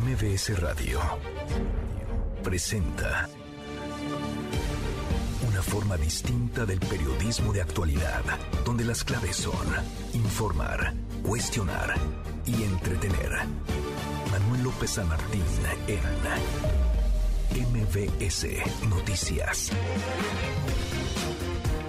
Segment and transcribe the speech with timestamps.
[0.00, 1.00] MBS Radio
[2.42, 3.28] presenta
[5.48, 8.22] una forma distinta del periodismo de actualidad,
[8.62, 9.66] donde las claves son
[10.12, 11.94] informar, cuestionar
[12.44, 13.30] y entretener.
[14.30, 15.42] Manuel López San Martín
[15.86, 16.00] en
[17.72, 18.46] MBS
[18.90, 19.70] Noticias.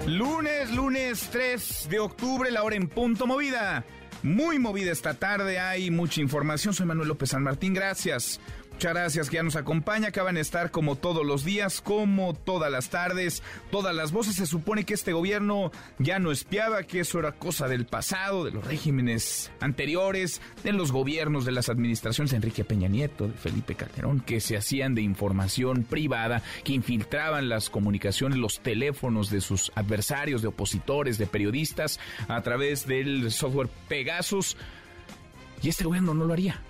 [0.06, 3.84] Lunes, lunes 3 de octubre, la hora en punto movida.
[4.22, 6.74] Muy movida esta tarde, hay mucha información.
[6.74, 8.40] Soy Manuel López San Martín, gracias.
[8.78, 10.06] Muchas gracias que ya nos acompaña.
[10.06, 13.42] Acaban de estar como todos los días, como todas las tardes,
[13.72, 14.36] todas las voces.
[14.36, 18.52] Se supone que este gobierno ya no espiaba, que eso era cosa del pasado, de
[18.52, 23.74] los regímenes anteriores, de los gobiernos de las administraciones de Enrique Peña Nieto, de Felipe
[23.74, 29.72] Calderón, que se hacían de información privada, que infiltraban las comunicaciones, los teléfonos de sus
[29.74, 31.98] adversarios, de opositores, de periodistas,
[32.28, 34.56] a través del software Pegasus.
[35.64, 36.62] Y este gobierno no lo haría.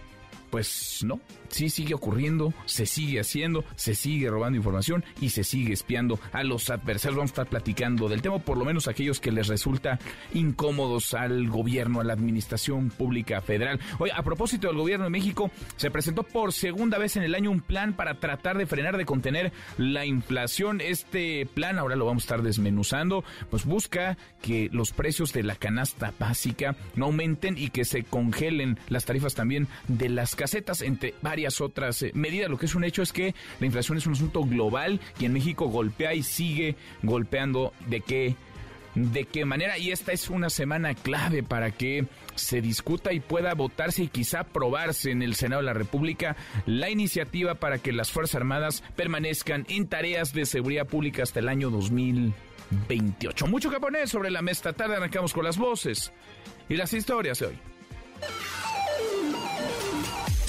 [0.50, 5.72] Pues no, sí sigue ocurriendo, se sigue haciendo, se sigue robando información y se sigue
[5.72, 7.16] espiando a los adversarios.
[7.16, 9.98] Vamos a estar platicando del tema, por lo menos aquellos que les resulta
[10.34, 13.80] incómodos al gobierno, a la administración pública federal.
[13.98, 17.50] Oye, a propósito del gobierno de México, se presentó por segunda vez en el año
[17.50, 20.80] un plan para tratar de frenar, de contener la inflación.
[20.80, 25.56] Este plan, ahora lo vamos a estar desmenuzando, pues busca que los precios de la
[25.56, 31.14] canasta básica no aumenten y que se congelen las tarifas también de las casetas entre
[31.20, 32.48] varios otras eh, medidas.
[32.48, 35.32] Lo que es un hecho es que la inflación es un asunto global y en
[35.32, 38.36] México golpea y sigue golpeando de qué
[38.94, 39.78] de qué manera.
[39.78, 44.40] Y esta es una semana clave para que se discuta y pueda votarse y quizá
[44.40, 46.36] aprobarse en el Senado de la República
[46.66, 51.48] la iniciativa para que las Fuerzas Armadas permanezcan en tareas de seguridad pública hasta el
[51.48, 53.46] año 2028.
[53.48, 54.72] Mucho que poner sobre la mesa.
[54.72, 56.12] Tarde arrancamos con las voces
[56.68, 57.58] y las historias de hoy.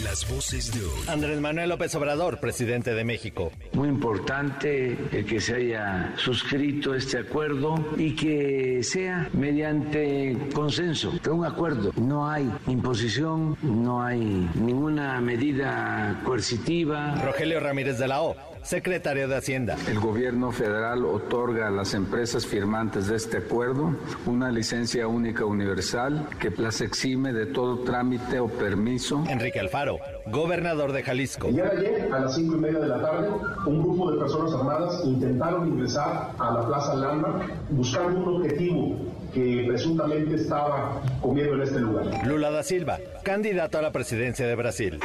[0.10, 1.08] Las voces de hoy.
[1.08, 3.52] Andrés Manuel López Obrador, presidente de México.
[3.74, 11.46] Muy importante el que se haya suscrito este acuerdo y que sea mediante consenso, un
[11.46, 11.92] acuerdo.
[11.96, 14.20] No hay imposición, no hay
[14.56, 17.14] ninguna medida coercitiva.
[17.24, 19.76] Rogelio Ramírez de la O secretario de Hacienda.
[19.88, 26.28] El gobierno federal otorga a las empresas firmantes de este acuerdo una licencia única universal
[26.40, 29.24] que las exime de todo trámite o permiso.
[29.28, 31.48] Enrique Alfaro, gobernador de Jalisco.
[31.48, 33.30] El día de ayer, a las cinco y media de la tarde,
[33.66, 38.98] un grupo de personas armadas intentaron ingresar a la Plaza Lama buscando un objetivo
[39.34, 42.28] que presuntamente estaba comiendo en este lugar.
[42.28, 45.00] Lula da Silva, candidato a la presidencia de Brasil.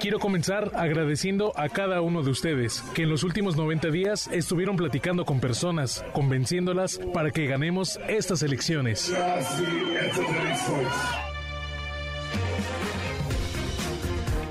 [0.00, 4.76] Quiero comenzar agradeciendo a cada uno de ustedes que en los últimos 90 días estuvieron
[4.76, 9.12] platicando con personas, convenciéndolas para que ganemos estas elecciones.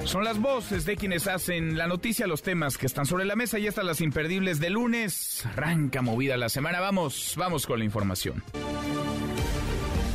[0.05, 3.57] Son las voces de quienes hacen la noticia, los temas que están sobre la mesa
[3.57, 5.45] y estas las imperdibles de lunes.
[5.45, 6.79] Arranca movida la semana.
[6.81, 8.43] Vamos, vamos con la información.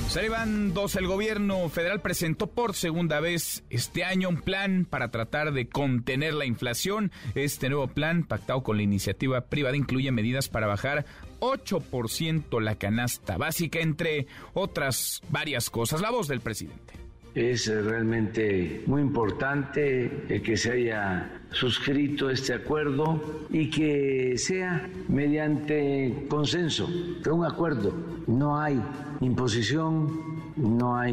[0.08, 0.96] Se van dos.
[0.96, 6.32] El gobierno federal presentó por segunda vez este año un plan para tratar de contener
[6.32, 7.12] la inflación.
[7.34, 11.04] Este nuevo plan, pactado con la iniciativa privada, incluye medidas para bajar
[11.40, 16.00] 8% la canasta básica, entre otras varias cosas.
[16.00, 16.97] La voz del presidente.
[17.38, 26.90] Es realmente muy importante que se haya suscrito este acuerdo y que sea mediante consenso,
[27.30, 27.94] un acuerdo.
[28.26, 28.82] No hay
[29.20, 31.12] imposición, no hay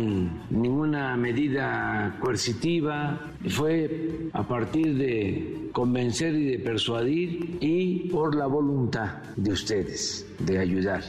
[0.49, 3.21] ninguna medida coercitiva.
[3.47, 10.57] Fue a partir de convencer y de persuadir y por la voluntad de ustedes de
[10.57, 11.03] ayudar.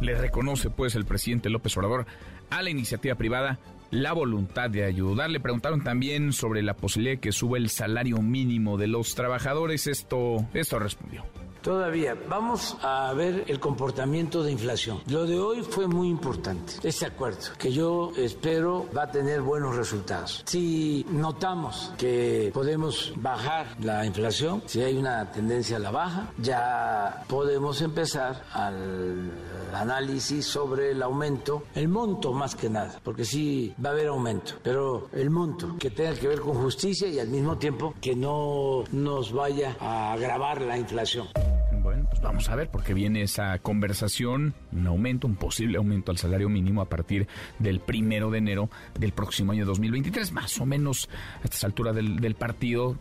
[0.00, 2.06] Le reconoce pues el presidente López Obrador
[2.48, 3.58] a la iniciativa privada
[3.90, 5.30] la voluntad de ayudar.
[5.30, 9.86] Le preguntaron también sobre la posibilidad de que suba el salario mínimo de los trabajadores.
[9.86, 11.24] Esto, esto respondió.
[11.62, 15.00] Todavía vamos a ver el comportamiento de inflación.
[15.08, 19.76] Lo de hoy fue muy importante, este acuerdo, que yo espero va a tener buenos
[19.76, 20.42] resultados.
[20.46, 27.24] Si notamos que podemos bajar la inflación, si hay una tendencia a la baja, ya
[27.26, 29.30] podemos empezar al
[29.74, 34.54] análisis sobre el aumento, el monto más que nada, porque sí va a haber aumento,
[34.62, 38.84] pero el monto que tenga que ver con justicia y al mismo tiempo que no
[38.92, 41.28] nos vaya a agravar la inflación.
[41.72, 46.18] Bueno, pues vamos a ver, porque viene esa conversación, un aumento, un posible aumento al
[46.18, 47.28] salario mínimo a partir
[47.58, 51.08] del primero de enero del próximo año 2023, más o menos
[51.40, 52.96] a estas alturas del, del partido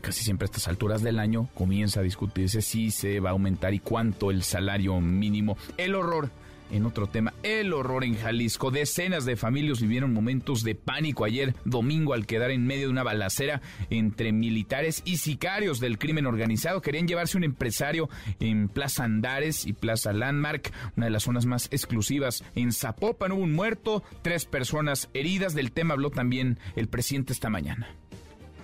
[0.00, 3.74] casi siempre a estas alturas del año comienza a discutirse si se va a aumentar
[3.74, 5.56] y cuánto el salario mínimo.
[5.76, 6.30] El horror
[6.70, 8.70] en otro tema, el horror en Jalisco.
[8.70, 13.02] Decenas de familias vivieron momentos de pánico ayer domingo al quedar en medio de una
[13.02, 13.60] balacera
[13.90, 16.82] entre militares y sicarios del crimen organizado.
[16.82, 18.08] Querían llevarse un empresario
[18.40, 22.44] en Plaza Andares y Plaza Landmark, una de las zonas más exclusivas.
[22.54, 25.54] En Zapopan hubo un muerto, tres personas heridas.
[25.54, 27.88] Del tema habló también el presidente esta mañana.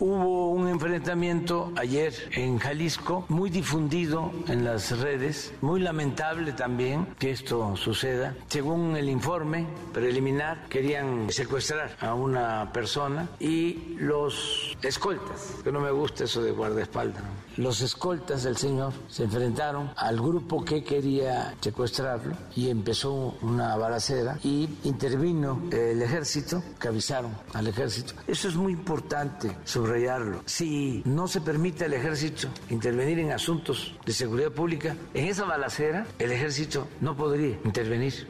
[0.05, 7.31] Hubo un enfrentamiento ayer en Jalisco, muy difundido en las redes, muy lamentable también que
[7.31, 8.35] esto suceda.
[8.49, 15.93] Según el informe preliminar, querían secuestrar a una persona y los escoltas, que no me
[15.93, 17.23] gusta eso de guardaespaldas,
[17.57, 24.39] los escoltas del señor se enfrentaron al grupo que quería secuestrarlo y empezó una balacera
[24.43, 28.15] y intervino el ejército, que avisaron al ejército.
[28.27, 30.03] Eso es muy importante sobre
[30.47, 36.07] si no se permite al ejército intervenir en asuntos de seguridad pública, en esa balacera
[36.19, 38.27] el ejército no podría intervenir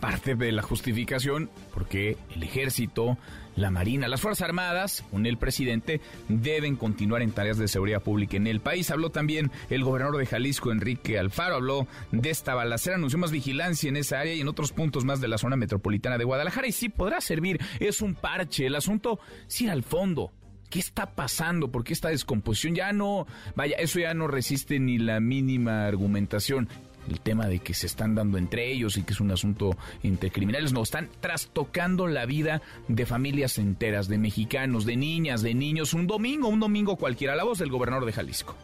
[0.00, 3.16] parte de la justificación porque el ejército,
[3.56, 8.36] la marina, las Fuerzas Armadas, con el presidente, deben continuar en tareas de seguridad pública
[8.36, 8.90] en el país.
[8.90, 13.88] Habló también el gobernador de Jalisco, Enrique Alfaro, habló de esta balacera, anunció más vigilancia
[13.88, 16.66] en esa área y en otros puntos más de la zona metropolitana de Guadalajara.
[16.66, 18.66] Y sí, podrá servir, es un parche.
[18.66, 20.32] El asunto, sí, al fondo.
[20.70, 21.70] ¿Qué está pasando?
[21.70, 22.74] ¿Por qué esta descomposición?
[22.74, 26.66] Ya no, vaya, eso ya no resiste ni la mínima argumentación
[27.08, 30.30] el tema de que se están dando entre ellos y que es un asunto entre
[30.30, 35.94] criminales, no, están trastocando la vida de familias enteras, de mexicanos, de niñas, de niños,
[35.94, 38.56] un domingo, un domingo cualquiera, la voz del gobernador de Jalisco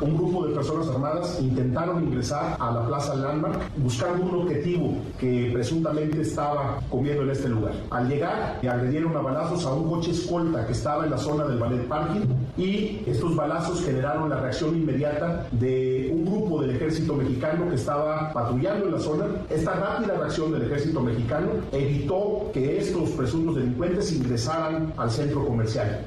[0.00, 5.50] un grupo de personas armadas intentaron ingresar a la Plaza Landmark buscando un objetivo que
[5.52, 7.74] presuntamente estaba comiendo en este lugar.
[7.90, 11.58] Al llegar, agredieron a balazos a un coche escolta que estaba en la zona del
[11.58, 17.68] ballet parking y estos balazos generaron la reacción inmediata de un grupo del ejército mexicano
[17.68, 19.26] que estaba patrullando en la zona.
[19.50, 26.06] Esta rápida reacción del ejército mexicano evitó que estos presuntos delincuentes ingresaran al centro comercial.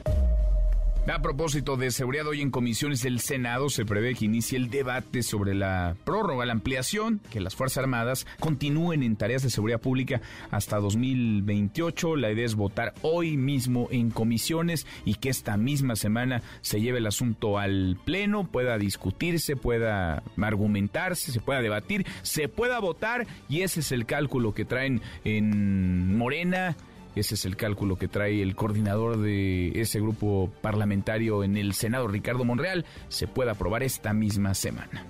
[1.08, 5.22] A propósito de seguridad, hoy en comisiones del Senado se prevé que inicie el debate
[5.22, 10.22] sobre la prórroga, la ampliación, que las Fuerzas Armadas continúen en tareas de seguridad pública
[10.50, 12.16] hasta 2028.
[12.16, 16.98] La idea es votar hoy mismo en comisiones y que esta misma semana se lleve
[16.98, 23.62] el asunto al Pleno, pueda discutirse, pueda argumentarse, se pueda debatir, se pueda votar y
[23.62, 26.76] ese es el cálculo que traen en Morena
[27.16, 32.08] ese es el cálculo que trae el coordinador de ese grupo parlamentario en el Senado,
[32.08, 32.86] Ricardo Monreal.
[33.08, 35.06] Se puede aprobar esta misma semana.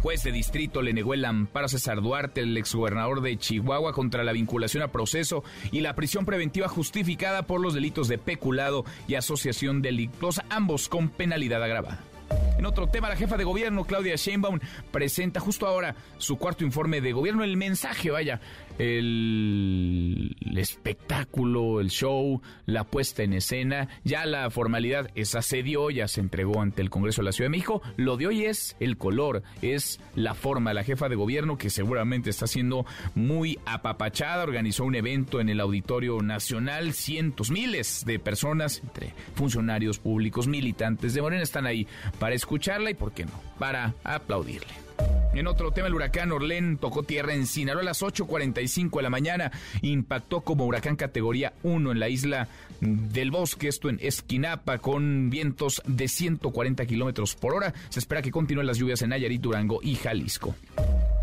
[0.00, 4.22] Juez de distrito le negó el amparo a César Duarte, el exgobernador de Chihuahua, contra
[4.22, 5.42] la vinculación a proceso
[5.72, 11.08] y la prisión preventiva justificada por los delitos de peculado y asociación delictuosa, ambos con
[11.08, 12.04] penalidad agravada.
[12.58, 14.60] En otro tema, la jefa de gobierno, Claudia Sheinbaum,
[14.90, 17.44] presenta justo ahora su cuarto informe de gobierno.
[17.44, 18.40] El mensaje, vaya,
[18.78, 26.08] el, espectáculo, el show, la puesta en escena, ya la formalidad, esa se dio, ya
[26.08, 27.82] se entregó ante el Congreso de la Ciudad de México.
[27.96, 30.74] Lo de hoy es el color, es la forma.
[30.74, 35.60] La jefa de gobierno, que seguramente está siendo muy apapachada, organizó un evento en el
[35.60, 36.92] Auditorio Nacional.
[36.92, 41.86] Cientos, miles de personas, entre funcionarios públicos, militantes de Morena, están ahí
[42.18, 44.87] para escucharla y, ¿por qué no?, para aplaudirle.
[45.34, 49.10] En otro tema, el huracán Orlén tocó tierra en Sinaloa a las 8.45 de la
[49.10, 49.52] mañana.
[49.82, 52.48] Impactó como huracán categoría 1 en la isla
[52.80, 57.72] del Bosque, esto en Esquinapa, con vientos de 140 kilómetros por hora.
[57.88, 60.56] Se espera que continúen las lluvias en Nayarit, Durango y Jalisco.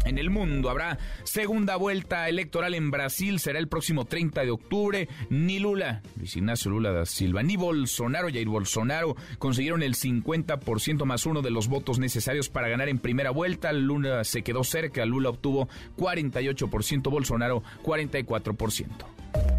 [0.06, 5.10] En el mundo habrá segunda vuelta electoral en Brasil, será el próximo 30 de octubre.
[5.30, 11.26] Ni Lula, Luis Ignacio Lula da Silva, ni Bolsonaro, Jair Bolsonaro consiguieron el 50% más
[11.26, 13.74] uno de los votos necesarios para ganar en primera vuelta.
[13.74, 18.88] Lula se quedó cerca, Lula obtuvo 48%, Bolsonaro 44%.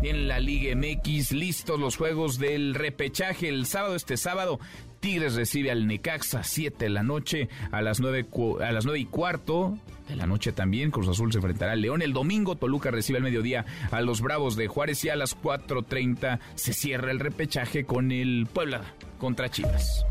[0.02, 4.60] En la Liga MX, listos los juegos del repechaje el sábado, este sábado.
[5.00, 8.26] Tigres recibe al Necaxa 7 de la noche a las 9,
[8.64, 10.90] a las 9 y cuarto de la noche también.
[10.90, 12.02] Cruz Azul se enfrentará al León.
[12.02, 16.38] El domingo Toluca recibe al mediodía a los Bravos de Juárez y a las 4.30
[16.54, 18.82] se cierra el repechaje con el Puebla
[19.18, 20.04] contra Chivas.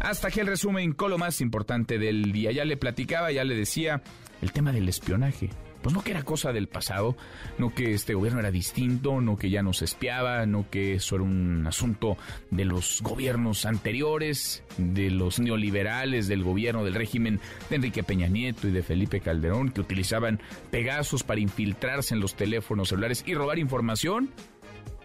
[0.00, 2.52] Hasta aquí el resumen con lo más importante del día.
[2.52, 4.02] Ya le platicaba, ya le decía
[4.40, 5.50] el tema del espionaje
[5.82, 7.16] pues no que era cosa del pasado,
[7.58, 11.24] no que este gobierno era distinto, no que ya nos espiaba, no que eso era
[11.24, 12.16] un asunto
[12.50, 18.68] de los gobiernos anteriores, de los neoliberales, del gobierno del régimen de Enrique Peña Nieto
[18.68, 23.58] y de Felipe Calderón, que utilizaban Pegasos para infiltrarse en los teléfonos celulares y robar
[23.58, 24.30] información.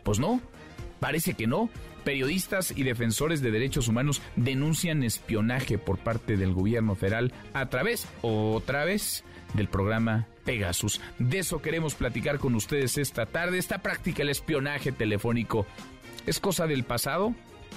[0.03, 0.41] Pues no,
[1.00, 1.70] Parece que no.
[2.03, 8.08] Periodistas y defensores de derechos humanos denuncian espionaje por parte del gobierno federal a través,
[8.22, 9.24] otra vez,
[9.55, 11.01] del programa Pegasus.
[11.19, 13.57] De eso queremos platicar con ustedes esta tarde.
[13.57, 15.65] Esta práctica, el espionaje telefónico,
[16.25, 17.33] ¿es cosa del pasado?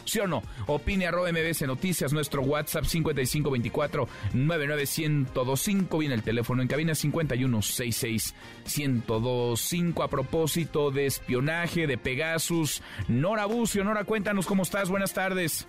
[0.09, 0.43] ¿Sí o no?
[0.67, 5.99] Opine arroba Noticias, nuestro WhatsApp 5524 99125.
[5.99, 8.35] Viene el teléfono en cabina 5166
[8.75, 10.03] 1025.
[10.03, 12.83] A propósito de espionaje, de Pegasus.
[13.07, 14.89] Nora Bucio, Nora, cuéntanos cómo estás.
[14.89, 15.67] Buenas tardes.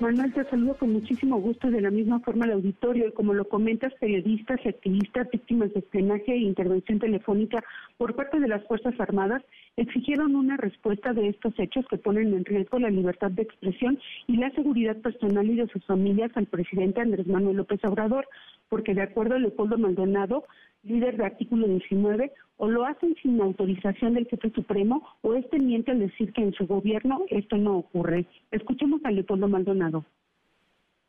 [0.00, 3.06] Manuel, te saludo con muchísimo gusto de la misma forma al auditorio.
[3.06, 7.62] Y como lo comentas, periodistas y activistas víctimas de espionaje e intervención telefónica
[7.96, 9.42] por parte de las Fuerzas Armadas
[9.76, 14.36] exigieron una respuesta de estos hechos que ponen en riesgo la libertad de expresión y
[14.36, 18.26] la seguridad personal y de sus familias al presidente Andrés Manuel López Obrador,
[18.74, 20.42] porque de acuerdo a Leopoldo Maldonado,
[20.82, 25.92] líder de artículo 19, o lo hacen sin autorización del jefe supremo o este miente
[25.92, 28.26] al decir que en su gobierno esto no ocurre.
[28.50, 30.04] Escuchemos a Leopoldo Maldonado.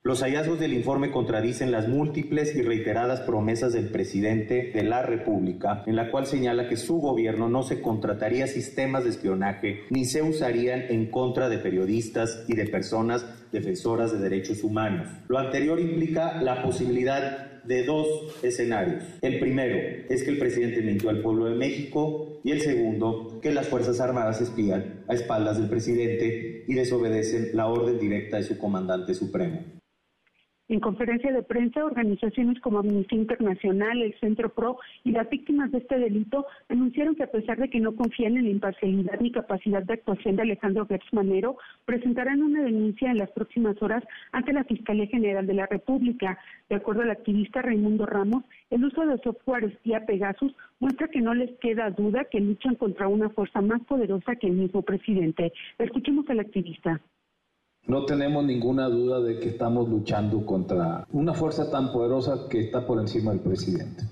[0.03, 5.81] Los hallazgos del informe contradicen las múltiples y reiteradas promesas del presidente de la República,
[5.88, 10.22] en la cual señala que su gobierno no se contrataría sistemas de espionaje ni se
[10.22, 15.07] usarían en contra de periodistas y de personas defensoras de derechos humanos.
[15.27, 18.07] Lo anterior implica la posibilidad de dos
[18.43, 19.03] escenarios.
[19.22, 19.77] El primero
[20.10, 24.00] es que el presidente mintió al pueblo de México y el segundo, que las Fuerzas
[24.00, 29.75] Armadas espían a espaldas del presidente y desobedecen la orden directa de su comandante supremo.
[30.67, 35.77] En conferencia de prensa, organizaciones como Amnistía Internacional, el Centro PRO y las víctimas de
[35.77, 39.84] este delito anunciaron que a pesar de que no confían en la imparcialidad ni capacidad
[39.84, 44.63] de actuación de Alejandro Gertz Manero, presentarán una denuncia en las próximas horas ante la
[44.63, 46.39] Fiscalía General de la República.
[46.67, 51.36] De acuerdo al activista Raimundo Ramos, el uso de software espía Pegasus muestra que no
[51.36, 55.53] les queda duda que luchan contra una fuerza más poderosa que el mismo presidente.
[55.77, 57.00] Escuchemos al activista.
[57.87, 62.85] No tenemos ninguna duda de que estamos luchando contra una fuerza tan poderosa que está
[62.85, 64.03] por encima del presidente.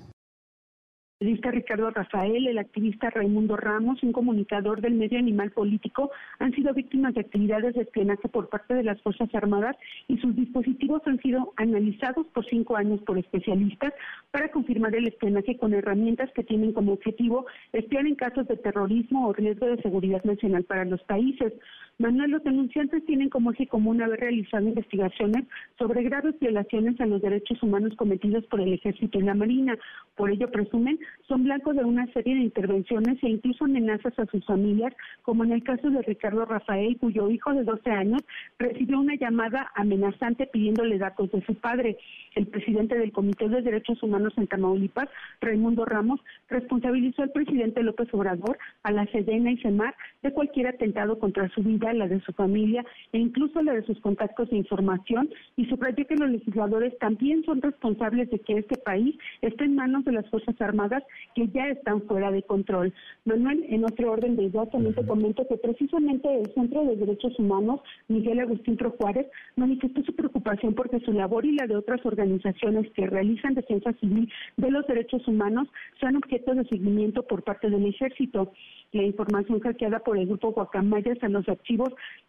[1.51, 7.13] Ricardo Rafael, el activista Raimundo Ramos, un comunicador del medio animal político, han sido víctimas
[7.13, 9.77] de actividades de espionaje por parte de las Fuerzas Armadas
[10.07, 13.93] y sus dispositivos han sido analizados por cinco años por especialistas
[14.31, 19.27] para confirmar el espionaje con herramientas que tienen como objetivo espiar en casos de terrorismo
[19.27, 21.53] o riesgo de seguridad nacional para los países.
[22.00, 25.45] Manuel, los denunciantes tienen como eje común haber realizado investigaciones
[25.77, 29.77] sobre graves violaciones a los derechos humanos cometidos por el Ejército y la Marina.
[30.15, 30.97] Por ello, presumen,
[31.27, 35.51] son blancos de una serie de intervenciones e incluso amenazas a sus familias, como en
[35.51, 38.23] el caso de Ricardo Rafael, cuyo hijo de 12 años
[38.57, 41.97] recibió una llamada amenazante pidiéndole datos de su padre.
[42.33, 45.09] El presidente del Comité de Derechos Humanos en Tamaulipas,
[45.41, 46.19] Raimundo Ramos,
[46.50, 51.62] responsabilizó al presidente López Obrador, a la Sedena y CEMAR de cualquier atentado contra su
[51.62, 56.05] vida la de su familia e incluso la de sus contactos de información y subrayó
[56.07, 60.29] que los legisladores también son responsables de que este país esté en manos de las
[60.29, 61.03] Fuerzas Armadas
[61.35, 62.93] que ya están fuera de control.
[63.25, 67.37] Manuel, en otro orden de ideas, también te comento que precisamente el Centro de Derechos
[67.39, 72.05] Humanos, Miguel Agustín Pro Juárez, manifestó su preocupación porque su labor y la de otras
[72.05, 75.67] organizaciones que realizan defensa civil de los derechos humanos
[75.99, 78.51] sean objeto de seguimiento por parte del ejército.
[78.91, 81.72] La información hackeada por el grupo Guacamayas a los archivos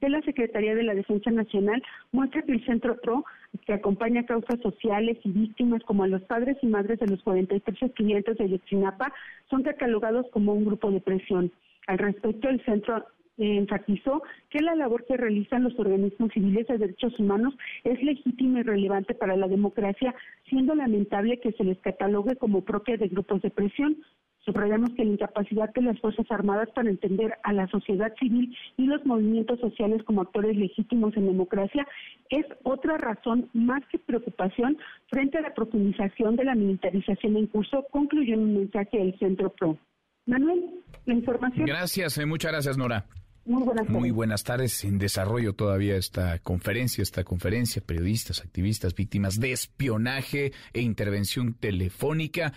[0.00, 1.82] de la Secretaría de la Defensa Nacional
[2.12, 3.24] muestra que el Centro PRO,
[3.66, 7.92] que acompaña causas sociales y víctimas como a los padres y madres de los 43
[7.92, 9.12] clientes de Yotzinapa,
[9.50, 11.52] son catalogados como un grupo de presión.
[11.86, 13.04] Al respecto, el centro
[13.36, 18.62] enfatizó que la labor que realizan los organismos civiles de derechos humanos es legítima y
[18.62, 20.14] relevante para la democracia,
[20.48, 23.96] siendo lamentable que se les catalogue como propia de grupos de presión.
[24.44, 28.86] Subrayamos que la incapacidad de las Fuerzas Armadas para entender a la sociedad civil y
[28.86, 31.86] los movimientos sociales como actores legítimos en democracia
[32.30, 34.76] es otra razón más que preocupación
[35.10, 39.50] frente a la profundización de la militarización en curso, concluyó en un mensaje del Centro
[39.50, 39.78] PRO.
[40.26, 41.66] Manuel, la información.
[41.66, 43.06] Gracias, eh, muchas gracias, Nora.
[43.46, 44.00] Muy buenas tardes.
[44.00, 44.84] Muy buenas tardes.
[44.84, 52.54] En desarrollo todavía esta conferencia, esta conferencia, periodistas, activistas, víctimas de espionaje e intervención telefónica.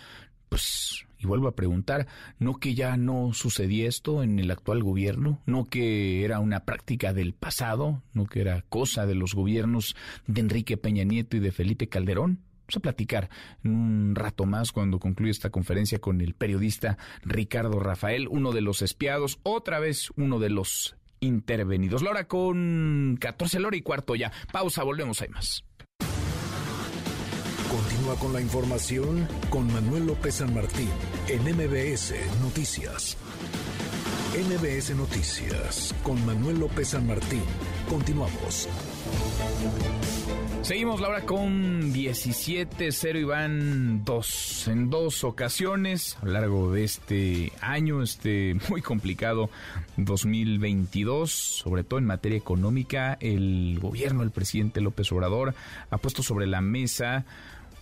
[0.48, 2.06] Pues y vuelvo a preguntar,
[2.38, 5.40] ¿no que ya no sucedía esto en el actual gobierno?
[5.46, 8.02] ¿No que era una práctica del pasado?
[8.12, 12.38] ¿No que era cosa de los gobiernos de Enrique Peña Nieto y de Felipe Calderón?
[12.68, 13.30] Vamos a platicar
[13.64, 18.60] en un rato más cuando concluya esta conferencia con el periodista Ricardo Rafael, uno de
[18.60, 22.02] los espiados, otra vez uno de los intervenidos.
[22.02, 24.30] Lora con 14, Lora y cuarto ya.
[24.52, 25.64] Pausa, volvemos, hay más.
[27.70, 30.88] Continúa con la información con Manuel López San Martín
[31.28, 33.18] en MBS Noticias.
[34.32, 37.42] MBS Noticias con Manuel López San Martín.
[37.90, 38.68] Continuamos.
[40.62, 47.52] Seguimos, Laura, con 17-0 y van dos, en dos ocasiones a lo largo de este
[47.60, 49.50] año, este muy complicado
[49.96, 53.16] 2022, sobre todo en materia económica.
[53.20, 55.54] El gobierno, el presidente López Obrador,
[55.90, 57.24] ha puesto sobre la mesa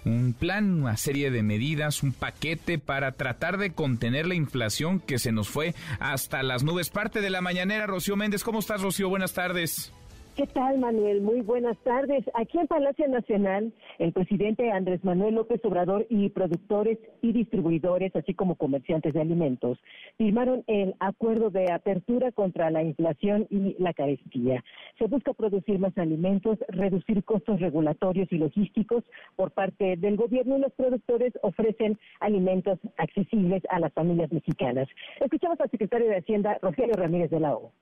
[0.06, 5.18] un plan, una serie de medidas, un paquete para tratar de contener la inflación que
[5.18, 6.90] se nos fue hasta las nubes.
[6.90, 8.44] Parte de la mañanera, Rocío Méndez.
[8.44, 9.08] ¿Cómo estás, Rocío?
[9.08, 9.92] Buenas tardes.
[10.36, 11.22] ¿Qué tal, Manuel?
[11.22, 12.22] Muy buenas tardes.
[12.34, 18.34] Aquí en Palacio Nacional, el presidente Andrés Manuel López Obrador y productores y distribuidores, así
[18.34, 19.78] como comerciantes de alimentos,
[20.18, 24.62] firmaron el acuerdo de apertura contra la inflación y la carestía.
[24.98, 29.04] Se busca producir más alimentos, reducir costos regulatorios y logísticos
[29.36, 34.86] por parte del gobierno y los productores ofrecen alimentos accesibles a las familias mexicanas.
[35.18, 37.72] Escuchamos al secretario de Hacienda, Rogelio Ramírez de la O.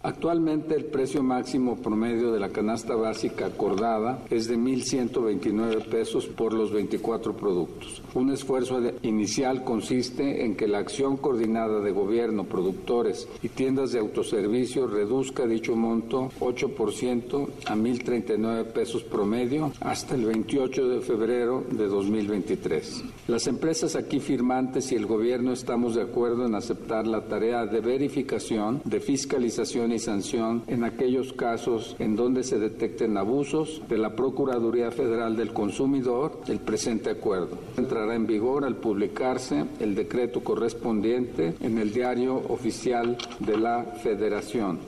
[0.00, 6.52] Actualmente el precio máximo promedio de la canasta básica acordada es de 1.129 pesos por
[6.52, 8.00] los 24 productos.
[8.14, 13.98] Un esfuerzo inicial consiste en que la acción coordinada de gobierno, productores y tiendas de
[13.98, 21.88] autoservicio reduzca dicho monto 8% a 1.039 pesos promedio hasta el 28 de febrero de
[21.88, 23.02] 2023.
[23.26, 27.80] Las empresas aquí firmantes y el gobierno estamos de acuerdo en aceptar la tarea de
[27.80, 34.14] verificación, de fiscalización y sanción en aquellos casos en donde se detecten abusos de la
[34.14, 37.58] Procuraduría Federal del Consumidor el presente acuerdo.
[37.76, 44.78] Entrará en vigor al publicarse el decreto correspondiente en el diario oficial de la Federación.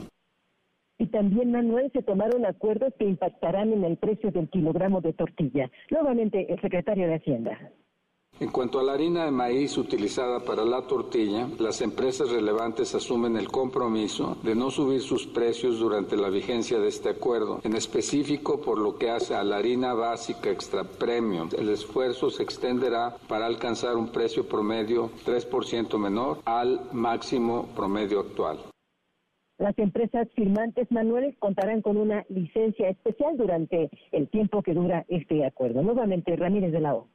[0.97, 5.71] Y también, Manuel, se tomaron acuerdos que impactarán en el precio del kilogramo de tortilla.
[5.89, 7.57] Nuevamente, el secretario de Hacienda.
[8.41, 13.37] En cuanto a la harina de maíz utilizada para la tortilla, las empresas relevantes asumen
[13.37, 17.59] el compromiso de no subir sus precios durante la vigencia de este acuerdo.
[17.63, 22.41] En específico, por lo que hace a la harina básica extra premium, el esfuerzo se
[22.41, 28.57] extenderá para alcanzar un precio promedio 3% menor al máximo promedio actual.
[29.59, 35.45] Las empresas firmantes, Manuel, contarán con una licencia especial durante el tiempo que dura este
[35.45, 35.83] acuerdo.
[35.83, 37.07] Nuevamente, Ramírez de la O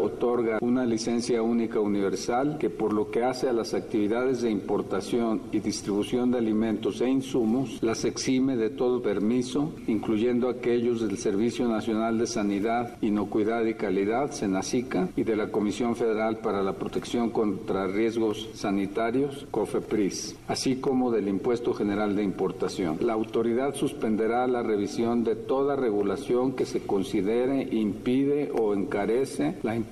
[0.00, 5.42] otorga una licencia única universal que por lo que hace a las actividades de importación
[5.52, 11.68] y distribución de alimentos e insumos las exime de todo permiso, incluyendo aquellos del Servicio
[11.68, 17.30] Nacional de Sanidad, Inocuidad y Calidad, SENACICA, y de la Comisión Federal para la Protección
[17.30, 22.98] contra Riesgos Sanitarios, COFEPRIS, así como del Impuesto General de Importación.
[23.00, 29.76] La autoridad suspenderá la revisión de toda regulación que se considere impide o encarece la
[29.76, 29.89] importación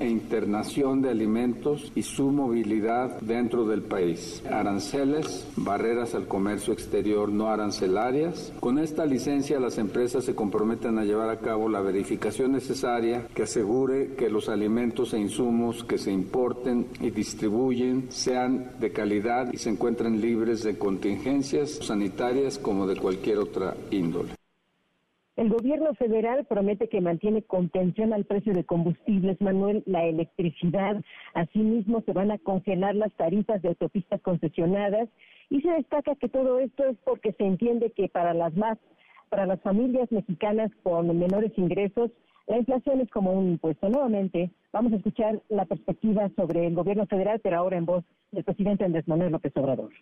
[0.00, 4.42] e internación de alimentos y su movilidad dentro del país.
[4.50, 8.52] Aranceles, barreras al comercio exterior no arancelarias.
[8.60, 13.44] Con esta licencia las empresas se comprometen a llevar a cabo la verificación necesaria que
[13.44, 19.58] asegure que los alimentos e insumos que se importen y distribuyen sean de calidad y
[19.58, 24.38] se encuentren libres de contingencias sanitarias como de cualquier otra índole.
[25.38, 31.00] El gobierno federal promete que mantiene contención al precio de combustibles, Manuel, la electricidad.
[31.32, 35.08] Asimismo, se van a congelar las tarifas de autopistas concesionadas
[35.48, 38.78] y se destaca que todo esto es porque se entiende que para las más,
[39.28, 42.10] para las familias mexicanas con menores ingresos,
[42.48, 43.88] la inflación es como un impuesto.
[43.88, 48.42] Nuevamente, vamos a escuchar la perspectiva sobre el gobierno federal, pero ahora en voz del
[48.42, 49.92] presidente Andrés Manuel López Obrador.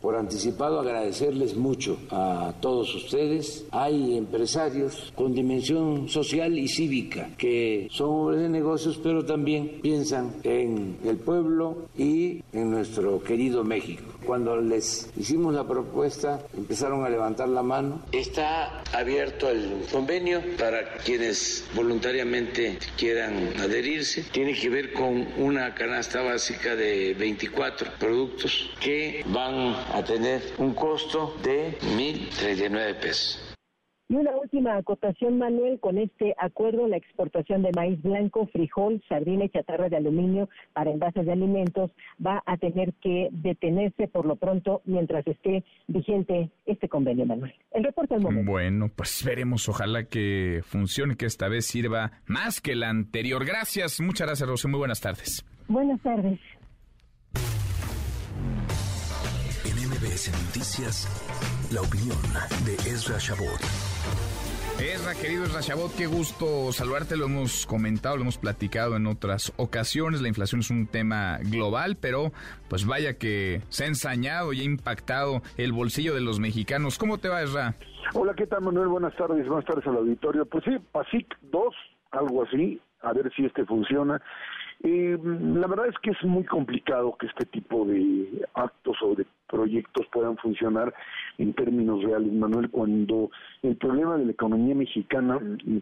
[0.00, 3.66] Por anticipado agradecerles mucho a todos ustedes.
[3.72, 10.36] Hay empresarios con dimensión social y cívica que son hombres de negocios, pero también piensan
[10.44, 14.04] en el pueblo y en nuestro querido México.
[14.24, 18.02] Cuando les hicimos la propuesta, empezaron a levantar la mano.
[18.12, 24.22] Está abierto el convenio para quienes voluntariamente quieran adherirse.
[24.30, 30.74] Tiene que ver con una canasta básica de 24 productos que van a tener un
[30.74, 33.48] costo de 1.039 pesos.
[34.10, 39.44] Y una última acotación, Manuel, con este acuerdo, la exportación de maíz blanco, frijol, sardina
[39.44, 41.90] y chatarra de aluminio para envases de alimentos
[42.24, 47.52] va a tener que detenerse por lo pronto mientras esté vigente este convenio, Manuel.
[47.70, 48.50] El reporte al momento.
[48.50, 53.44] Bueno, pues veremos, ojalá que funcione, que esta vez sirva más que la anterior.
[53.44, 55.44] Gracias, muchas gracias, Rosy, muy buenas tardes.
[55.68, 56.40] Buenas tardes.
[60.00, 62.16] MBS Noticias, la opinión
[62.64, 63.58] de Ezra Shabot.
[64.78, 67.16] Esra, querido Esra Chabot, qué gusto saludarte.
[67.16, 70.22] Lo hemos comentado, lo hemos platicado en otras ocasiones.
[70.22, 72.30] La inflación es un tema global, pero
[72.68, 76.96] pues vaya que se ha ensañado y ha impactado el bolsillo de los mexicanos.
[76.96, 77.74] ¿Cómo te va, Esra?
[78.14, 78.86] Hola, ¿qué tal, Manuel?
[78.86, 80.46] Buenas tardes, buenas tardes al auditorio.
[80.46, 81.74] Pues sí, PASIC 2,
[82.12, 84.22] algo así, a ver si este funciona.
[84.84, 89.26] Eh, la verdad es que es muy complicado que este tipo de actos o de
[89.48, 90.94] proyectos puedan funcionar
[91.38, 93.30] en términos reales, Manuel, cuando
[93.62, 95.40] el problema de la economía mexicana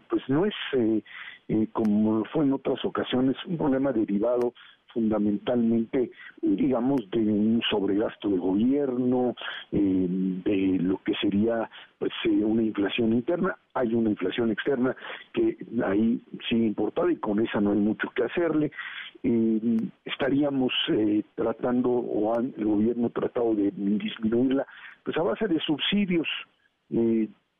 [0.09, 1.03] pues no es eh,
[1.49, 4.53] eh, como fue en otras ocasiones un problema derivado
[4.97, 6.09] fundamentalmente,
[6.41, 9.35] digamos, de un sobregasto de gobierno,
[9.71, 13.55] eh, de lo que sería pues eh, una inflación interna.
[13.75, 14.95] Hay una inflación externa
[15.33, 15.55] que
[15.85, 18.71] ahí sigue importada y con esa no hay mucho que hacerle.
[19.21, 20.73] Eh, estaríamos
[21.35, 24.65] tratando, o el gobierno tratado de disminuirla,
[25.03, 26.27] pues a base de subsidios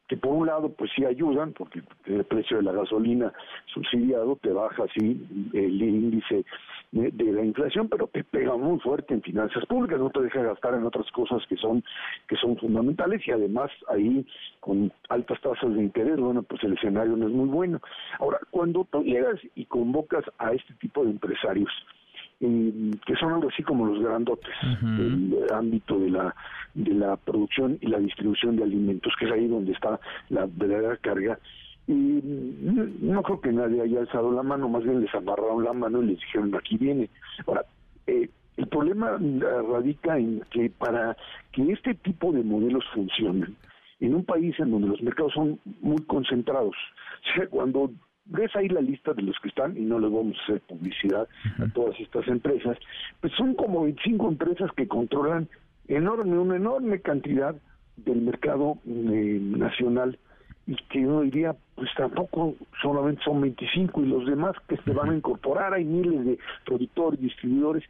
[0.07, 3.33] que por un lado pues sí ayudan, porque el precio de la gasolina
[3.65, 6.45] subsidiado te baja así el índice
[6.91, 10.75] de, la inflación, pero te pega muy fuerte en finanzas públicas, no te deja gastar
[10.75, 11.83] en otras cosas que son
[12.27, 14.25] que son fundamentales y además ahí
[14.61, 17.81] con altas tasas de interés, bueno, pues el escenario no es muy bueno.
[18.19, 21.71] Ahora, cuando llegas y convocas a este tipo de empresarios,
[22.39, 26.36] que son algo así como los grandotes del ámbito de la
[26.76, 30.97] de la producción y la distribución de alimentos, que es ahí donde está la verdadera
[30.97, 31.39] carga.
[31.88, 31.93] Y
[33.02, 36.08] no creo que nadie haya alzado la mano, más bien les amarraron la mano y
[36.08, 37.10] les dijeron aquí viene.
[37.47, 37.65] Ahora,
[38.06, 39.17] eh, el problema
[39.71, 41.15] radica en que para
[41.52, 43.56] que este tipo de modelos funcionen,
[44.00, 47.89] en un país en donde los mercados son muy concentrados, o sea, cuando
[48.29, 51.27] ves ahí la lista de los que están, y no le vamos a hacer publicidad
[51.59, 52.77] a todas estas empresas,
[53.21, 55.47] pues son como 25 empresas que controlan
[55.87, 57.55] enorme, una enorme cantidad
[57.97, 60.19] del mercado eh, nacional
[60.67, 65.11] y que yo diría, pues tampoco solamente son 25 y los demás que se van
[65.11, 67.83] a incorporar, hay miles de productores, distribuidores,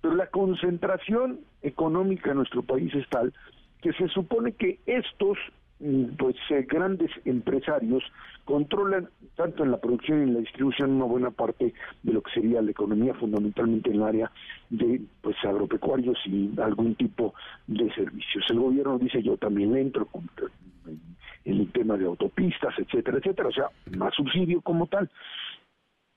[0.00, 3.32] pero la concentración económica en nuestro país es tal
[3.82, 5.36] que se supone que estos
[6.16, 8.04] pues eh, grandes empresarios
[8.44, 12.32] controlan tanto en la producción y en la distribución una buena parte de lo que
[12.32, 14.30] sería la economía fundamentalmente en el área
[14.70, 17.34] de pues agropecuarios y algún tipo
[17.66, 18.44] de servicios.
[18.50, 20.28] El gobierno dice yo también entro con,
[21.44, 23.66] en el tema de autopistas, etcétera, etcétera, o sea,
[23.96, 25.10] más subsidio como tal.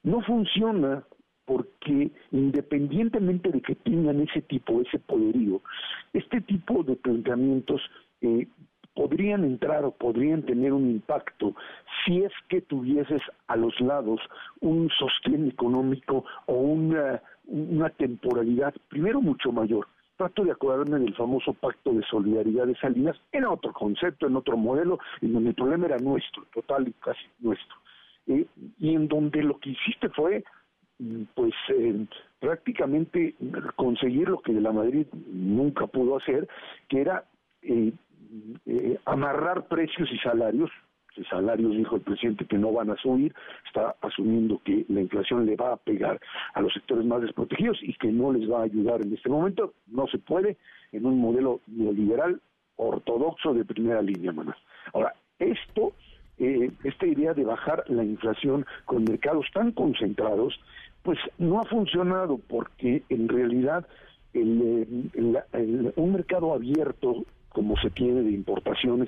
[0.03, 1.03] No funciona
[1.45, 5.61] porque independientemente de que tengan ese tipo, ese poderío,
[6.13, 7.81] este tipo de planteamientos
[8.21, 8.47] eh,
[8.95, 11.53] podrían entrar o podrían tener un impacto
[12.03, 14.19] si es que tuvieses a los lados
[14.61, 19.87] un sostén económico o una, una temporalidad, primero mucho mayor.
[20.17, 24.55] Trato de acordarme del famoso pacto de solidaridad de Salinas en otro concepto, en otro
[24.55, 27.75] modelo, en donde el problema era nuestro, total y casi nuestro.
[28.27, 28.45] Eh,
[28.79, 30.43] y en donde lo que hiciste fue
[31.33, 32.05] pues eh,
[32.39, 33.35] prácticamente
[33.75, 36.47] conseguir lo que de la Madrid nunca pudo hacer,
[36.87, 37.25] que era
[37.61, 37.91] eh,
[38.65, 40.69] eh, amarrar precios y salarios,
[41.29, 43.33] salarios dijo el presidente que no van a subir,
[43.65, 46.19] está asumiendo que la inflación le va a pegar
[46.53, 49.73] a los sectores más desprotegidos y que no les va a ayudar en este momento,
[49.87, 50.57] no se puede
[50.91, 52.41] en un modelo neoliberal
[52.77, 54.55] ortodoxo de primera línea, maná.
[54.93, 55.93] Ahora, esto,
[56.37, 60.59] eh, esta idea de bajar la inflación con mercados tan concentrados,
[61.03, 63.87] pues no ha funcionado porque en realidad
[64.33, 69.07] el, eh, un mercado abierto como se tiene de importaciones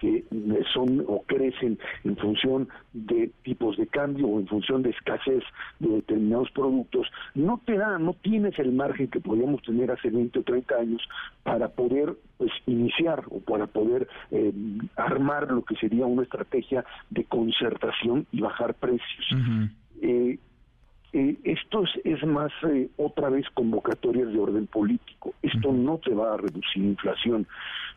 [0.00, 0.24] que
[0.72, 5.44] son o crecen en función de tipos de cambio o en función de escasez
[5.78, 10.40] de determinados productos, no te da, no tienes el margen que podíamos tener hace 20
[10.40, 11.08] o 30 años
[11.44, 14.52] para poder pues iniciar o para poder eh,
[14.96, 19.26] armar lo que sería una estrategia de concertación y bajar precios.
[20.02, 20.40] Eh,
[21.44, 25.34] esto es, más eh, otra vez convocatorias de orden político.
[25.42, 27.46] Esto no te va a reducir inflación.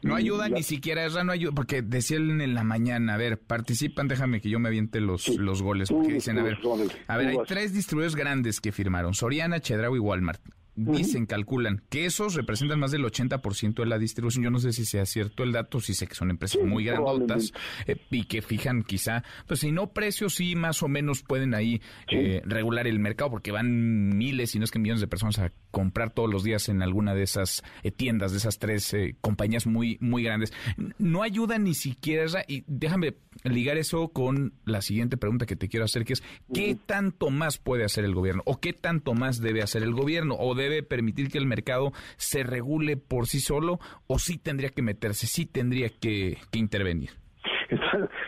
[0.03, 4.07] No ayuda ni siquiera, no ayuda, porque decía él en la mañana, a ver, participan,
[4.07, 6.59] déjame que yo me aviente los, los goles, porque dicen, a ver,
[7.07, 10.41] a ver, hay tres distribuidores grandes que firmaron, Soriana, Chedraui y Walmart
[10.77, 14.43] dicen, calculan que esos representan más del 80% de la distribución.
[14.43, 17.51] Yo no sé si sea cierto el dato, si sé que son empresas muy grandotas
[17.87, 21.81] eh, y que fijan quizá, pues si no precios, sí más o menos pueden ahí
[22.11, 25.51] eh, regular el mercado porque van miles, si no es que millones de personas a
[25.71, 29.97] comprar todos los días en alguna de esas eh, tiendas, de esas tres compañías muy,
[29.99, 30.53] muy grandes.
[30.99, 35.85] No ayuda ni siquiera, y déjame ligar eso con la siguiente pregunta que te quiero
[35.85, 38.43] hacer, que es, ¿qué tanto más puede hacer el gobierno?
[38.45, 40.35] ¿O qué tanto más debe hacer el gobierno?
[40.37, 43.79] ¿O debe permitir que el mercado se regule por sí solo?
[44.07, 47.11] ¿O sí tendría que meterse, sí tendría que, intervenir?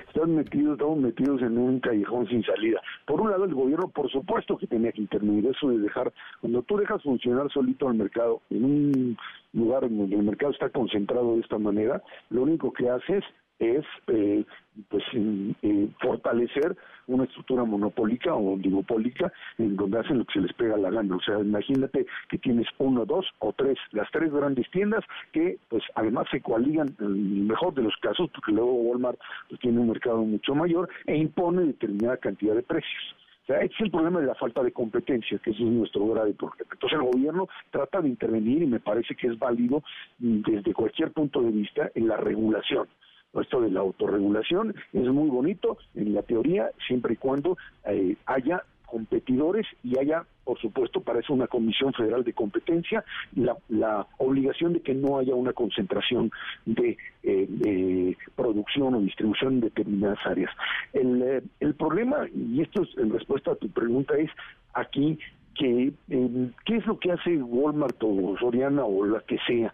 [0.08, 2.82] están, metidos, estamos metidos en un callejón sin salida.
[3.06, 6.62] Por un lado, el gobierno, por supuesto que tenía que intervenir, eso de dejar, cuando
[6.63, 9.17] tú dejas funcionar solito al mercado, en un
[9.54, 13.23] lugar donde el mercado está concentrado de esta manera, lo único que haces es
[13.59, 14.45] eh,
[14.87, 16.75] pues eh, fortalecer
[17.07, 21.15] una estructura monopólica o oligopólica en donde hacen lo que se les pega la gana.
[21.15, 25.83] O sea, imagínate que tienes uno, dos o tres, las tres grandes tiendas que pues
[25.95, 29.19] además se coaligan en el mejor de los casos, porque luego Walmart
[29.49, 33.15] pues, tiene un mercado mucho mayor e impone determinada cantidad de precios.
[33.43, 36.05] O sea, ese es el problema de la falta de competencia, que ese es nuestro
[36.07, 36.69] grave problema.
[36.71, 39.81] Entonces el gobierno trata de intervenir y me parece que es válido
[40.19, 42.87] mm, desde cualquier punto de vista en la regulación
[43.33, 48.63] esto de la autorregulación es muy bonito en la teoría, siempre y cuando eh, haya
[48.85, 53.03] competidores y haya, por supuesto, para eso una Comisión Federal de Competencia,
[53.35, 56.31] la, la obligación de que no haya una concentración
[56.65, 60.51] de, eh, producción o distribución en determinadas áreas.
[60.93, 64.31] El, eh, el problema, y esto es en respuesta a tu pregunta, es
[64.73, 65.19] aquí
[65.59, 69.73] que eh, qué es lo que hace Walmart o Soriana o la que sea.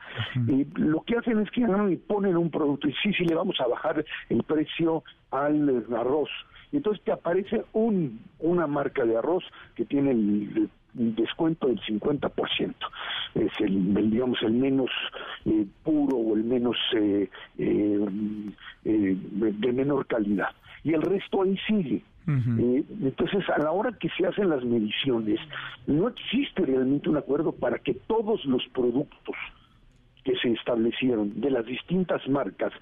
[0.50, 3.62] Eh, lo que hacen es que y ponen un producto y sí, sí le vamos
[3.62, 6.30] a bajar el precio al arroz.
[6.72, 9.44] Y entonces te aparece un, una marca de arroz
[9.76, 12.74] que tiene el, descuento del 50%.
[13.36, 14.90] Es el, digamos, el menos
[15.46, 20.50] eh, puro o el menos eh, de menor calidad.
[20.84, 22.02] Y el resto ahí sigue.
[22.28, 25.40] Eh, entonces, a la hora que se hacen las mediciones,
[25.86, 29.36] no existe realmente un acuerdo para que todos los productos
[30.24, 32.74] que se establecieron de las distintas marcas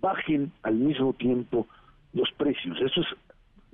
[0.00, 1.66] bajen al mismo tiempo
[2.14, 2.80] los precios.
[2.80, 3.06] Eso es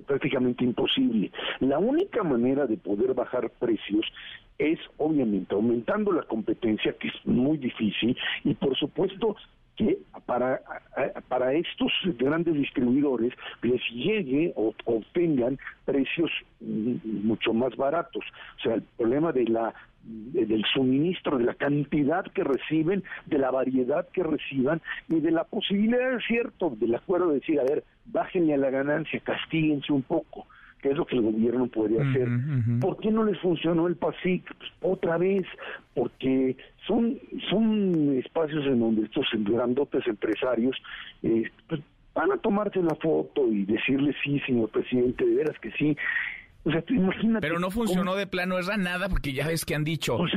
[0.05, 1.31] prácticamente imposible.
[1.61, 4.05] La única manera de poder bajar precios
[4.57, 9.35] es obviamente aumentando la competencia, que es muy difícil, y por supuesto
[9.75, 10.61] que para,
[11.27, 18.23] para estos grandes distribuidores les llegue o obtengan precios mucho más baratos.
[18.59, 19.73] O sea, el problema de la
[20.05, 25.45] del suministro, de la cantidad que reciben, de la variedad que reciban y de la
[25.45, 30.45] posibilidad, cierto, del acuerdo de decir, a ver, bájenle a la ganancia, castíguense un poco
[30.81, 32.27] que es lo que el gobierno podría hacer.
[32.81, 34.43] ¿Por qué no les funcionó el PASIC?
[34.57, 35.45] Pues, otra vez,
[35.95, 37.19] porque son,
[37.49, 40.75] son espacios en donde estos grandotes empresarios
[41.21, 41.81] eh, pues,
[42.13, 45.95] van a tomarse la foto y decirle sí, señor presidente, de veras que sí,
[47.41, 50.31] pero no funcionó de plano, era nada, porque ya ves que han dicho, pues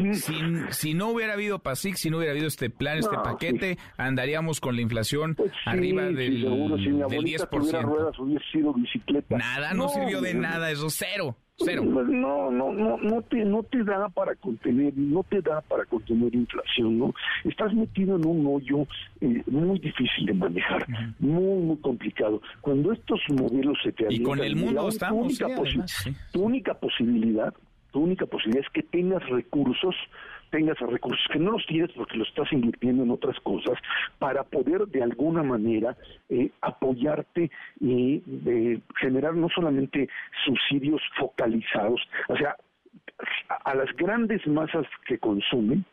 [0.70, 4.74] si, no hubiera habido PASIC, si no hubiera habido este plan, este paquete, andaríamos con
[4.74, 7.82] la inflación pues arriba del, seguro, si mi del 10%.
[7.82, 9.38] Ruedas, hubiera sido bicicleta.
[9.38, 11.36] Nada, no, sirvió de nada, eso cero.
[11.58, 11.84] Cero.
[11.92, 15.84] Pues no, no, no, no te, no te da para contener, no te da para
[15.86, 17.14] contener inflación, ¿no?
[17.44, 18.86] Estás metido en un hoyo
[19.20, 20.86] eh, muy difícil de manejar,
[21.18, 22.42] muy, muy complicado.
[22.60, 25.38] Cuando estos modelos se te Y con el mundo estamos,
[26.32, 27.54] tu única posibilidad,
[27.90, 29.94] tu única posibilidad es que tengas recursos
[30.50, 33.78] tengas recursos, que no los tienes porque los estás invirtiendo en otras cosas,
[34.18, 35.96] para poder de alguna manera
[36.28, 40.08] eh, apoyarte y eh, generar no solamente
[40.44, 42.56] subsidios focalizados, o sea,
[43.64, 45.84] a, las grandes masas que consumen,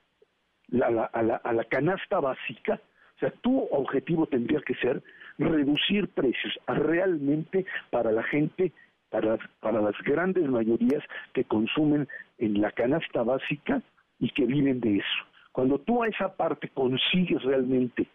[0.82, 2.80] a, la, a la canasta básica,
[3.16, 5.04] o sea, tu objetivo tendría que ser
[5.38, 8.72] reducir precios realmente para la gente
[9.14, 12.08] para, para las grandes mayorías que consumen
[12.40, 13.82] en la canasta básica
[14.20, 15.26] y que viven de eso.
[15.52, 18.08] Cuando tú a esa parte consigues realmente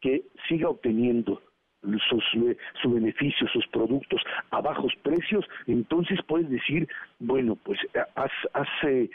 [0.00, 1.40] que siga obteniendo
[2.08, 8.00] sus, eh, su beneficio, sus productos a bajos precios, entonces puedes decir, bueno, pues eh,
[8.14, 9.10] has, has eh,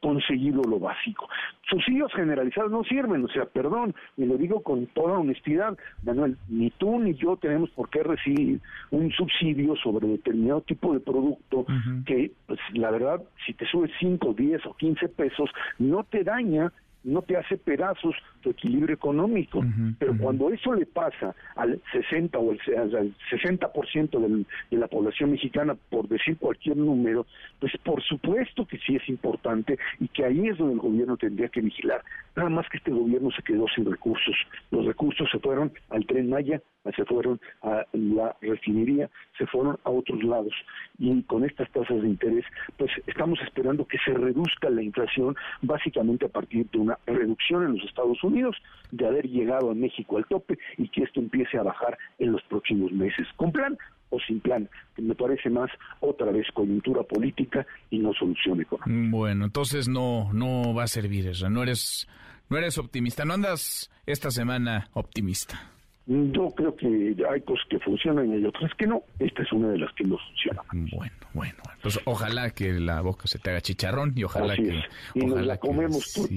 [0.00, 1.28] conseguido lo básico.
[1.68, 6.70] Subsidios generalizados no sirven, o sea, perdón, y lo digo con toda honestidad, Manuel, ni
[6.70, 11.66] tú ni yo tenemos por qué recibir un subsidio sobre determinado tipo de producto
[12.06, 16.72] que, pues la verdad, si te sube 5, 10 o 15 pesos, no te daña
[17.04, 19.62] no te hace pedazos tu equilibrio económico.
[19.98, 25.76] Pero cuando eso le pasa al 60 o al, 60% del, de la población mexicana,
[25.90, 27.26] por decir cualquier número,
[27.60, 31.48] pues por supuesto que sí es importante y que ahí es donde el gobierno tendría
[31.48, 32.02] que vigilar.
[32.36, 34.34] Nada más que este gobierno se quedó sin recursos.
[34.70, 36.60] Los recursos se fueron al tren Maya,
[36.96, 40.52] se fueron a la refinería, se fueron a otros lados.
[40.98, 42.44] Y con estas tasas de interés,
[42.76, 47.74] pues estamos esperando que se reduzca la inflación básicamente a partir de una reducción en
[47.74, 48.56] los Estados Unidos,
[48.90, 52.42] de haber llegado a México al tope y que esto empiece a bajar en los
[52.44, 53.26] próximos meses.
[53.36, 53.78] Con plan
[54.14, 59.16] o sin plan, que me parece más otra vez coyuntura política y no solución económica.
[59.16, 62.08] Bueno, entonces no, no va a servir eso, no eres,
[62.48, 65.70] no eres optimista, no andas esta semana optimista.
[66.06, 69.02] Yo creo que hay cosas que funcionan y hay otras que no.
[69.18, 70.60] Esta es una de las que no funciona.
[70.70, 71.54] Bueno, bueno.
[71.82, 74.82] Pues ojalá que la boca se te haga chicharrón y ojalá que...
[75.14, 76.36] Y ojalá la comemos que,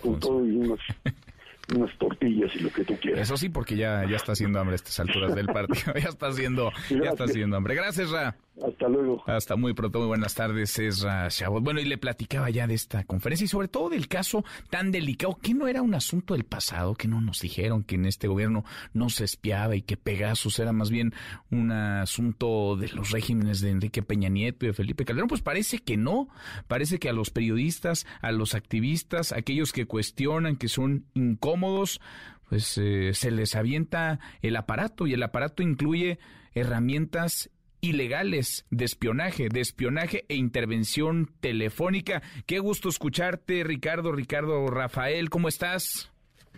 [0.00, 0.80] con todo y unos
[1.74, 3.20] unas tortillas y lo que tú quieras.
[3.20, 5.94] Eso sí, porque ya, ya está haciendo hambre a estas alturas del partido.
[6.02, 7.74] ya está haciendo, ya está haciendo hambre.
[7.74, 8.36] Gracias, Ra.
[8.62, 9.22] Hasta luego.
[9.26, 9.98] Hasta muy pronto.
[9.98, 11.62] Muy buenas tardes, Esra Chabot.
[11.62, 15.36] Bueno, y le platicaba ya de esta conferencia y sobre todo del caso tan delicado,
[15.42, 18.64] que no era un asunto del pasado, que no nos dijeron que en este gobierno
[18.92, 21.14] no se espiaba y que Pegasus era más bien
[21.50, 25.28] un asunto de los regímenes de Enrique Peña Nieto y de Felipe Calderón.
[25.28, 26.28] Pues parece que no.
[26.68, 32.00] Parece que a los periodistas, a los activistas, aquellos que cuestionan, que son incómodos,
[32.48, 36.18] pues eh, se les avienta el aparato y el aparato incluye
[36.54, 37.50] herramientas
[37.84, 42.22] ilegales de espionaje, de espionaje e intervención telefónica.
[42.46, 46.10] Qué gusto escucharte, Ricardo, Ricardo Rafael, ¿cómo estás?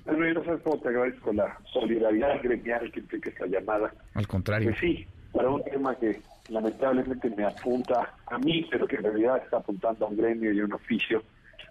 [0.04, 3.92] Bueno, no sabes cómo te agradezco la solidaridad gremial que implica esta llamada.
[4.14, 4.70] Al contrario.
[4.70, 9.42] Pues sí, para un tema que lamentablemente me apunta a mí, pero que en realidad
[9.42, 11.22] está apuntando a un gremio y a un oficio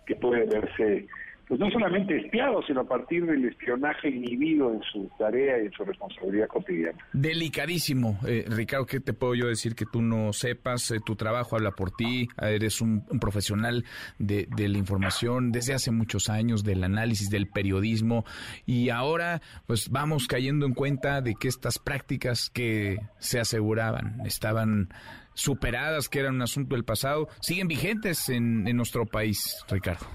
[0.06, 1.08] que puede verse
[1.48, 5.72] pues no solamente espiados, sino a partir del espionaje inhibido en su tarea y en
[5.74, 6.98] su responsabilidad cotidiana.
[7.14, 10.90] Delicadísimo, eh, Ricardo, ¿qué te puedo yo decir que tú no sepas?
[10.92, 13.86] Eh, tu trabajo habla por ti, eres un, profesional
[14.18, 18.26] de, la información desde hace muchos años, del análisis, del periodismo,
[18.66, 24.90] y ahora pues vamos cayendo en cuenta de que estas prácticas que se aseguraban estaban
[25.34, 30.06] superadas, que eran un asunto del pasado, siguen vigentes en, en nuestro país, Ricardo.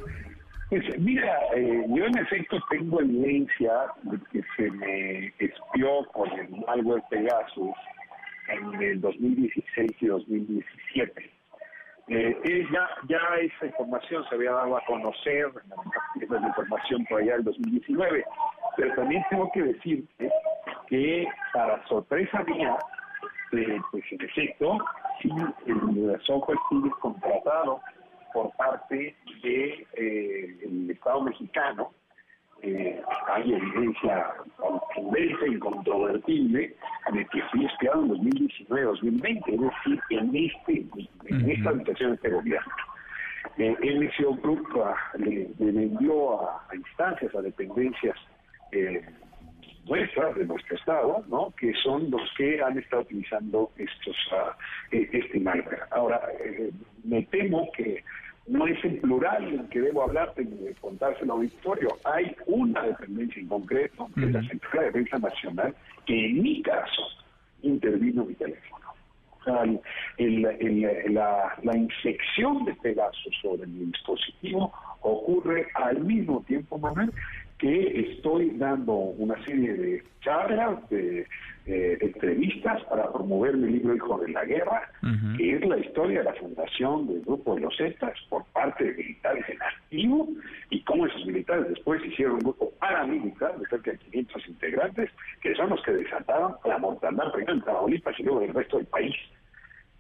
[0.71, 3.73] Pues mira, eh, yo en efecto tengo evidencia
[4.05, 7.75] de que se me espió con el malware Pegasus
[8.47, 11.31] en el 2016 y 2017.
[12.07, 15.51] Eh, ya, ya esa información se había dado a conocer,
[16.15, 18.25] la información por allá del 2019,
[18.77, 20.31] pero también tengo que decirte
[20.89, 22.79] que para sorpresa mía,
[23.55, 24.79] eh, pues en efecto,
[25.21, 25.31] sí,
[25.67, 27.81] el software sigue contratado
[28.33, 31.93] por parte del de, eh, Estado mexicano.
[32.63, 36.77] Eh, hay evidencia contundente, incontrovertible,
[37.11, 40.87] de que fui espiado en 2019-2020, es decir, en, este,
[41.27, 42.73] en esta habitación de este gobierno.
[43.59, 44.69] Eh, MCO Group
[45.19, 48.17] le, vendió a, instancias, a dependencias
[48.73, 49.03] eh,
[49.87, 51.53] nuestras, de nuestro Estado, ¿no?
[51.59, 54.53] que son los que han estado utilizando estos uh,
[54.93, 55.83] este malware.
[55.91, 56.71] Ahora, eh,
[57.05, 58.05] me temo que
[58.51, 61.89] no es en plural en que debo hablarte de contárselo al auditorio.
[62.05, 66.61] Hay una dependencia en concreto, que es la Central de Defensa Nacional, que en mi
[66.63, 67.03] caso
[67.63, 68.87] intervino mi teléfono.
[69.41, 69.65] O sea,
[70.19, 77.11] la, la, infección de Pegasus sobre mi dispositivo ocurre al mismo tiempo, Manuel,
[77.57, 81.27] que estoy dando una serie de charlas, de
[81.73, 84.91] eh, entrevistas para promover mi libro Hijo de la Guerra,
[85.37, 88.95] que es la historia de la fundación del grupo de los Zetas por parte de
[88.95, 90.29] militares en activo
[90.71, 95.55] y cómo esos militares después hicieron un grupo paramilitar de cerca de 500 integrantes, que
[95.55, 98.87] son los que desataron la mortandad primero en Tamaulipas y luego en el resto del
[98.87, 99.15] país.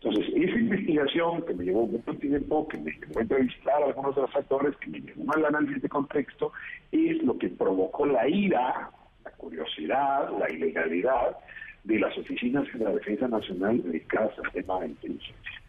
[0.03, 4.17] Entonces, esa investigación que me llevó mucho tiempo, que me llevó a entrevistar a algunos
[4.17, 6.53] de los actores, que me llevó al análisis de contexto,
[6.91, 8.91] es lo que provocó la ira,
[9.25, 11.37] la curiosidad, la ilegalidad
[11.85, 15.61] de las oficinas de la Defensa Nacional dedicadas al tema de inteligencia.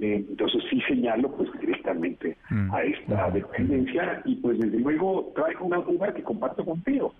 [0.00, 2.72] Eh, entonces sí señalo pues directamente mm.
[2.72, 7.14] a esta dependencia y pues desde luego traigo una duda que comparto contigo.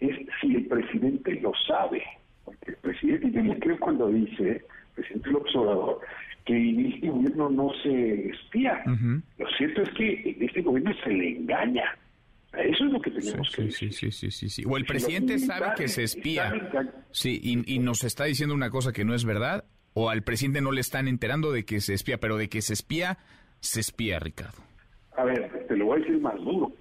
[0.00, 2.02] Es si el presidente lo sabe,
[2.44, 4.62] porque el presidente yo le creo cuando dice
[4.94, 6.00] presidente López Obrador,
[6.44, 8.82] que en este gobierno no se espía.
[9.38, 11.96] Lo cierto es que en este gobierno se le engaña.
[12.52, 13.92] Eso es lo que tenemos que decir.
[13.92, 16.52] Sí, sí, sí, sí, O el presidente sabe que se espía.
[17.12, 20.60] Sí, y, y nos está diciendo una cosa que no es verdad, o al presidente
[20.60, 23.18] no le están enterando de que se espía, pero de que se espía,
[23.60, 24.62] se espía, Ricardo.
[25.16, 26.72] A ver, te lo voy a decir más duro.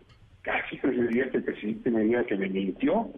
[0.42, 3.10] Casi preferiría que el presidente me diga que me mintió,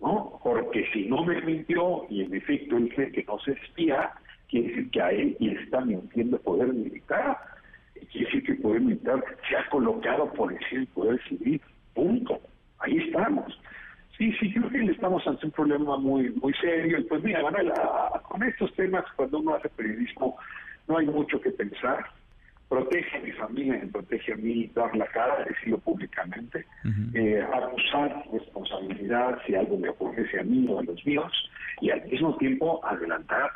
[0.00, 0.40] ¿no?
[0.42, 4.12] Porque si no me mintió y en efecto cree que no se espía,
[4.48, 7.38] quiere decir que a él le está mintiendo poder militar.
[8.10, 11.60] Quiere decir que el poder militar se ha colocado por encima del poder civil.
[11.94, 12.40] Punto.
[12.78, 13.60] Ahí estamos.
[14.16, 16.98] Sí, sí, creo que estamos ante un problema muy muy serio.
[16.98, 17.72] Y pues mira, Manuel,
[18.22, 20.36] con estos temas, cuando uno hace periodismo,
[20.88, 22.04] no hay mucho que pensar
[22.68, 26.66] protege a mi familia, me protege a mí dar la cara, decirlo públicamente,
[27.14, 31.32] eh, acusar responsabilidad si algo me ocurriese a mí o a los míos,
[31.80, 33.50] y al mismo tiempo adelantar,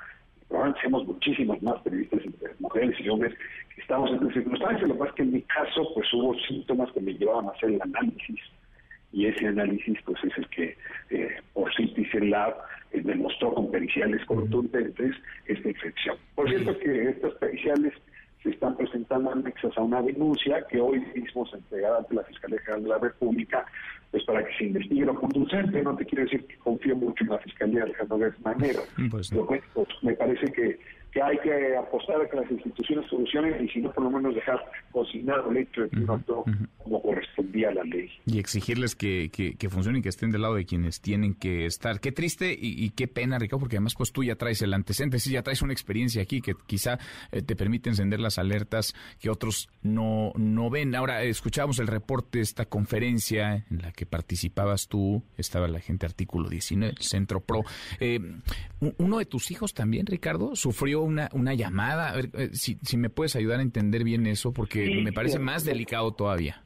[0.50, 2.20] probablemente seamos muchísimos más periodistas,
[2.58, 3.32] mujeres y hombres,
[3.74, 6.92] que estamos en circunstancias, lo que pasa es que en mi caso pues hubo síntomas
[6.92, 8.40] que me llevaban a hacer el análisis
[9.12, 10.76] y ese análisis pues es el que
[11.10, 12.56] eh, por Citizen Lab
[12.92, 16.16] eh, demostró con periciales contundentes esta infección.
[16.34, 17.94] Por cierto que estas periciales
[18.42, 22.58] se están presentando anexas a una denuncia que hoy mismo se entregará ante la Fiscalía
[22.60, 23.66] General de la República,
[24.10, 25.82] pues para que se investigue lo conducente.
[25.82, 28.80] No te quiero decir que confío mucho en la Fiscalía de Alejandro Manero.
[29.10, 29.30] Pues,
[29.74, 30.78] pues, me parece que
[31.12, 34.34] que hay que apostar a que las instituciones solucionen y si no, por lo menos
[34.34, 36.44] dejar cocinado el hecho de que no actuó
[36.78, 38.08] como correspondía a la ley.
[38.26, 41.66] Y exigirles que, que, que, funcionen y que estén del lado de quienes tienen que
[41.66, 42.00] estar.
[42.00, 45.32] Qué triste y, qué pena, Ricardo, porque además pues tú ya traes el antecedente, sí,
[45.32, 46.98] ya traes una experiencia aquí que quizá
[47.32, 50.94] eh, te permite encender las alertas que otros no, no ven.
[50.94, 56.48] Ahora, escuchábamos el reporte, esta conferencia en la que participabas tú, estaba la gente artículo
[56.48, 57.62] 19, el Centro Pro.
[57.98, 58.20] Eh,
[58.98, 62.10] uno de tus hijos también, Ricardo, sufrió una, una llamada.
[62.10, 65.38] A ver, eh, si, si me puedes ayudar a entender bien eso, porque me parece
[65.38, 66.62] más delicado todavía.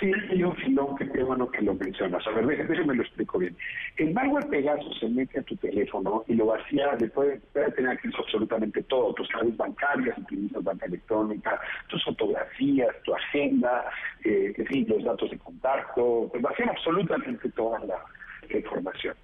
[0.00, 2.26] Sí, hay un filón que qué bueno que lo mencionas.
[2.26, 3.56] A ver, déjame lo explico bien.
[3.96, 8.18] El malware Pegasus se mete a tu teléfono y lo vacía, le puede, tener acceso
[8.18, 13.84] absolutamente todo, tus claves bancarias, utilizas banca electrónica, tus fotografías, tu agenda,
[14.24, 14.52] eh,
[14.88, 18.04] los datos de contacto, pues vacían absolutamente toda la
[18.52, 19.14] información.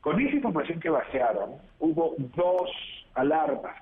[0.00, 2.70] Con esa información que vaciaron, hubo dos
[3.14, 3.76] alarmas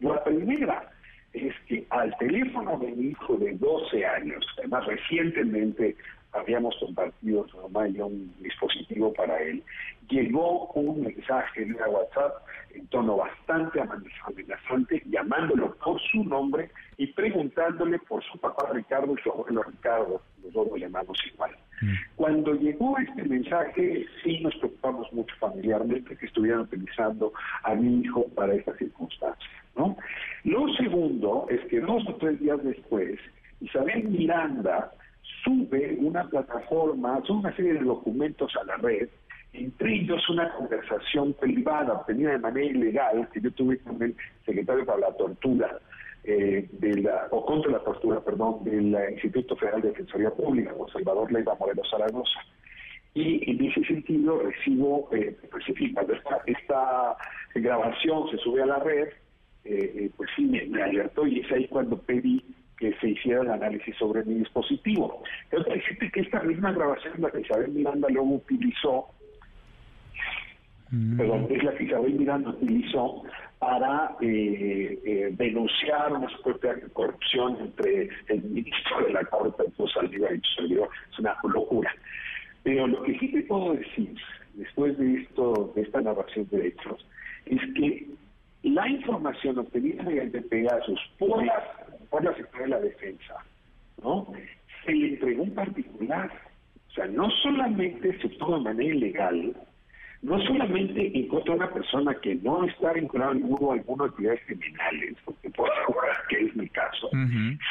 [0.00, 0.90] La primera
[1.32, 5.96] es que al teléfono de mi hijo de 12 años, además recientemente
[6.32, 9.62] habíamos compartido su mamá y un dispositivo para él,
[10.08, 17.98] llegó un mensaje en WhatsApp en tono bastante amenazante, llamándolo por su nombre y preguntándole
[18.00, 21.50] por su papá Ricardo y su abuelo Ricardo, los dos lo llamamos igual.
[21.80, 21.94] Mm.
[22.16, 27.32] Cuando llegó este mensaje, sí nos preocupamos mucho familiarmente que estuvieran utilizando
[27.64, 29.50] a mi hijo para esta circunstancia.
[29.76, 29.96] ¿no?
[30.44, 33.18] Lo segundo es que dos o tres días después,
[33.60, 34.92] Isabel Miranda
[35.44, 39.08] sube una plataforma, sube una serie de documentos a la red,
[39.52, 44.14] entre ellos una conversación privada obtenida de manera ilegal que yo tuve con el
[44.46, 45.78] secretario para la tortura
[46.24, 50.88] eh, de la, o contra la tortura, perdón, del Instituto Federal de Defensoría Pública, con
[50.90, 52.40] Salvador Leiva Morelos Zaragoza.
[53.14, 55.64] Y en ese sentido recibo, eh, pues
[55.94, 57.16] cuando esta, esta
[57.54, 59.08] grabación se sube a la red,
[59.64, 62.42] eh, eh, pues sí, me, me, alertó y es ahí cuando pedí
[62.80, 65.22] que se hiciera el análisis sobre mi dispositivo.
[65.50, 69.06] Pero decirte que esta misma grabación la que Isabel Miranda luego utilizó,
[70.90, 71.18] mm.
[71.18, 73.22] perdón, es la que Isabel Miranda utilizó
[73.58, 80.34] para eh, eh, denunciar una supuesta corrupción entre el ministro de la Corte, pues, Saldívar
[80.34, 81.94] y su Es una locura.
[82.62, 84.14] Pero lo que sí te puedo decir,
[84.54, 87.06] después de esto, de esta narración de hechos,
[87.44, 88.06] es que
[88.62, 91.79] la información obtenida mediante Pegasus por la,
[92.10, 93.34] por la Secretaría de la Defensa,
[94.02, 94.32] ¿no?
[94.84, 96.30] Se le entregó un particular.
[96.88, 99.54] O sea, no solamente se obtuvo de manera ilegal,
[100.22, 105.50] no solamente encontró una persona que no está vinculada a ninguna alguna actividades criminales, porque
[105.50, 107.10] puedo asegurar que es mi caso,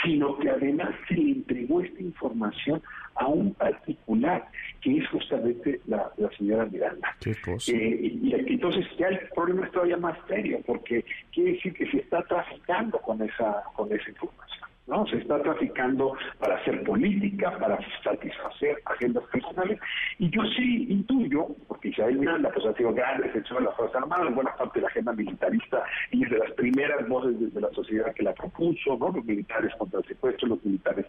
[0.04, 2.82] sino que además se le entregó esta información
[3.20, 4.48] a un particular,
[4.82, 7.16] que es justamente la, señora Miranda.
[7.26, 11.04] Eh, y, entonces ya el problema es todavía más serio, porque
[11.34, 14.70] quiere decir que se está traficando con esa, con esa información.
[14.90, 15.06] ¿no?
[15.06, 19.80] Se está traficando para hacer política, para satisfacer agendas personales,
[20.18, 24.02] y yo sí intuyo, porque Isabel Miranda pues ha sido gran defensora de las Fuerzas
[24.02, 27.62] Armadas, en buena parte de la agenda militarista, y es de las primeras voces desde
[27.62, 29.10] la sociedad que la propuso, ¿no?
[29.10, 31.06] Los militares contra el secuestro, los militares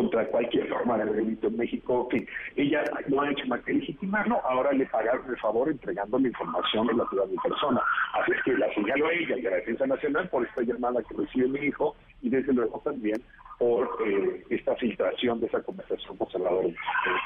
[0.00, 2.26] contra cualquier forma de delito en México, que
[2.56, 6.88] ella no ha hecho más que legitimarlo, ahora le pagaron el favor entregando la información
[6.88, 7.82] relativa a mi persona.
[8.14, 11.14] Así es que la señalo ella y a la Defensa Nacional por esta llamada que
[11.14, 13.22] recibe mi hijo, y desde luego también
[13.58, 16.74] por eh, esta filtración de esa conversación con Salvador eh,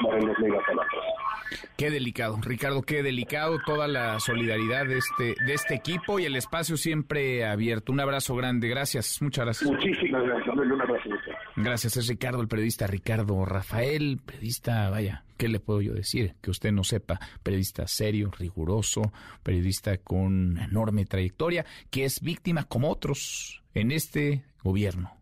[0.00, 0.36] Morelos
[1.76, 6.36] Qué delicado, Ricardo, qué delicado toda la solidaridad de este de este equipo y el
[6.36, 7.92] espacio siempre abierto.
[7.92, 9.70] Un abrazo grande, gracias, muchas gracias.
[9.70, 11.10] Muchísimas gracias, un abrazo.
[11.56, 16.34] Gracias, es Ricardo, el periodista Ricardo Rafael, periodista, vaya, ¿qué le puedo yo decir?
[16.40, 22.90] Que usted no sepa, periodista serio, riguroso, periodista con enorme trayectoria, que es víctima como
[22.90, 25.12] otros en este gobierno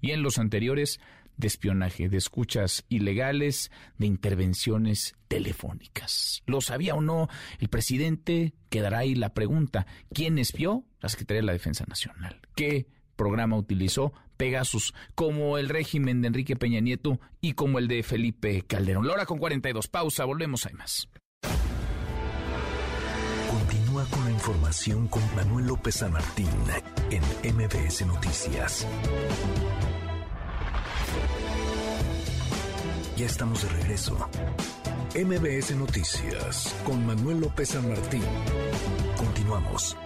[0.00, 1.00] y en los anteriores
[1.42, 6.42] de espionaje, de escuchas ilegales, de intervenciones telefónicas.
[6.46, 7.28] ¿Lo sabía o no
[7.58, 8.54] el presidente?
[8.70, 9.86] Quedará ahí la pregunta.
[10.14, 10.84] ¿Quién espió?
[11.00, 12.40] La Secretaría de la Defensa Nacional.
[12.54, 12.86] ¿Qué
[13.16, 18.62] programa utilizó Pegasus, como el régimen de Enrique Peña Nieto y como el de Felipe
[18.62, 19.06] Calderón?
[19.06, 19.88] La hora con 42.
[19.88, 21.08] Pausa, volvemos, hay más.
[23.50, 26.48] Continúa con la información con Manuel López San Martín
[27.10, 27.22] en
[27.56, 28.86] MBS Noticias.
[33.16, 34.16] Ya estamos de regreso.
[35.14, 38.22] MBS Noticias con Manuel López San Martín.
[39.16, 39.96] Continuamos.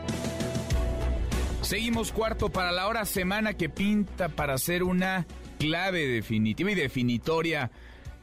[1.63, 5.27] Seguimos cuarto para la hora semana que pinta para ser una
[5.59, 7.71] clave definitiva y definitoria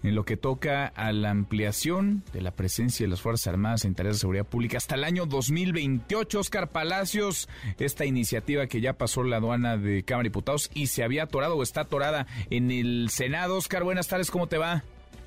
[0.04, 3.96] en lo que toca a la ampliación de la presencia de las Fuerzas Armadas en
[3.96, 6.40] tareas de seguridad pública hasta el año 2028.
[6.40, 7.50] Oscar Palacios,
[7.80, 11.58] esta iniciativa que ya pasó la aduana de Cámara de Diputados y se había atorado
[11.58, 13.58] o está atorada en el Senado.
[13.58, 14.84] Oscar, buenas tardes, ¿cómo te va?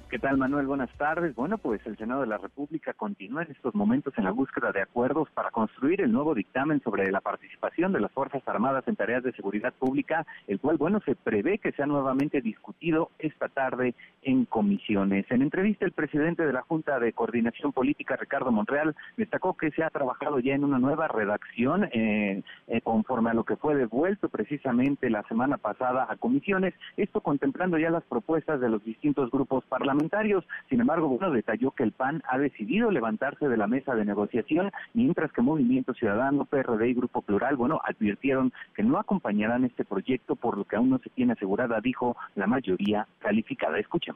[0.08, 0.68] ¿Qué tal, Manuel?
[0.68, 1.34] Buenas tardes.
[1.34, 4.80] Bueno, pues el Senado de la República continúa en estos momentos en la búsqueda de
[4.80, 9.24] acuerdos para construir el nuevo dictamen sobre la participación de las Fuerzas Armadas en tareas
[9.24, 13.96] de seguridad pública, el cual, bueno, se prevé que sea nuevamente discutido esta tarde
[14.26, 15.24] en comisiones.
[15.30, 19.82] En entrevista, el presidente de la Junta de Coordinación Política, Ricardo Monreal, destacó que se
[19.82, 24.28] ha trabajado ya en una nueva redacción eh, eh, conforme a lo que fue devuelto
[24.28, 29.64] precisamente la semana pasada a comisiones, esto contemplando ya las propuestas de los distintos grupos
[29.64, 34.04] parlamentarios sin embargo, bueno, detalló que el PAN ha decidido levantarse de la mesa de
[34.04, 39.84] negociación, mientras que Movimiento Ciudadano, PRD y Grupo Plural, bueno, advirtieron que no acompañarán este
[39.84, 43.78] proyecto, por lo que aún no se tiene asegurada, dijo la mayoría calificada.
[43.78, 44.15] Escuchemos.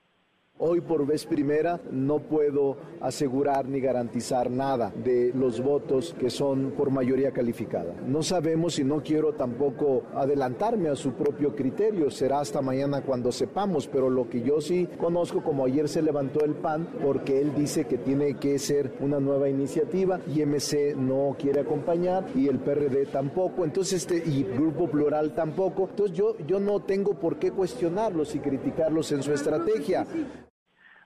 [0.63, 6.75] Hoy por vez primera no puedo asegurar ni garantizar nada de los votos que son
[6.77, 7.95] por mayoría calificada.
[8.05, 12.11] No sabemos y no quiero tampoco adelantarme a su propio criterio.
[12.11, 16.45] Será hasta mañana cuando sepamos, pero lo que yo sí conozco, como ayer se levantó
[16.45, 21.35] el PAN, porque él dice que tiene que ser una nueva iniciativa y MC no
[21.39, 25.87] quiere acompañar y el PRD tampoco, entonces este y Grupo Plural tampoco.
[25.89, 30.05] Entonces yo, yo no tengo por qué cuestionarlos y criticarlos en su estrategia.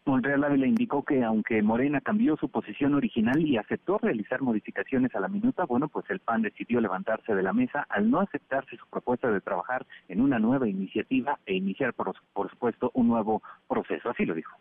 [0.07, 5.19] Monreal Ávila indicó que aunque Morena cambió su posición original y aceptó realizar modificaciones a
[5.19, 8.85] la minuta, bueno, pues el PAN decidió levantarse de la mesa al no aceptarse su
[8.87, 14.11] propuesta de trabajar en una nueva iniciativa e iniciar, por, por supuesto, un nuevo proceso.
[14.11, 14.55] Así lo dijo.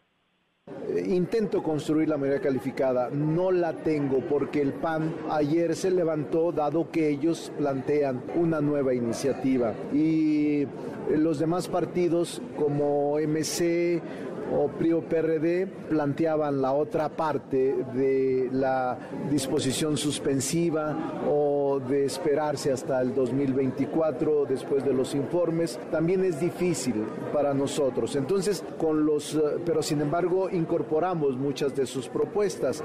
[0.66, 6.52] Eh, intento construir la mayoría calificada, no la tengo porque el PAN ayer se levantó
[6.52, 10.66] dado que ellos plantean una nueva iniciativa y
[11.10, 14.00] los demás partidos como MC,
[14.52, 18.98] o PRIO PRD planteaban la otra parte de la
[19.30, 27.04] disposición suspensiva o de esperarse hasta el 2024 después de los informes, también es difícil
[27.32, 28.16] para nosotros.
[28.16, 32.82] Entonces, con los, eh, pero sin embargo, incorporamos muchas de sus propuestas.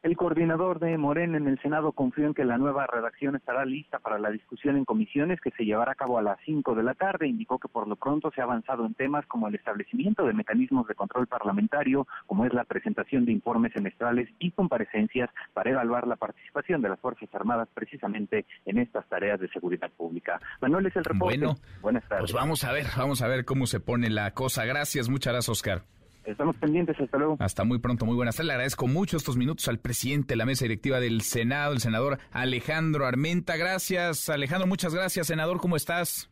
[0.00, 3.98] El coordinador de Morena en el Senado confió en que la nueva redacción estará lista
[3.98, 6.94] para la discusión en comisiones que se llevará a cabo a las 5 de la
[6.94, 7.26] tarde.
[7.26, 10.86] Indicó que por lo pronto se ha avanzado en temas como el establecimiento de mecanismos
[10.86, 16.14] de control parlamentario, como es la presentación de informes semestrales y comparecencias para evaluar la
[16.14, 20.40] participación de las Fuerzas Armadas precisamente en estas tareas de seguridad pública.
[20.60, 21.38] Manuel es el reporte.
[21.38, 22.30] Bueno, buenas tardes.
[22.30, 24.64] Pues vamos a ver, vamos a ver cómo se pone la cosa.
[24.64, 25.97] Gracias, muchas gracias, Oscar.
[26.28, 27.36] Estamos pendientes, hasta luego.
[27.40, 28.48] Hasta muy pronto, muy buenas tardes.
[28.48, 32.18] Le agradezco mucho estos minutos al presidente de la mesa directiva del Senado, el senador
[32.32, 33.56] Alejandro Armenta.
[33.56, 36.30] Gracias, Alejandro, muchas gracias, senador, ¿cómo estás?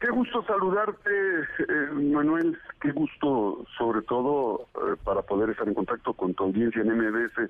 [0.00, 2.58] Qué gusto saludarte, eh, Manuel.
[2.80, 7.48] Qué gusto, sobre todo, eh, para poder estar en contacto con tu audiencia en MBS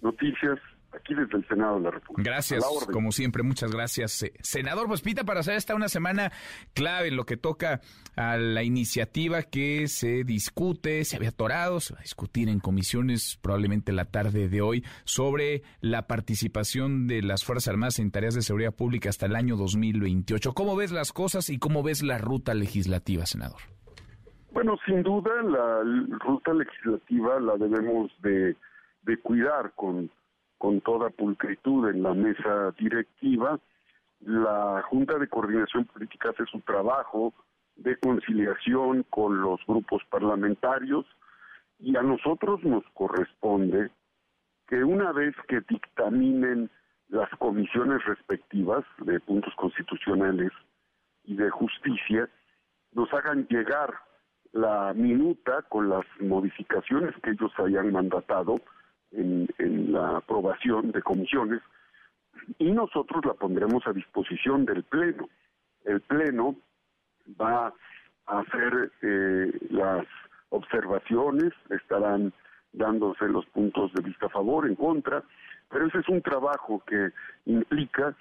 [0.00, 0.60] Noticias
[0.92, 2.30] aquí desde el Senado de la República.
[2.30, 4.22] Gracias, como siempre, muchas gracias.
[4.22, 6.32] Eh, senador, pues pita para hacer esta una semana
[6.74, 7.80] clave en lo que toca
[8.16, 13.38] a la iniciativa que se discute, se había atorado, se va a discutir en comisiones
[13.42, 18.42] probablemente la tarde de hoy sobre la participación de las Fuerzas Armadas en tareas de
[18.42, 20.52] seguridad pública hasta el año 2028.
[20.54, 23.60] ¿Cómo ves las cosas y cómo ves la ruta legislativa, senador?
[24.50, 25.82] Bueno, sin duda la
[26.24, 28.56] ruta legislativa la debemos de,
[29.02, 30.10] de cuidar con
[30.58, 33.58] con toda pulcritud en la mesa directiva.
[34.20, 37.32] La Junta de Coordinación Política hace su trabajo
[37.76, 41.06] de conciliación con los grupos parlamentarios
[41.78, 43.90] y a nosotros nos corresponde
[44.66, 46.70] que una vez que dictaminen
[47.08, 50.50] las comisiones respectivas de puntos constitucionales
[51.24, 52.28] y de justicia,
[52.92, 53.94] nos hagan llegar
[54.52, 58.56] la minuta con las modificaciones que ellos hayan mandatado
[59.12, 59.48] en,
[59.92, 61.60] la aprobación de comisiones
[62.58, 65.28] y nosotros la pondremos a disposición del Pleno.
[65.84, 66.56] El Pleno
[67.40, 67.72] va
[68.26, 70.06] a hacer eh, las
[70.50, 72.32] observaciones, estarán
[72.72, 75.22] dándose los puntos de vista a favor, en contra,
[75.70, 77.10] pero ese es un trabajo que
[77.46, 78.14] implica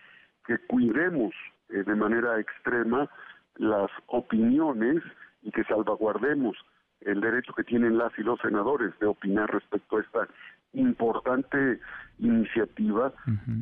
[0.45, 1.33] que cuidemos
[1.69, 3.09] eh, de manera extrema
[3.55, 5.03] las opiniones
[5.41, 6.57] y que salvaguardemos
[7.01, 10.27] el derecho que tienen las y los senadores de opinar respecto a esta
[10.73, 11.79] importante
[12.19, 13.13] iniciativa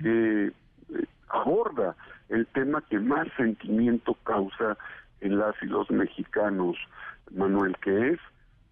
[0.01, 0.51] que eh,
[1.29, 1.95] aborda
[2.29, 4.77] el tema que más sentimiento causa
[5.21, 6.75] en las y los mexicanos,
[7.31, 8.19] Manuel, que es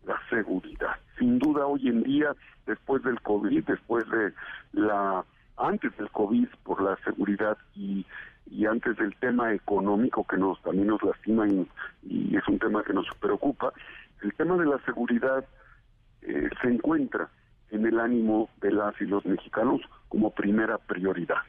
[0.06, 0.96] la seguridad.
[1.18, 4.34] sin duda hoy en día, después del COVID, después de
[4.74, 5.24] la
[5.58, 8.06] antes del COVID por la seguridad y,
[8.50, 11.68] y antes del tema económico que nos también nos lastima y,
[12.04, 13.72] y es un tema que nos preocupa,
[14.24, 15.46] el tema de la seguridad
[16.24, 17.30] eh, se encuentra
[17.74, 21.42] en el ánimo de las y los mexicanos como primera prioridad.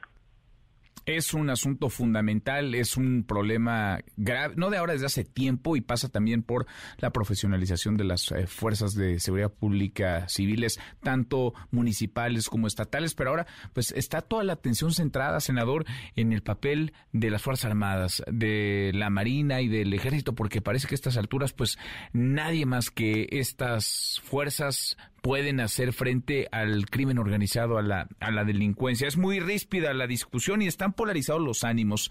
[1.06, 5.82] Es un asunto fundamental, es un problema grave, no de ahora, desde hace tiempo y
[5.82, 6.66] pasa también por
[6.96, 13.30] la profesionalización de las eh, fuerzas de seguridad pública civiles, tanto municipales como estatales, pero
[13.30, 15.84] ahora pues está toda la atención centrada, senador,
[16.16, 20.88] en el papel de las Fuerzas Armadas, de la Marina y del Ejército, porque parece
[20.88, 21.76] que a estas alturas pues
[22.14, 28.44] nadie más que estas fuerzas pueden hacer frente al crimen organizado, a la, a la
[28.44, 29.08] delincuencia.
[29.08, 32.10] Es muy ríspida la discusión y están polarizados los ánimos.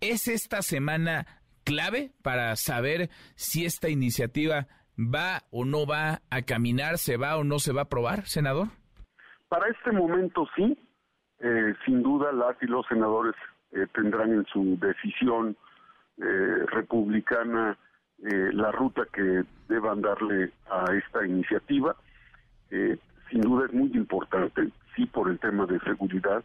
[0.00, 1.24] ¿Es esta semana
[1.62, 4.66] clave para saber si esta iniciativa
[4.98, 8.70] va o no va a caminar, se va o no se va a aprobar, senador?
[9.48, 10.76] Para este momento sí.
[11.38, 13.34] Eh, sin duda las y los senadores
[13.70, 15.56] eh, tendrán en su decisión
[16.18, 17.78] eh, republicana
[18.24, 21.96] la ruta que deban darle a esta iniciativa
[22.72, 22.98] eh,
[23.30, 26.42] sin duda es muy importante, sí por el tema de seguridad,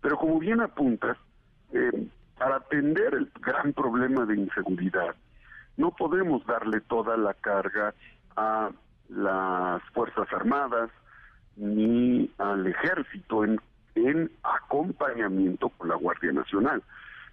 [0.00, 1.16] pero como bien apunta,
[1.72, 5.14] eh, para atender el gran problema de inseguridad,
[5.76, 7.94] no podemos darle toda la carga
[8.36, 8.70] a
[9.08, 10.90] las Fuerzas Armadas
[11.56, 13.60] ni al Ejército en,
[13.94, 16.82] en acompañamiento con la Guardia Nacional.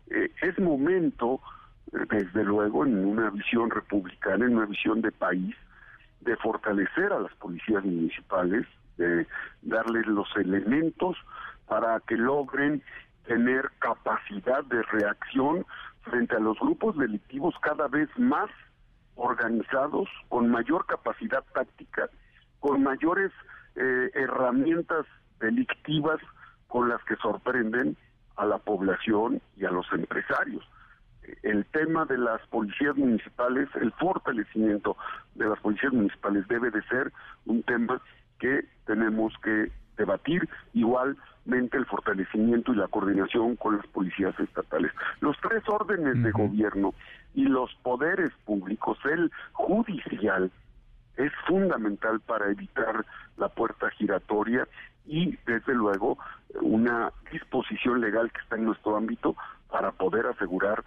[0.10, 1.42] Eh, es momento,
[1.92, 5.56] desde luego, en una visión republicana, en una visión de país,
[6.26, 8.66] de fortalecer a las policías municipales,
[8.98, 9.28] de
[9.62, 11.16] darles los elementos
[11.68, 12.84] para que logren
[13.26, 15.66] tener capacidad de reacción
[16.02, 18.50] frente a los grupos delictivos cada vez más
[19.16, 22.10] organizados, con mayor capacidad táctica,
[22.60, 23.32] con mayores
[23.76, 25.06] eh, herramientas
[25.40, 26.20] delictivas
[26.68, 27.96] con las que sorprenden
[28.36, 30.64] a la población y a los empresarios
[31.44, 34.98] el tema de las policías municipales, el fortalecimiento
[35.36, 37.12] de las policías municipales debe de ser
[37.46, 38.02] un tema
[38.40, 44.92] que tenemos que debatir, igualmente el fortalecimiento y la coordinación con las policías estatales.
[45.22, 46.94] Los tres órdenes de gobierno
[47.34, 50.52] y los poderes públicos, el judicial,
[51.18, 53.06] es fundamental para evitar
[53.38, 54.68] la puerta giratoria
[55.06, 56.18] y, desde luego,
[56.62, 59.36] una disposición legal que está en nuestro ámbito
[59.70, 60.84] para poder asegurar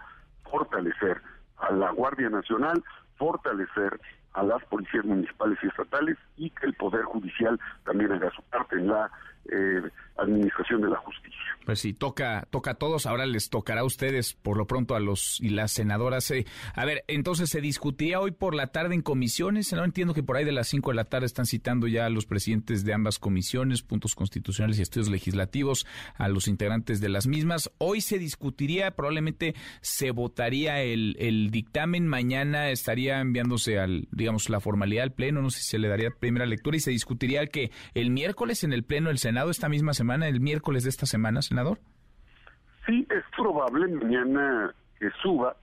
[0.49, 1.21] fortalecer
[1.57, 2.83] a la Guardia Nacional,
[3.17, 3.99] fortalecer
[4.33, 8.75] a las policías municipales y estatales y que el Poder Judicial también haga su parte
[8.75, 9.11] en la
[9.51, 9.81] eh,
[10.17, 11.39] administración de la justicia.
[11.65, 14.99] Pues sí, toca, toca a todos, ahora les tocará a ustedes, por lo pronto a
[14.99, 16.31] los y las senadoras.
[16.31, 16.45] Eh.
[16.73, 20.37] A ver, entonces se discutía hoy por la tarde en comisiones, no entiendo que por
[20.37, 23.19] ahí de las 5 de la tarde están citando ya a los presidentes de ambas
[23.19, 25.85] comisiones, puntos constitucionales y estudios legislativos,
[26.15, 27.71] a los integrantes de las mismas.
[27.77, 34.59] Hoy se discutiría, probablemente se votaría el, el dictamen, mañana estaría enviándose al, digamos, la
[34.59, 37.71] formalidad al Pleno, no sé si se le daría primera lectura y se discutiría que
[37.93, 41.41] el miércoles en el Pleno del Senado, esta misma semana, el miércoles de esta semana,
[41.41, 41.79] senador.
[42.85, 45.55] Sí, es probable mañana que suba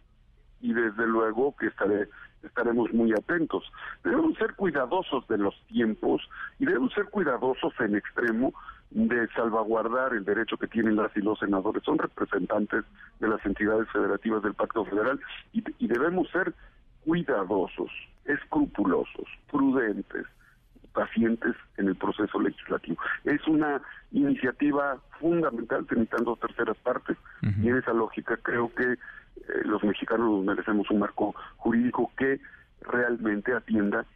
[0.60, 2.08] y desde luego que estaré
[2.42, 3.64] estaremos muy atentos.
[4.04, 6.22] Debemos ser cuidadosos de los tiempos
[6.58, 8.54] y debemos ser cuidadosos en extremo
[8.90, 11.82] de salvaguardar el derecho que tienen las y los senadores.
[11.82, 12.84] Son representantes
[13.18, 15.20] de las entidades federativas del Pacto Federal
[15.52, 16.54] y, y debemos ser
[17.04, 17.90] cuidadosos,
[18.24, 20.26] escrupulosos, prudentes
[20.96, 22.96] pacientes en el proceso legislativo.
[23.24, 23.82] Es una
[24.12, 28.98] iniciativa fundamental, necesitando terceras partes, y en esa lógica creo que eh,
[29.64, 32.40] los mexicanos merecemos un marco jurídico que
[32.80, 34.06] realmente atienda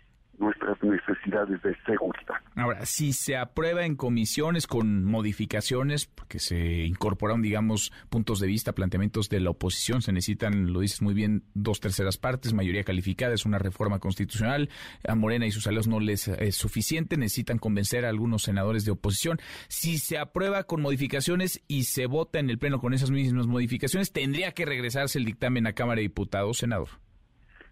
[0.41, 2.35] nuestras necesidades de seguridad.
[2.57, 8.73] Ahora, si se aprueba en comisiones con modificaciones, porque se incorporaron, digamos, puntos de vista,
[8.73, 13.35] planteamientos de la oposición, se necesitan, lo dices muy bien, dos terceras partes, mayoría calificada,
[13.35, 14.71] es una reforma constitucional,
[15.07, 18.93] a Morena y sus aliados no les es suficiente, necesitan convencer a algunos senadores de
[18.93, 19.39] oposición.
[19.69, 24.13] Si se aprueba con modificaciones y se vota en el Pleno con esas mismas modificaciones,
[24.13, 26.89] tendría que regresarse el dictamen a Cámara de Diputados, senador.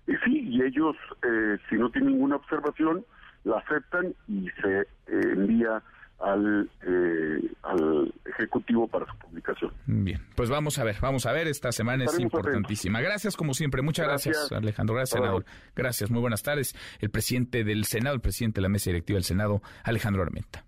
[0.09, 3.05] Y sí, y ellos, eh, si no tienen ninguna observación,
[3.45, 5.83] la aceptan y se eh, envía
[6.19, 9.71] al, eh, al Ejecutivo para su publicación.
[9.87, 13.01] Bien, pues vamos a ver, vamos a ver, esta semana es importantísima.
[13.03, 15.45] Gracias como siempre, muchas gracias, Alejandro, gracias senador.
[15.77, 16.75] Gracias, muy buenas tardes.
[17.01, 20.65] El presidente del Senado, el presidente de la mesa directiva del Senado, Alejandro Armenta.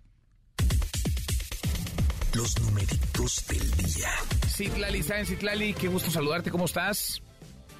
[2.35, 4.09] Los numeritos del día.
[4.47, 5.73] Citlali, ¿saben Citlali?
[5.73, 7.21] Qué gusto saludarte, ¿cómo estás?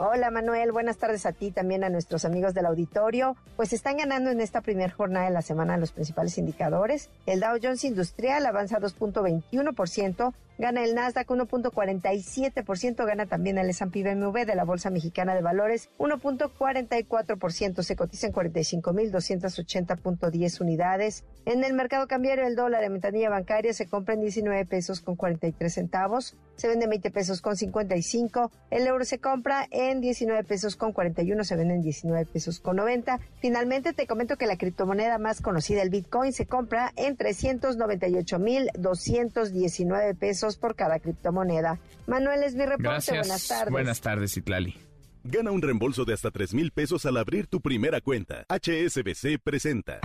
[0.04, 3.36] Hola Manuel, buenas tardes a ti, también a nuestros amigos del auditorio.
[3.56, 7.12] Pues están ganando en esta primera jornada de la semana los principales indicadores.
[7.28, 14.46] El Dow Jones Industrial avanza 2.21%, gana el Nasdaq 1.47%, gana también el S&P BMW
[14.46, 21.24] de la Bolsa Mexicana de Valores 1.44%, se cotiza en 45.280.10 unidades.
[21.46, 25.16] En el mercado cambiario el dólar en ventanilla bancaria se compra en 19 pesos con
[25.16, 30.44] 43 centavos, se vende en 20 pesos con 55, el euro se compra en 19
[30.44, 33.20] pesos con 41, se vende en 19 pesos con 90.
[33.40, 40.41] Finalmente te comento que la criptomoneda más conocida, el Bitcoin, se compra en 398.219 pesos
[40.58, 41.80] por cada criptomoneda.
[42.08, 43.12] Manuel es mi reporte.
[43.12, 43.72] Buenas tardes.
[43.72, 44.76] Buenas tardes, Itlali.
[45.24, 48.44] Gana un reembolso de hasta 3 mil pesos al abrir tu primera cuenta.
[48.50, 50.00] HSBC presenta.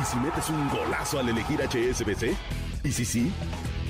[0.00, 2.34] ¿Y si metes un golazo al elegir HSBC?
[2.82, 3.32] ¿Y si sí?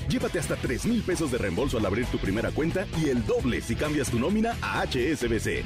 [0.07, 3.59] Llévate hasta 3 mil pesos de reembolso al abrir tu primera cuenta y el doble
[3.61, 5.63] si cambias tu nómina a HSBC.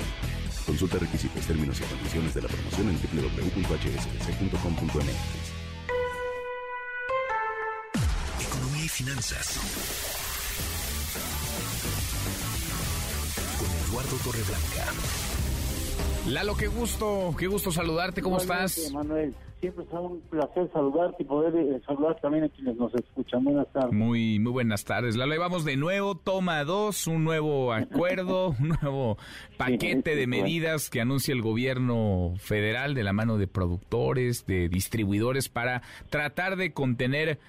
[0.66, 5.59] Consulta requisitos, términos y condiciones de la promoción en www.hsbc.com.mx.
[9.00, 9.58] finanzas.
[13.58, 14.92] Con Eduardo Torreblanca.
[16.28, 18.92] Lalo, qué gusto, qué gusto saludarte, ¿cómo estás?
[18.92, 23.46] Manuel, siempre es un placer saludarte y poder eh, saludar también a quienes nos escuchan.
[23.46, 23.94] Buenas tardes.
[23.94, 25.16] Muy, muy buenas tardes.
[25.16, 29.18] Lalo, ahí vamos de nuevo, toma dos, un nuevo acuerdo, un nuevo
[29.56, 35.48] paquete de medidas que anuncia el gobierno federal de la mano de productores, de distribuidores
[35.48, 37.40] para tratar de contener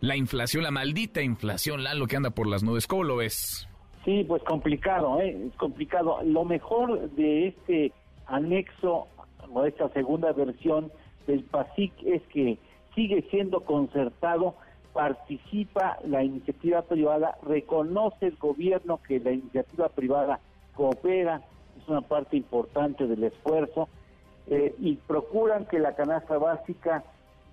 [0.00, 2.86] la inflación, la maldita inflación, Lalo, que anda por las nubes.
[2.86, 3.68] ¿Cómo lo ves?
[4.04, 5.48] Sí, pues complicado, ¿eh?
[5.48, 6.20] Es complicado.
[6.24, 7.92] Lo mejor de este
[8.26, 9.08] anexo
[9.52, 10.92] o esta segunda versión
[11.26, 12.58] del PASIC es que
[12.94, 14.54] sigue siendo concertado,
[14.92, 20.40] participa la iniciativa privada, reconoce el gobierno que la iniciativa privada
[20.74, 21.42] coopera,
[21.80, 23.88] es una parte importante del esfuerzo,
[24.46, 27.04] eh, y procuran que la canasta básica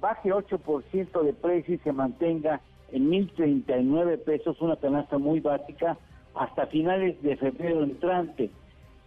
[0.01, 5.97] baje 8% de precio y se mantenga en 1.039 pesos, una canasta muy básica,
[6.35, 8.51] hasta finales de febrero entrante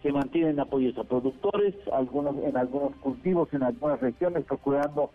[0.01, 5.11] se mantienen apoyos a productores, algunos en algunos cultivos, en algunas regiones, procurando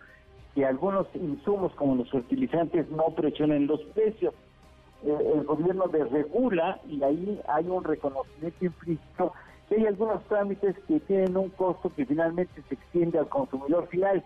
[0.53, 4.33] que algunos insumos como los fertilizantes no presionen los precios.
[5.03, 9.33] Eh, el gobierno desregula y ahí hay un reconocimiento implícito
[9.67, 14.23] que hay algunos trámites que tienen un costo que finalmente se extiende al consumidor final.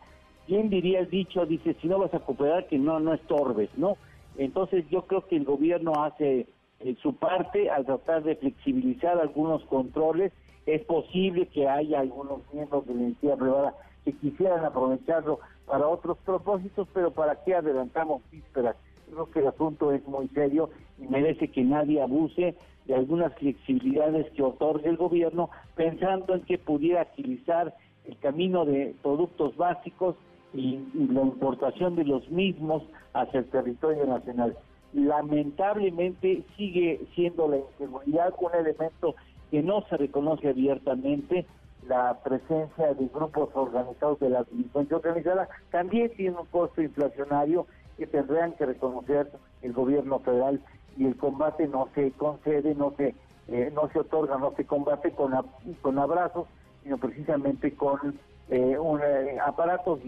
[0.49, 1.45] ¿Quién diría el dicho?
[1.45, 3.97] Dice, si no vas a cooperar, que no, no estorbes, ¿no?
[4.35, 6.47] Entonces yo creo que el gobierno hace
[6.79, 10.31] eh, su parte al tratar de flexibilizar algunos controles
[10.65, 16.17] es posible que haya algunos miembros de la iniciativa privada que quisieran aprovecharlo para otros
[16.25, 18.75] propósitos, pero ¿para qué adelantamos vísperas?
[19.11, 22.55] Creo que el asunto es muy serio y merece que nadie abuse
[22.87, 27.75] de algunas flexibilidades que otorgue el gobierno, pensando en que pudiera agilizar
[28.05, 30.15] el camino de productos básicos
[30.53, 32.83] y, y la importación de los mismos
[33.13, 34.55] hacia el territorio nacional.
[34.93, 39.15] Lamentablemente sigue siendo la inseguridad un elemento
[39.51, 41.45] que no se reconoce abiertamente
[41.87, 47.65] la presencia de grupos organizados de la delincuencia organizada, también tiene un costo inflacionario
[47.97, 49.31] que tendrán que reconocer
[49.61, 50.61] el gobierno federal
[50.97, 53.15] y el combate no se concede, no se
[53.51, 55.33] eh, no se otorga, no se combate con,
[55.81, 56.47] con abrazos,
[56.83, 58.19] sino precisamente con
[58.49, 59.99] eh, eh, aparatos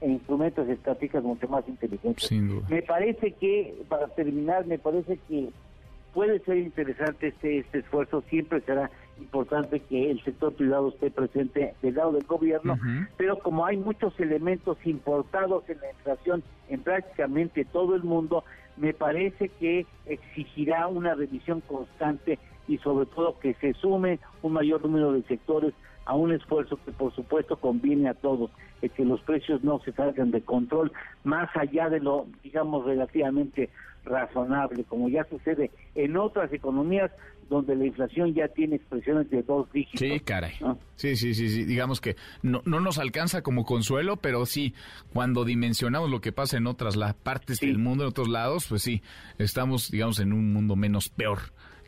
[0.00, 2.30] e instrumentos y estratégicas mucho más inteligentes.
[2.68, 5.50] Me parece que, para terminar, me parece que
[6.14, 11.74] puede ser interesante este, este esfuerzo, siempre será importante que el sector privado esté presente
[11.82, 12.78] del lado del gobierno,
[13.16, 18.44] pero como hay muchos elementos importados en la inflación en prácticamente todo el mundo,
[18.76, 24.82] me parece que exigirá una revisión constante y sobre todo que se sume un mayor
[24.82, 25.74] número de sectores
[26.10, 28.50] a un esfuerzo que por supuesto conviene a todos,
[28.82, 30.90] es que los precios no se salgan de control
[31.22, 33.70] más allá de lo, digamos, relativamente
[34.04, 37.12] razonable, como ya sucede en otras economías
[37.48, 40.00] donde la inflación ya tiene expresiones de dos dígitos.
[40.00, 40.54] Sí, caray.
[40.96, 41.64] Sí, sí, sí, sí.
[41.64, 44.74] Digamos que no, no nos alcanza como consuelo, pero sí,
[45.12, 49.00] cuando dimensionamos lo que pasa en otras partes del mundo, en otros lados, pues sí,
[49.38, 51.38] estamos, digamos, en un mundo menos peor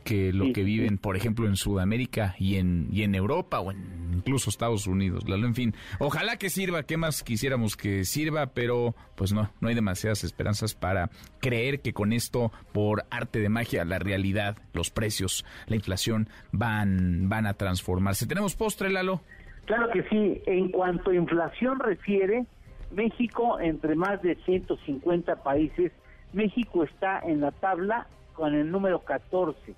[0.03, 4.03] que lo que viven, por ejemplo, en Sudamérica y en, y en Europa o en
[4.13, 5.25] incluso Estados Unidos.
[5.27, 8.47] En fin, ojalá que sirva, ¿qué más quisiéramos que sirva?
[8.47, 13.49] Pero pues no, no hay demasiadas esperanzas para creer que con esto, por arte de
[13.49, 18.27] magia, la realidad, los precios, la inflación van, van a transformarse.
[18.27, 19.21] ¿Tenemos postre, Lalo?
[19.65, 20.43] Claro que sí.
[20.47, 22.47] En cuanto a inflación refiere,
[22.91, 25.93] México, entre más de 150 países,
[26.33, 29.75] México está en la tabla con el número 14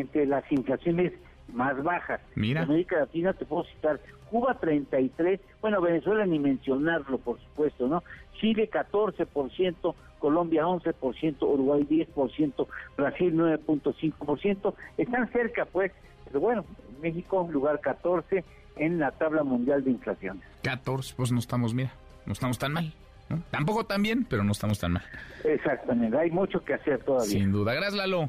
[0.00, 1.12] entre las inflaciones
[1.52, 2.20] más bajas.
[2.34, 2.62] Mira.
[2.62, 8.02] En América Latina te puedo citar Cuba 33, bueno, Venezuela ni mencionarlo, por supuesto, ¿no?
[8.40, 12.66] Chile 14%, Colombia 11%, Uruguay 10%,
[12.96, 14.74] Brasil 9.5%.
[14.98, 15.92] Están cerca, pues,
[16.24, 16.64] pero bueno,
[17.00, 18.44] México lugar 14
[18.76, 20.42] en la tabla mundial de inflación.
[20.62, 21.92] 14, pues no estamos, mira,
[22.26, 22.92] no estamos tan mal.
[23.28, 23.42] ¿no?
[23.50, 25.04] Tampoco tan bien, pero no estamos tan mal.
[25.44, 27.30] Exactamente, hay mucho que hacer todavía.
[27.30, 27.74] Sin duda.
[27.74, 28.28] Gracias, Lalo.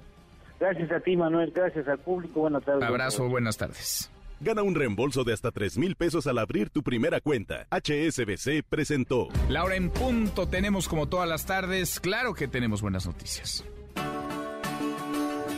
[0.59, 2.83] Gracias a ti, Manuel, gracias al público, buenas tardes.
[2.83, 4.09] Abrazo, buenas tardes.
[4.39, 7.65] Gana un reembolso de hasta 3 mil pesos al abrir tu primera cuenta.
[7.71, 9.29] HSBC presentó.
[9.49, 13.65] Laura en punto, tenemos como todas las tardes, claro que tenemos buenas noticias.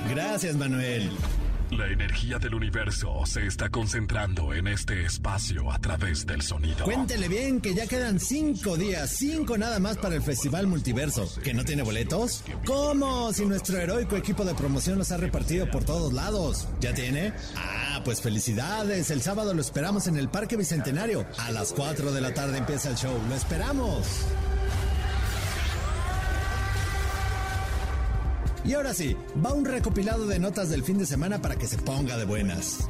[0.10, 1.10] Gracias, Manuel.
[1.72, 6.84] La energía del universo se está concentrando en este espacio a través del sonido.
[6.84, 11.30] Cuéntele bien que ya quedan cinco días, cinco nada más para el Festival Multiverso.
[11.44, 12.44] ¿Que no tiene boletos?
[12.66, 13.32] ¿Cómo?
[13.34, 16.68] Si nuestro heroico equipo de promoción los ha repartido por todos lados.
[16.82, 17.34] ¿Ya tiene?
[17.56, 19.12] Ah, pues felicidades.
[19.12, 21.26] El sábado lo esperamos en el Parque Bicentenario.
[21.38, 23.16] A las 4 de la tarde empieza el show.
[23.30, 24.08] ¡Lo esperamos!
[28.70, 31.80] Y ahora sí, va un recopilado de notas del fin de semana para que se
[31.80, 32.88] ponga de buenas.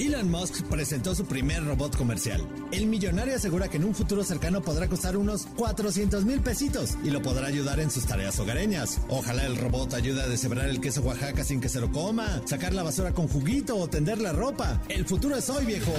[0.00, 2.44] Elon Musk presentó su primer robot comercial.
[2.72, 7.10] El millonario asegura que en un futuro cercano podrá costar unos 400 mil pesitos y
[7.10, 9.02] lo podrá ayudar en sus tareas hogareñas.
[9.08, 12.74] Ojalá el robot ayude a deshebrar el queso Oaxaca sin que se lo coma, sacar
[12.74, 14.82] la basura con juguito o tender la ropa.
[14.88, 15.92] El futuro es hoy, viejo.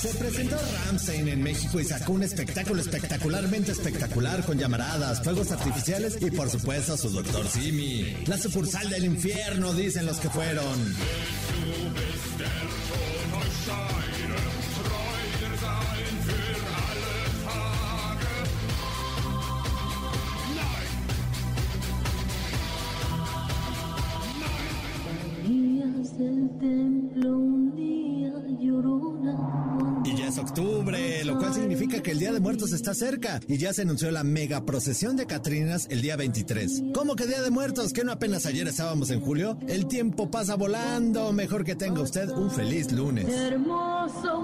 [0.00, 0.56] Se presentó
[0.86, 6.50] Ramstein en México y sacó un espectáculo espectacularmente espectacular con llamaradas, fuegos artificiales y por
[6.50, 8.24] supuesto su doctor Simi.
[8.26, 10.96] La sucursal del infierno, dicen los que fueron.
[30.04, 33.56] Y ya es octubre, lo cual significa que el Día de Muertos está cerca y
[33.56, 36.82] ya se anunció la mega procesión de Catrinas el día 23.
[36.92, 37.92] ¿Cómo que Día de Muertos?
[37.92, 39.56] ¿Que no apenas ayer estábamos en julio?
[39.68, 43.28] El tiempo pasa volando, mejor que tenga usted un feliz lunes.
[43.28, 44.42] Hermoso.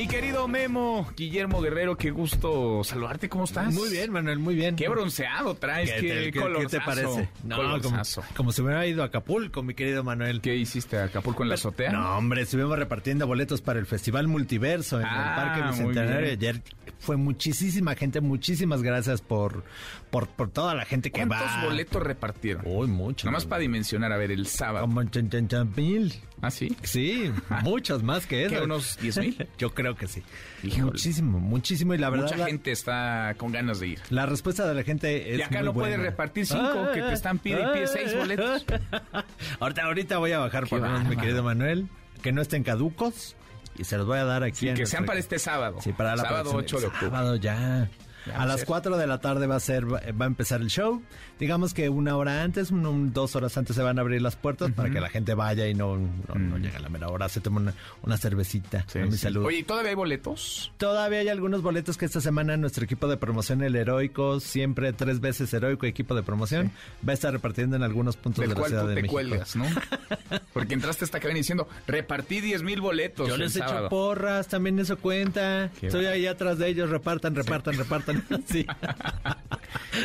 [0.00, 3.74] Mi querido Memo, Guillermo Guerrero, qué gusto saludarte, ¿cómo estás?
[3.74, 4.74] Muy bien, Manuel, muy bien.
[4.74, 7.28] Qué bronceado traes, ¿Qué, qué, qué- te parece?
[7.44, 8.00] No, como,
[8.34, 10.40] como si hubiera ido a Acapulco, mi querido Manuel.
[10.40, 11.92] ¿Qué hiciste a Acapulco en la azotea?
[11.92, 16.32] No, hombre, estuvimos repartiendo boletos para el Festival Multiverso en Ah, el Parque muy Bicentenario.
[16.32, 16.62] Ayer
[16.98, 19.64] fue muchísima gente, muchísimas gracias por,
[20.10, 21.64] por, por toda la gente que ¿Cuántos va.
[21.66, 22.62] boletos repartieron?
[22.64, 23.26] Uy, mucho.
[23.26, 24.86] Nada más para dimensionar, a ver, el sábado.
[24.86, 26.14] Como chan, chan, chan, mil.
[26.42, 26.74] ¿Ah, sí?
[26.82, 27.30] Sí,
[27.62, 28.54] muchos más que eso.
[28.56, 29.48] ¿Qué, unos 10 mil?
[29.58, 30.22] Yo creo que sí.
[30.62, 30.84] Híjole.
[30.84, 31.94] Muchísimo, muchísimo.
[31.94, 34.00] Y la verdad, Mucha la, gente está con ganas de ir.
[34.10, 35.38] la respuesta de la gente es.
[35.38, 36.10] y acá muy no puedes buena.
[36.10, 38.64] repartir cinco, que te están pide y pide seis boletos.
[39.60, 41.88] ahorita, ahorita voy a bajar por unos, mi querido Manuel,
[42.22, 43.36] que no estén caducos
[43.78, 44.56] y se los voy a dar aquí.
[44.60, 45.78] Sí, que nuestra- sean para este sábado.
[45.82, 47.10] Sí, para la sábado próxima- 8 de octubre.
[47.10, 47.88] Sábado ya.
[48.34, 48.66] A a las ser.
[48.66, 51.02] 4 de la tarde va a ser va a empezar el show.
[51.40, 54.70] Digamos que una hora antes, un- dos horas antes se van a abrir las puertas
[54.72, 57.28] para que la gente vaya y no, no, no llegue a la mera hora.
[57.28, 58.84] Se toma una, una cervecita.
[58.86, 59.18] Sí, a mi sí.
[59.18, 59.44] salud.
[59.46, 60.72] Oye, ¿y todavía hay boletos?
[60.76, 65.20] Todavía hay algunos boletos que esta semana nuestro equipo de promoción, el Heroico, siempre tres
[65.20, 66.70] veces heroico equipo de promoción,
[67.06, 69.00] va a estar repartiendo en algunos puntos Del de la cual Ciudad tú de te
[69.02, 69.12] México.
[69.14, 69.64] cuelgas, ¿no?
[70.52, 73.88] Porque entraste esta cabina diciendo, repartí 10 mil boletos Yo les echo sábado.
[73.88, 75.70] porras, también eso cuenta.
[75.80, 78.24] Qué Estoy ahí atrás de ellos, repartan, repartan, repartan.
[78.46, 78.66] Sí.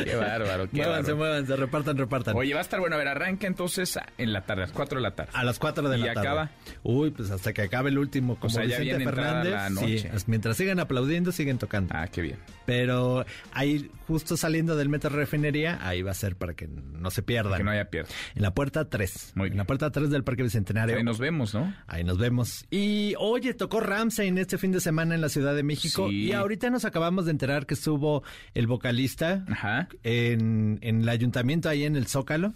[0.04, 1.02] Qué bárbaro, qué bárbaro.
[1.26, 2.36] Muévanse, repartan, repartan.
[2.36, 2.96] Oye, va a estar bueno.
[2.96, 5.30] A ver, arranca entonces en la tarde, a las 4 de la tarde.
[5.34, 6.20] a las 4 de ¿Y la tarde.
[6.28, 6.50] acaba?
[6.82, 9.52] Uy, pues hasta que acabe el último, como sea, ya Vicente Fernández.
[9.52, 10.10] la noche.
[10.26, 11.94] mientras sigan aplaudiendo, siguen tocando.
[11.96, 12.38] Ah, qué bien.
[12.64, 17.22] Pero ahí, justo saliendo del Metro Refinería, ahí va a ser para que no se
[17.22, 17.58] pierdan.
[17.58, 18.10] Que no haya pierde.
[18.34, 19.32] En la puerta 3.
[19.34, 19.58] Muy en bien.
[19.58, 20.96] la puerta 3 del Parque Bicentenario.
[20.96, 21.72] Ahí nos vemos, ¿no?
[21.86, 22.66] Ahí nos vemos.
[22.70, 26.08] Y oye, tocó Ramsey en este fin de semana en la Ciudad de México.
[26.08, 26.26] Sí.
[26.26, 28.22] Y ahorita nos acabamos de enterar que estuvo
[28.54, 29.88] el vocalista Ajá.
[30.02, 32.54] en, en el ayuntamiento ahí en el Zócalo.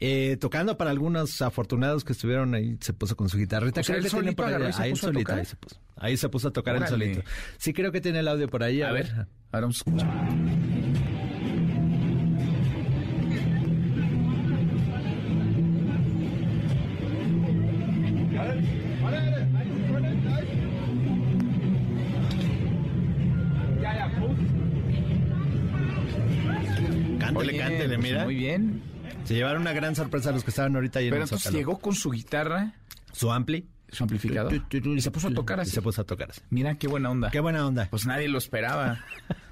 [0.00, 3.80] eh, tocando para algunos afortunados que estuvieron ahí, se puso con su guitarrita.
[3.80, 4.52] O sea, Creo ¿él que tiene solito por
[4.82, 5.38] ahí, solito, tocar?
[5.38, 5.76] ahí se puso.
[5.96, 7.22] Ahí se puso a tocar el solito.
[7.58, 8.82] Sí, creo que tiene el audio por ahí.
[8.82, 9.26] A, A ver, ahora
[9.66, 10.32] vamos a escuchar.
[27.34, 28.24] Cántele, pues, mira.
[28.24, 28.82] Muy bien.
[29.24, 31.58] Se llevaron una gran sorpresa los que estaban ahorita ahí en Pero el entonces Zócalo.
[31.58, 32.74] llegó con su guitarra,
[33.12, 33.66] Su ampli.
[33.88, 34.52] su amplificador.
[34.54, 35.70] Y se puso a tocar así.
[35.70, 36.40] Y se puso a tocar así.
[36.50, 37.30] Mira qué buena onda.
[37.30, 37.86] Qué buena onda.
[37.90, 39.00] Pues nadie lo esperaba.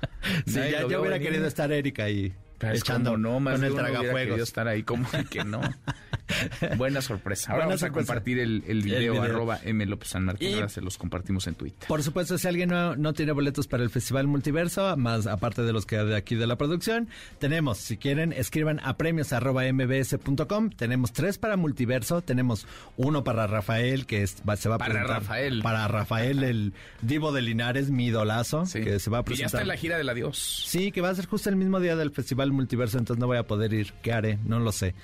[0.47, 1.29] Sí, Nadie ya lo hubiera venir.
[1.29, 4.39] querido estar Erika ahí Pero echando no, más con el tragafuegos.
[4.41, 5.61] estar ahí, como que no.
[6.77, 7.51] Buena sorpresa.
[7.53, 9.23] Ahora Buena vamos a compartir el, el video, video.
[9.25, 9.85] arroba M.
[9.87, 10.51] López San Martín.
[10.51, 11.89] Y- Ahora se los compartimos en Twitter.
[11.89, 15.73] Por supuesto, si alguien no, no tiene boletos para el Festival Multiverso, más aparte de
[15.73, 17.09] los que de aquí de la producción,
[17.39, 20.71] tenemos, si quieren, escriban a premios arroba mbs.com.
[20.71, 24.93] Tenemos tres para Multiverso, tenemos uno para Rafael, que es- va- se va a Para
[24.93, 25.23] presentar.
[25.23, 25.63] Rafael.
[25.63, 29.47] Para Rafael, el divo de Linares, mi idolazo, que se va a Y ya presentar.
[29.47, 30.65] está en la gira del adiós.
[30.67, 33.39] Sí, que va a ser justo el mismo día del Festival Multiverso, entonces no voy
[33.39, 33.93] a poder ir.
[34.03, 34.39] ¿Qué haré?
[34.45, 34.95] No lo sé.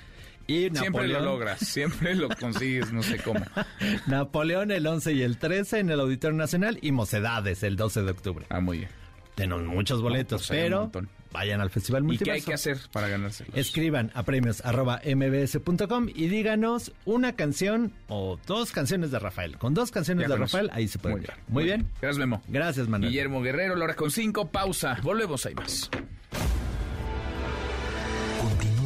[0.49, 3.41] Y Siempre Napoleón, lo logras, siempre lo consigues, no sé cómo.
[4.07, 8.11] Napoleón el 11 y el 13 en el Auditorio Nacional y Mocedades el 12 de
[8.11, 8.45] octubre.
[8.49, 8.89] Ah, muy bien.
[9.35, 10.89] Tenemos muchos boletos, pues pero
[11.33, 12.33] vayan al Festival ¿Y qué Multiverso.
[12.33, 13.55] hay que hacer para ganárselos?
[13.55, 19.57] Escriban a premios arroba mbs.com y díganos una canción o dos canciones de Rafael.
[19.57, 20.39] Con dos canciones Ya de.
[20.39, 21.87] Rafael, ahí se puede Muy bien, Muy bien.
[22.01, 22.41] Gracias, Memo.
[22.47, 23.11] Gracias, Manuel.
[23.11, 24.97] Guillermo Guerrero, la hora con cinco, pausa.
[25.03, 25.91] Volvemos, hay más.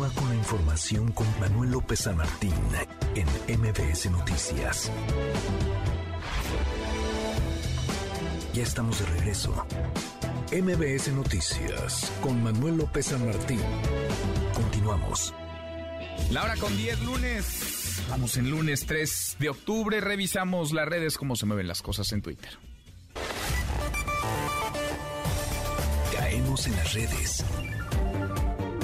[0.02, 2.54] Continúa con la información con Manuel López San Martín
[3.14, 4.92] en MBS Noticias.
[8.52, 9.54] Ya estamos de regreso.
[10.52, 13.62] MBS Noticias con Manuel López San Martín.
[14.56, 15.36] Continuamos.
[16.32, 18.04] La hora con 10 lunes.
[18.10, 20.02] Vamos en lunes 3 de octubre.
[20.02, 22.50] Revisamos las redes, cómo se mueven las cosas en Twitter.
[26.12, 27.46] Caemos en las redes.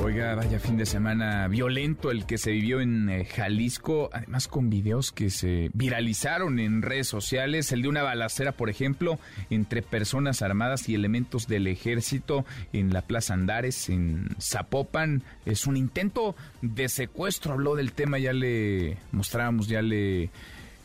[0.08, 4.70] Oiga, vaya fin de semana violento el que se vivió en eh, Jalisco, además con
[4.70, 10.42] videos que se viralizaron en redes sociales, el de una balacera, por ejemplo, entre personas
[10.42, 15.24] armadas y elementos del ejército en la Plaza Andares, en Zapopan.
[15.46, 20.30] Es un intento de secuestro, habló del tema, ya le mostrábamos, ya le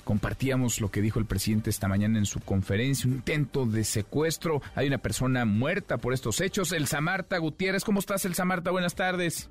[0.04, 4.60] compartíamos lo que dijo el presidente esta mañana en su conferencia, un intento de secuestro,
[4.74, 6.72] hay una persona muerta por estos hechos.
[6.72, 8.70] Elsa Marta Gutiérrez, ¿cómo estás Elsa Marta?
[8.70, 9.50] Buenas tardes.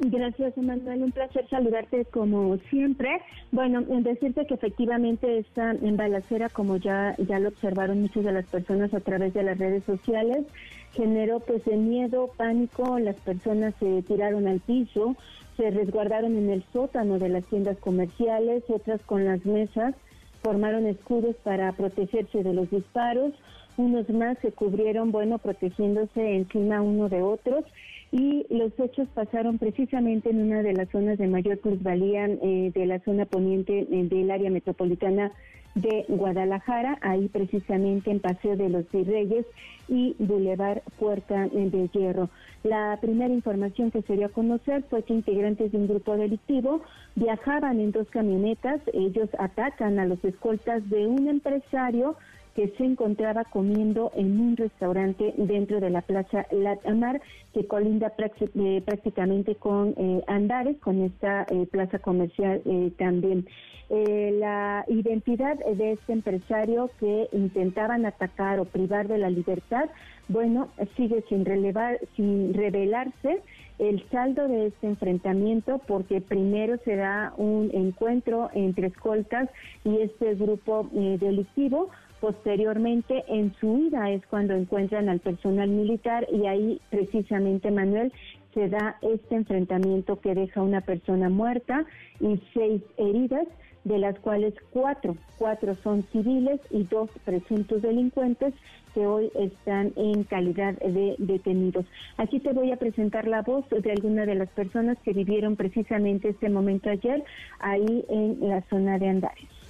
[0.00, 1.04] Gracias, Emanuel.
[1.04, 3.08] Un placer saludarte como siempre.
[3.52, 8.32] Bueno, en decirte que efectivamente esta en balacera, como ya, ya lo observaron muchas de
[8.32, 10.46] las personas a través de las redes sociales,
[10.94, 15.16] generó pues de miedo, pánico, las personas se tiraron al piso,
[15.56, 19.94] se resguardaron en el sótano de las tiendas comerciales, otras con las mesas,
[20.42, 23.32] formaron escudos para protegerse de los disparos,
[23.76, 27.64] unos más se cubrieron, bueno, protegiéndose encima uno de otros
[28.12, 32.86] y los hechos pasaron precisamente en una de las zonas de mayor plusvalía eh, de
[32.86, 35.32] la zona poniente eh, del área metropolitana
[35.74, 39.44] de Guadalajara, ahí precisamente en Paseo de los Virreyes
[39.88, 42.30] y Boulevard Puerta de Hierro.
[42.62, 46.80] La primera información que se dio a conocer fue que integrantes de un grupo delictivo
[47.16, 52.16] viajaban en dos camionetas, ellos atacan a los escoltas de un empresario
[52.54, 57.20] que se encontraba comiendo en un restaurante dentro de la Plaza Latamar,
[57.52, 62.62] que colinda eh, prácticamente con eh, Andares, con esta eh, plaza comercial
[62.98, 63.46] también.
[63.90, 69.90] La identidad de este empresario que intentaban atacar o privar de la libertad,
[70.28, 73.42] bueno, sigue sin relevar, sin revelarse
[73.78, 79.48] el saldo de este enfrentamiento porque primero se da un encuentro entre escoltas
[79.84, 81.90] y este grupo eh, delictivo
[82.20, 88.12] Posteriormente, en su ida es cuando encuentran al personal militar y ahí precisamente, Manuel,
[88.54, 91.84] se da este enfrentamiento que deja una persona muerta
[92.20, 93.46] y seis heridas,
[93.82, 98.54] de las cuales cuatro, cuatro son civiles y dos presuntos delincuentes
[98.94, 101.84] que hoy están en calidad de detenidos.
[102.16, 106.30] Aquí te voy a presentar la voz de alguna de las personas que vivieron precisamente
[106.30, 107.22] este momento ayer
[107.58, 109.63] ahí en la zona de Andares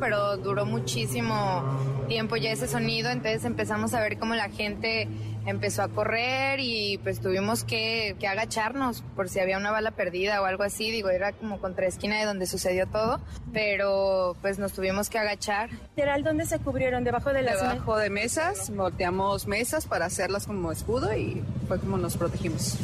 [0.00, 1.62] pero duró muchísimo
[2.08, 5.08] tiempo ya ese sonido, entonces empezamos a ver cómo la gente
[5.46, 10.42] empezó a correr y pues tuvimos que, que, agacharnos por si había una bala perdida
[10.42, 13.20] o algo así, digo, era como contra esquina de donde sucedió todo,
[13.52, 15.70] pero pues nos tuvimos que agachar.
[15.96, 17.04] Literal, ¿dónde se cubrieron?
[17.04, 21.96] ¿Debajo de las Debajo de mesas, volteamos mesas para hacerlas como escudo y fue como
[21.96, 22.78] nos protegimos.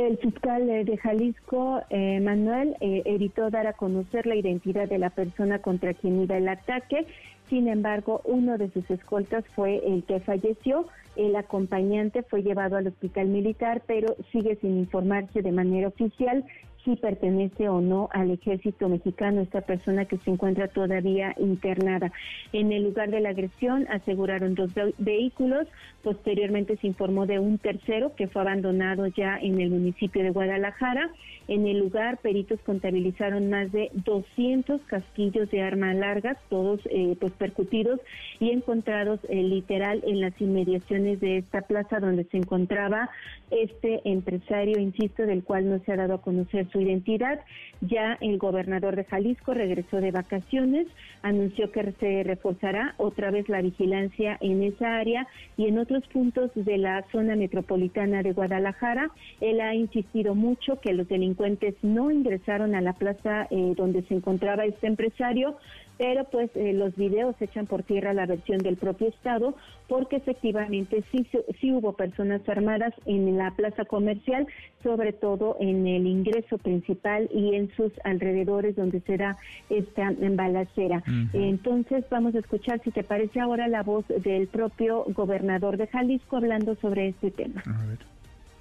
[0.00, 5.10] El fiscal de Jalisco, eh, Manuel, eh, evitó dar a conocer la identidad de la
[5.10, 7.06] persona contra quien iba el ataque.
[7.50, 10.86] Sin embargo, uno de sus escoltas fue el que falleció.
[11.16, 16.46] El acompañante fue llevado al hospital militar, pero sigue sin informarse de manera oficial
[16.84, 22.12] si pertenece o no al ejército mexicano, esta persona que se encuentra todavía internada.
[22.52, 25.66] En el lugar de la agresión aseguraron dos vehículos,
[26.02, 31.10] posteriormente se informó de un tercero que fue abandonado ya en el municipio de Guadalajara.
[31.48, 37.32] En el lugar, peritos contabilizaron más de 200 casquillos de armas largas, todos eh, pues
[37.32, 38.00] percutidos
[38.38, 43.10] y encontrados eh, literal en las inmediaciones de esta plaza donde se encontraba
[43.50, 47.40] este empresario, insisto, del cual no se ha dado a conocer su identidad.
[47.80, 50.86] Ya el gobernador de Jalisco regresó de vacaciones,
[51.22, 55.26] anunció que se reforzará otra vez la vigilancia en esa área
[55.56, 55.78] y en
[56.08, 59.10] puntos de la zona metropolitana de Guadalajara.
[59.40, 64.14] Él ha insistido mucho que los delincuentes no ingresaron a la plaza eh, donde se
[64.14, 65.56] encontraba este empresario,
[66.00, 69.54] pero pues eh, los videos echan por tierra la versión del propio Estado
[69.86, 71.26] porque efectivamente sí,
[71.60, 74.46] sí hubo personas armadas en la plaza comercial,
[74.82, 79.36] sobre todo en el ingreso principal y en sus alrededores donde se da
[79.68, 81.02] esta balacera.
[81.34, 86.38] Entonces vamos a escuchar, si te parece ahora, la voz del propio gobernador de Jalisco
[86.38, 87.62] hablando sobre este tema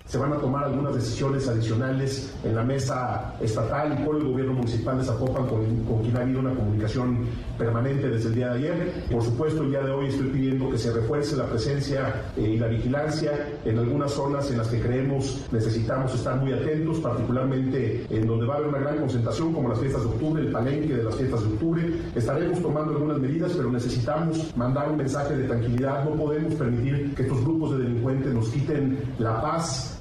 [0.09, 4.53] se van a tomar algunas decisiones adicionales en la mesa estatal y con el gobierno
[4.53, 7.27] municipal de Zapopan, con, quien ha habido una comunicación
[7.59, 9.03] permanente desde el día de ayer.
[9.11, 12.57] Por supuesto, el día de hoy estoy pidiendo que se refuerce la presencia eh, y
[12.57, 18.25] la vigilancia en algunas zonas en las que creemos necesitamos estar muy atentos, particularmente en
[18.25, 21.03] donde va a haber una gran concentración, como las fiestas de octubre, el palenque de
[21.03, 21.93] las fiestas de octubre.
[22.15, 26.03] Estaremos tomando algunas medidas, pero necesitamos mandar un mensaje de tranquilidad.
[26.03, 29.98] No podemos permitir que estos grupos de delincuentes nos quiten la paz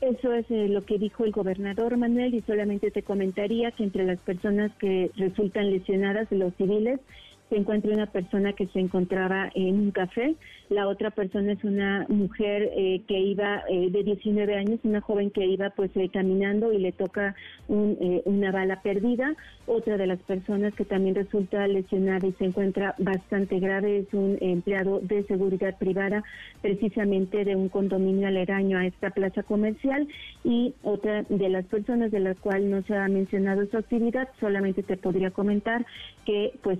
[0.00, 4.04] eso es eh, lo que dijo el gobernador Manuel y solamente te comentaría que entre
[4.04, 7.00] las personas que resultan lesionadas, los civiles,
[7.48, 10.36] se encuentra una persona que se encontraba en un café,
[10.70, 15.30] la otra persona es una mujer eh, que iba eh, de 19 años, una joven
[15.30, 17.34] que iba pues eh, caminando y le toca
[17.68, 19.34] una bala perdida,
[19.66, 24.38] otra de las personas que también resulta lesionada y se encuentra bastante grave es un
[24.40, 26.24] empleado de seguridad privada
[26.62, 30.08] precisamente de un condominio aledaño a esta plaza comercial.
[30.44, 34.82] Y otra de las personas de la cual no se ha mencionado su actividad, solamente
[34.82, 35.84] te podría comentar
[36.24, 36.78] que pues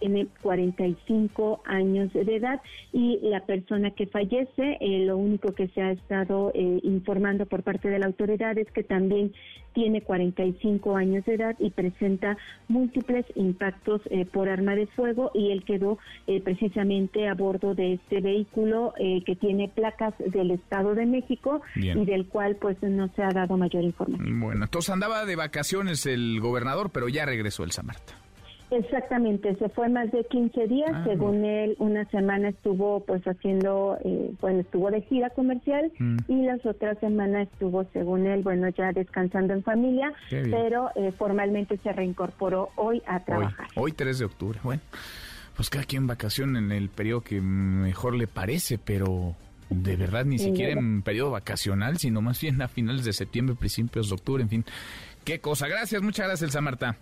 [0.00, 2.60] tiene 45 años de edad
[2.92, 7.62] y la persona que fallece, eh, lo único que se ha estado eh, informando por
[7.62, 9.32] parte de la autoridad es que también
[9.72, 12.36] tiene 45 años de edad y presenta
[12.68, 15.98] múltiples impactos eh, por arma de fuego y él quedó
[16.44, 22.26] precisamente a bordo de este vehículo que tiene placas del Estado de México y del
[22.26, 24.40] cual pues no se ha dado mayor información.
[24.40, 28.23] Bueno, entonces andaba de vacaciones el gobernador, pero ya regresó el Samarta.
[28.70, 33.98] Exactamente, se fue más de 15 días, ah, según él, una semana estuvo pues haciendo,
[34.04, 36.16] eh, bueno, estuvo de gira comercial mm.
[36.28, 41.76] y las otras semanas estuvo, según él, bueno, ya descansando en familia, pero eh, formalmente
[41.78, 43.68] se reincorporó hoy a trabajar.
[43.76, 44.82] Hoy, 3 de octubre, bueno,
[45.56, 49.36] pues cada quien vacación en el periodo que mejor le parece, pero
[49.70, 54.08] de verdad ni siquiera en periodo vacacional, sino más bien a finales de septiembre, principios
[54.08, 54.64] de octubre, en fin.
[55.24, 55.68] Qué cosa.
[55.68, 56.96] Gracias, muchas gracias, Elsa Marta.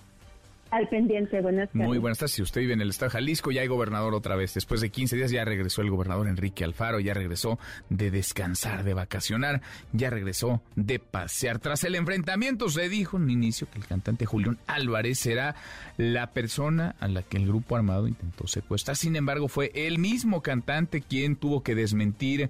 [0.72, 1.86] Al pendiente, buenas tardes.
[1.86, 2.32] Muy buenas tardes.
[2.32, 4.54] Si usted vive en el estado de Jalisco, ya hay gobernador otra vez.
[4.54, 7.58] Después de 15 días ya regresó el gobernador Enrique Alfaro, ya regresó
[7.90, 9.60] de descansar, de vacacionar,
[9.92, 11.58] ya regresó de pasear.
[11.58, 15.56] Tras el enfrentamiento se dijo en un inicio que el cantante Julián Álvarez será
[15.98, 18.96] la persona a la que el grupo armado intentó secuestrar.
[18.96, 22.48] Sin embargo, fue el mismo cantante quien tuvo que desmentir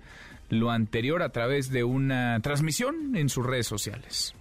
[0.48, 4.36] lo anterior a través de una transmisión en sus redes sociales.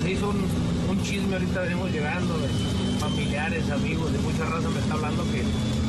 [0.00, 2.48] Se hizo un, chisme, ahorita venimos llegando de
[2.98, 5.42] familiares, amigos, de mucha raza me está hablando que,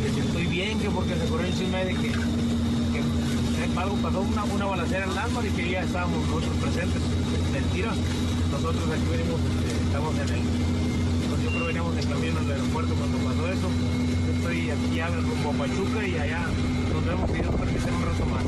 [0.10, 4.44] si estoy bien, que porque se corrió el chisme de que, que algo pasó una,
[4.44, 7.02] una balacera en Lázaro y que ya estábamos nosotros presentes.
[7.52, 7.92] Mentira,
[8.52, 10.42] nosotros aquí venimos, este, estamos en el,
[11.30, 13.70] pues yo creo que veníamos en camino al aeropuerto cuando pasó eso.
[14.28, 16.46] Yo estoy aquí ya rumbo a Pachuca y allá
[16.94, 18.44] nos vemos y Dios permite un rato más.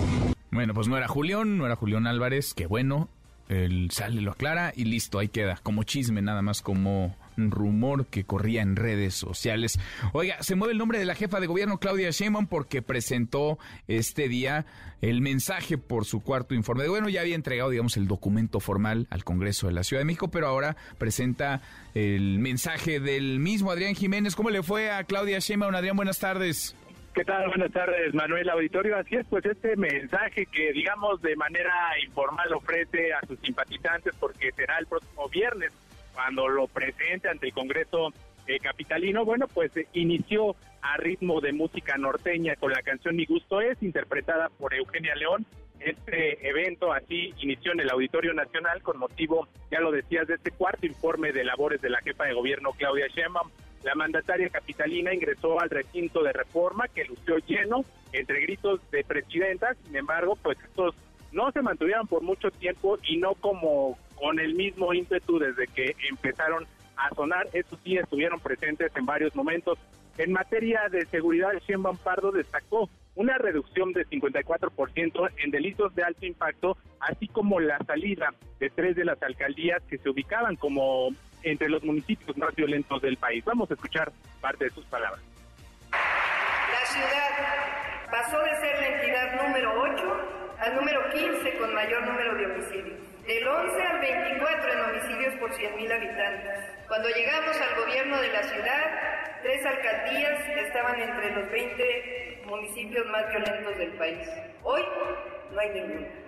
[0.52, 3.10] Bueno, pues no era Julián, no era Julián Álvarez, que bueno,
[3.50, 8.24] el sale, lo aclara y listo, ahí queda, como chisme nada más, como rumor que
[8.24, 9.80] corría en redes sociales.
[10.14, 13.58] Oiga, se mueve el nombre de la jefa de gobierno Claudia Sheinbaum porque presentó
[13.88, 14.66] este día
[15.02, 19.24] el mensaje por su cuarto informe bueno, ya había entregado digamos el documento formal al
[19.24, 21.62] Congreso de la Ciudad de México, pero ahora presenta
[21.94, 24.36] el mensaje del mismo Adrián Jiménez.
[24.36, 25.76] ¿Cómo le fue a Claudia Sheinbaum?
[25.76, 26.76] Adrián, buenas tardes.
[27.14, 27.48] ¿Qué tal?
[27.48, 28.98] Buenas tardes, Manuel Auditorio.
[28.98, 31.72] Así es, pues este mensaje que, digamos, de manera
[32.04, 35.72] informal ofrece a sus simpatizantes, porque será el próximo viernes
[36.16, 38.12] cuando lo presente ante el Congreso
[38.48, 39.26] eh, Capitalino.
[39.26, 43.82] Bueno, pues eh, inició a ritmo de música norteña con la canción Mi Gusto Es,
[43.84, 45.46] interpretada por Eugenia León
[45.80, 50.50] Este evento así inició en el Auditorio Nacional con motivo, ya lo decías, de este
[50.50, 53.52] cuarto informe de labores de la jefa de gobierno Claudia Sheinbaum.
[53.84, 57.84] La mandataria capitalina ingresó al recinto de reforma que lució lleno
[58.14, 60.96] entre gritos de presidenta, sin embargo, pues estos
[61.32, 65.96] no se mantuvieron por mucho tiempo y no como con el mismo ímpetu desde que
[66.10, 66.66] empezaron
[66.96, 69.78] a sonar, eso sí estuvieron presentes en varios momentos.
[70.18, 76.26] En materia de seguridad, Sheinbaum Pardo destacó una reducción de 54% en delitos de alto
[76.26, 81.10] impacto, así como la salida de tres de las alcaldías que se ubicaban como
[81.44, 83.44] entre los municipios más violentos del país.
[83.46, 84.12] Vamos a escuchar
[84.42, 85.22] parte de sus palabras.
[85.92, 92.36] La ciudad pasó de ser la entidad número 8 al número 15 con mayor número
[92.36, 93.00] de homicidios.
[93.28, 96.88] Del 11 al 24 en homicidios por 100.000 habitantes.
[96.88, 103.30] Cuando llegamos al gobierno de la ciudad, tres alcaldías estaban entre los 20 municipios más
[103.30, 104.28] violentos del país.
[104.64, 104.82] Hoy
[105.52, 106.23] no hay ninguna.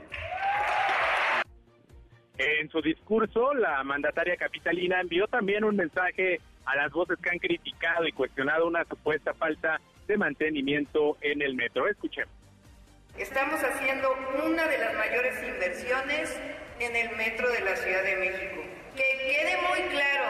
[2.38, 7.40] En su discurso, la mandataria capitalina envió también un mensaje a las voces que han
[7.40, 11.88] criticado y cuestionado una supuesta falta de mantenimiento en el metro.
[11.88, 12.34] Escuchemos.
[13.18, 14.10] Estamos haciendo
[14.46, 16.38] una de las mayores inversiones
[16.80, 18.62] en el metro de la Ciudad de México.
[18.96, 20.26] Que quede muy claro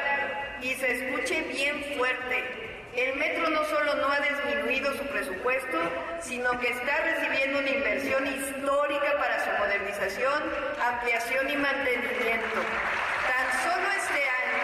[0.61, 2.74] y se escuche bien fuerte.
[2.95, 5.77] El metro no solo no ha disminuido su presupuesto,
[6.21, 10.43] sino que está recibiendo una inversión histórica para su modernización,
[10.81, 12.55] ampliación y mantenimiento.
[12.55, 14.63] Tan solo este año,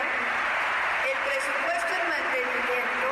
[1.11, 3.07] el presupuesto en mantenimiento,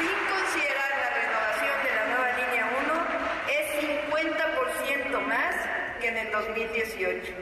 [0.00, 3.04] sin considerar la renovación de la nueva línea 1,
[3.52, 3.64] es
[5.12, 5.54] 50% más
[6.00, 7.32] que en el 2018.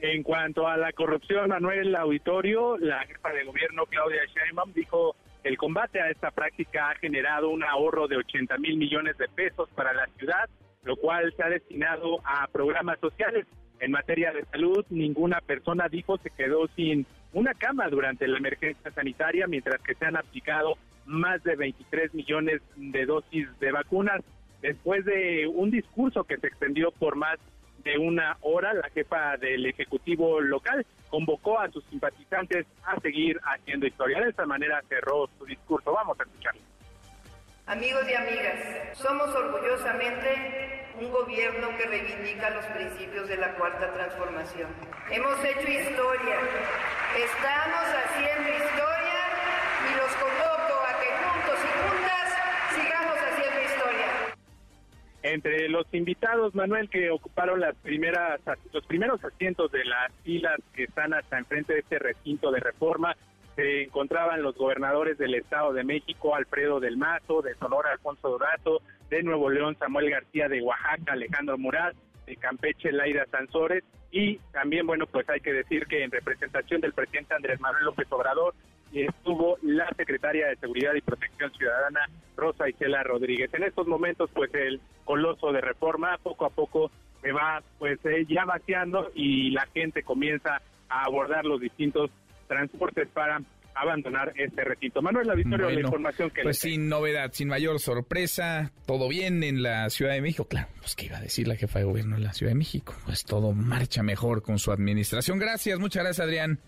[0.00, 5.56] En cuanto a la corrupción, Manuel Auditorio, la jefa de gobierno Claudia Sheinbaum dijo el
[5.56, 9.92] combate a esta práctica ha generado un ahorro de 80 mil millones de pesos para
[9.92, 10.48] la ciudad,
[10.84, 13.46] lo cual se ha destinado a programas sociales.
[13.80, 18.90] En materia de salud, ninguna persona dijo se quedó sin una cama durante la emergencia
[18.90, 20.76] sanitaria, mientras que se han aplicado
[21.06, 24.22] más de 23 millones de dosis de vacunas.
[24.60, 27.38] Después de un discurso que se extendió por más
[27.84, 33.86] de una hora, la jefa del Ejecutivo local convocó a sus simpatizantes a seguir haciendo
[33.86, 34.20] historia.
[34.20, 35.92] De esta manera cerró su discurso.
[35.92, 36.60] Vamos a escucharlo.
[37.66, 44.68] Amigos y amigas, somos orgullosamente un gobierno que reivindica los principios de la cuarta transformación.
[45.10, 46.36] Hemos hecho historia,
[47.16, 49.20] estamos haciendo historia
[49.86, 52.26] y los convoco a que juntos y juntas
[52.74, 54.08] sigamos haciendo historia.
[55.22, 58.40] Entre los invitados, Manuel, que ocuparon las primeras,
[58.72, 63.14] los primeros asientos de las filas que están hasta enfrente de este recinto de reforma,
[63.54, 68.80] se encontraban los gobernadores del Estado de México, Alfredo del Mazo, de Sonora, Alfonso Dorato,
[69.10, 71.94] de Nuevo León, Samuel García, de Oaxaca, Alejandro Murat,
[72.26, 76.94] de Campeche, Laida Sansores, y también, bueno, pues hay que decir que en representación del
[76.94, 78.54] presidente Andrés Manuel López Obrador,
[78.92, 82.00] estuvo la secretaria de Seguridad y Protección Ciudadana,
[82.36, 83.52] Rosa Isela Rodríguez.
[83.54, 86.90] En estos momentos, pues el coloso de reforma poco a poco
[87.22, 92.10] se va pues eh, ya vaciando y la gente comienza a abordar los distintos
[92.48, 93.40] transportes para
[93.74, 95.00] abandonar este recinto.
[95.00, 99.42] Manuel, la victoria Bueno, la información que Pues sin novedad, sin mayor sorpresa, todo bien
[99.42, 100.46] en la Ciudad de México.
[100.46, 102.94] Claro, pues qué iba a decir la jefa de gobierno de la Ciudad de México.
[103.04, 105.38] Pues todo marcha mejor con su administración.
[105.38, 106.58] Gracias, muchas gracias, Adrián.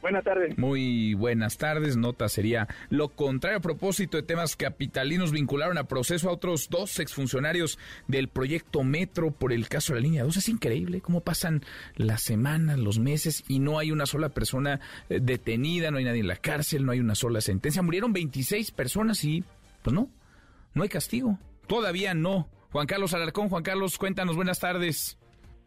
[0.00, 0.56] Buenas tardes.
[0.56, 1.96] Muy buenas tardes.
[1.96, 7.00] Nota sería lo contrario a propósito de temas capitalinos vincularon a proceso a otros dos
[7.00, 10.36] exfuncionarios del proyecto Metro por el caso de la línea 2.
[10.36, 11.64] Es increíble cómo pasan
[11.96, 16.20] las semanas, los meses y no hay una sola persona eh, detenida, no hay nadie
[16.20, 17.82] en la cárcel, no hay una sola sentencia.
[17.82, 19.42] Murieron 26 personas y
[19.82, 20.08] pues no,
[20.74, 21.38] no hay castigo.
[21.66, 22.48] Todavía no.
[22.70, 25.17] Juan Carlos Alarcón, Juan Carlos, cuéntanos, buenas tardes.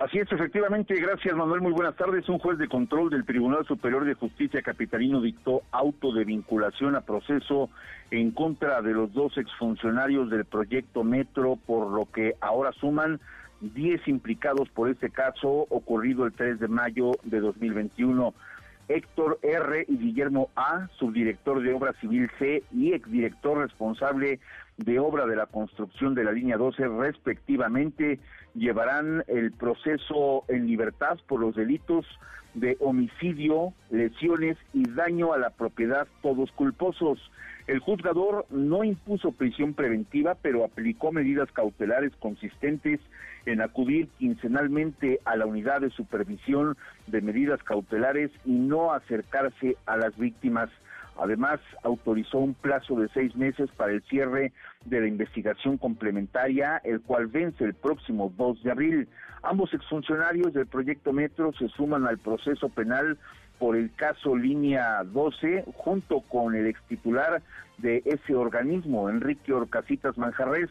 [0.01, 2.27] Así es, efectivamente, gracias Manuel, muy buenas tardes.
[2.27, 7.01] Un juez de control del Tribunal Superior de Justicia Capitalino dictó auto de vinculación a
[7.01, 7.69] proceso
[8.09, 13.19] en contra de los dos exfuncionarios del proyecto Metro, por lo que ahora suman
[13.59, 18.33] 10 implicados por este caso ocurrido el 3 de mayo de 2021.
[18.87, 19.85] Héctor R.
[19.87, 24.39] y Guillermo A., subdirector de Obra Civil C y exdirector responsable
[24.77, 28.19] de obra de la construcción de la línea 12, respectivamente,
[28.55, 32.05] llevarán el proceso en libertad por los delitos
[32.53, 37.19] de homicidio, lesiones y daño a la propiedad, todos culposos.
[37.67, 42.99] El juzgador no impuso prisión preventiva, pero aplicó medidas cautelares consistentes
[43.45, 46.77] en acudir quincenalmente a la unidad de supervisión
[47.07, 50.69] de medidas cautelares y no acercarse a las víctimas.
[51.17, 54.53] Además, autorizó un plazo de seis meses para el cierre
[54.85, 59.09] de la investigación complementaria, el cual vence el próximo 2 de abril.
[59.43, 63.17] Ambos exfuncionarios del proyecto Metro se suman al proceso penal
[63.59, 67.43] por el caso Línea 12, junto con el extitular
[67.77, 70.69] de ese organismo, Enrique Orcasitas Manjarres.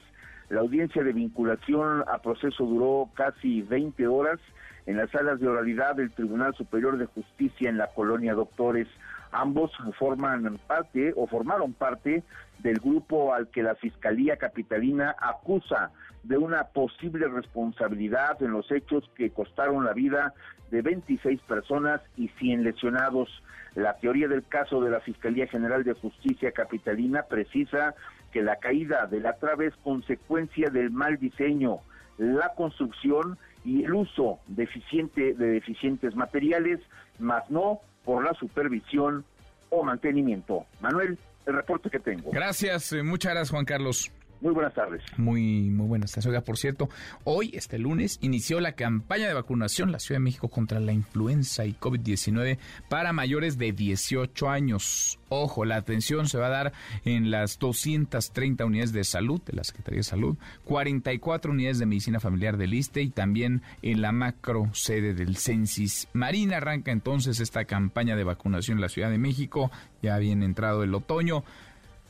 [0.51, 4.40] La audiencia de vinculación a proceso duró casi 20 horas
[4.86, 8.89] en las salas de oralidad del Tribunal Superior de Justicia en la colonia Doctores.
[9.31, 12.24] Ambos forman parte o formaron parte
[12.59, 15.93] del grupo al que la Fiscalía Capitalina acusa
[16.24, 20.35] de una posible responsabilidad en los hechos que costaron la vida
[20.72, 23.28] de 26 personas y 100 lesionados.
[23.77, 27.94] La teoría del caso de la Fiscalía General de Justicia Capitalina precisa
[28.32, 31.78] que la caída de la trave es consecuencia del mal diseño,
[32.19, 36.81] la construcción y el uso deficiente de deficientes materiales,
[37.19, 39.24] más no por la supervisión
[39.70, 40.66] o mantenimiento.
[40.81, 42.31] Manuel, el reporte que tengo.
[42.31, 44.12] Gracias, eh, muchas gracias Juan Carlos.
[44.40, 45.02] Muy buenas tardes.
[45.18, 46.26] Muy, muy buenas tardes.
[46.26, 46.88] Oiga, por cierto,
[47.24, 51.66] hoy, este lunes, inició la campaña de vacunación la Ciudad de México contra la influenza
[51.66, 52.58] y COVID-19
[52.88, 55.18] para mayores de 18 años.
[55.28, 56.72] Ojo, la atención se va a dar
[57.04, 62.18] en las 230 unidades de salud de la Secretaría de Salud, 44 unidades de medicina
[62.18, 66.08] familiar del ISTE y también en la macro sede del Censis.
[66.14, 69.70] Marina arranca entonces esta campaña de vacunación en la Ciudad de México.
[70.02, 71.44] Ya bien entrado el otoño.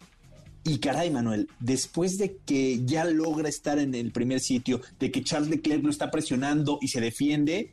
[0.66, 5.22] y caray, Manuel, después de que ya logra estar en el primer sitio, de que
[5.22, 7.70] Charles Leclerc lo está presionando y se defiende,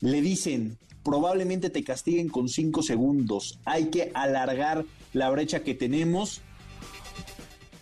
[0.00, 6.40] le dicen, probablemente te castiguen con cinco segundos, hay que alargar la brecha que tenemos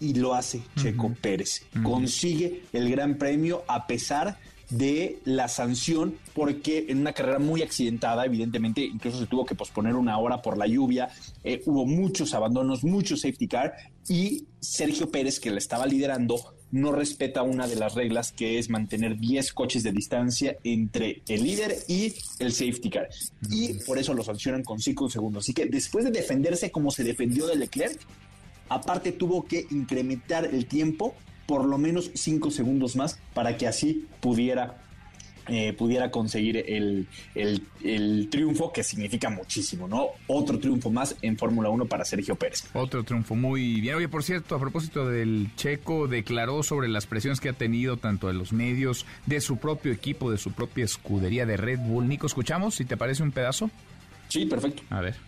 [0.01, 1.62] y lo hace Checo Pérez.
[1.83, 4.39] Consigue el gran premio a pesar
[4.70, 9.95] de la sanción porque en una carrera muy accidentada, evidentemente incluso se tuvo que posponer
[9.95, 11.09] una hora por la lluvia,
[11.43, 13.75] eh, hubo muchos abandonos, muchos safety car
[14.09, 16.37] y Sergio Pérez que la estaba liderando
[16.70, 21.43] no respeta una de las reglas que es mantener 10 coches de distancia entre el
[21.43, 23.09] líder y el safety car.
[23.51, 25.45] Y por eso lo sancionan con 5 segundos.
[25.45, 27.99] Así que después de defenderse como se defendió de Leclerc,
[28.69, 31.15] Aparte tuvo que incrementar el tiempo
[31.47, 34.77] por lo menos cinco segundos más para que así pudiera
[35.51, 40.09] eh, pudiera conseguir el, el, triunfo, que significa muchísimo, ¿no?
[40.27, 42.65] Otro triunfo más en Fórmula 1 para Sergio Pérez.
[42.74, 43.95] Otro triunfo, muy bien.
[43.95, 48.27] Oye, por cierto, a propósito del checo, declaró sobre las presiones que ha tenido tanto
[48.27, 52.09] de los medios, de su propio equipo, de su propia escudería de Red Bull.
[52.09, 52.74] Nico, ¿escuchamos?
[52.74, 53.70] Si te parece un pedazo.
[54.28, 54.82] Sí, perfecto.
[54.90, 55.28] A ver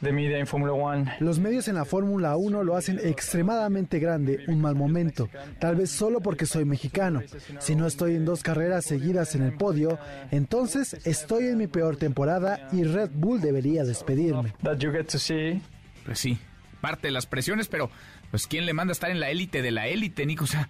[0.00, 1.12] de media en Fórmula 1.
[1.20, 5.28] Los medios en la Fórmula 1 lo hacen extremadamente grande, un mal momento,
[5.58, 7.22] tal vez solo porque soy mexicano.
[7.58, 9.98] Si no estoy en dos carreras seguidas en el podio,
[10.30, 14.52] entonces estoy en mi peor temporada y Red Bull debería despedirme.
[16.04, 16.38] Pues sí,
[16.80, 17.90] parte de las presiones, pero
[18.30, 20.68] pues quién le manda a estar en la élite de la élite, Nico, o sea,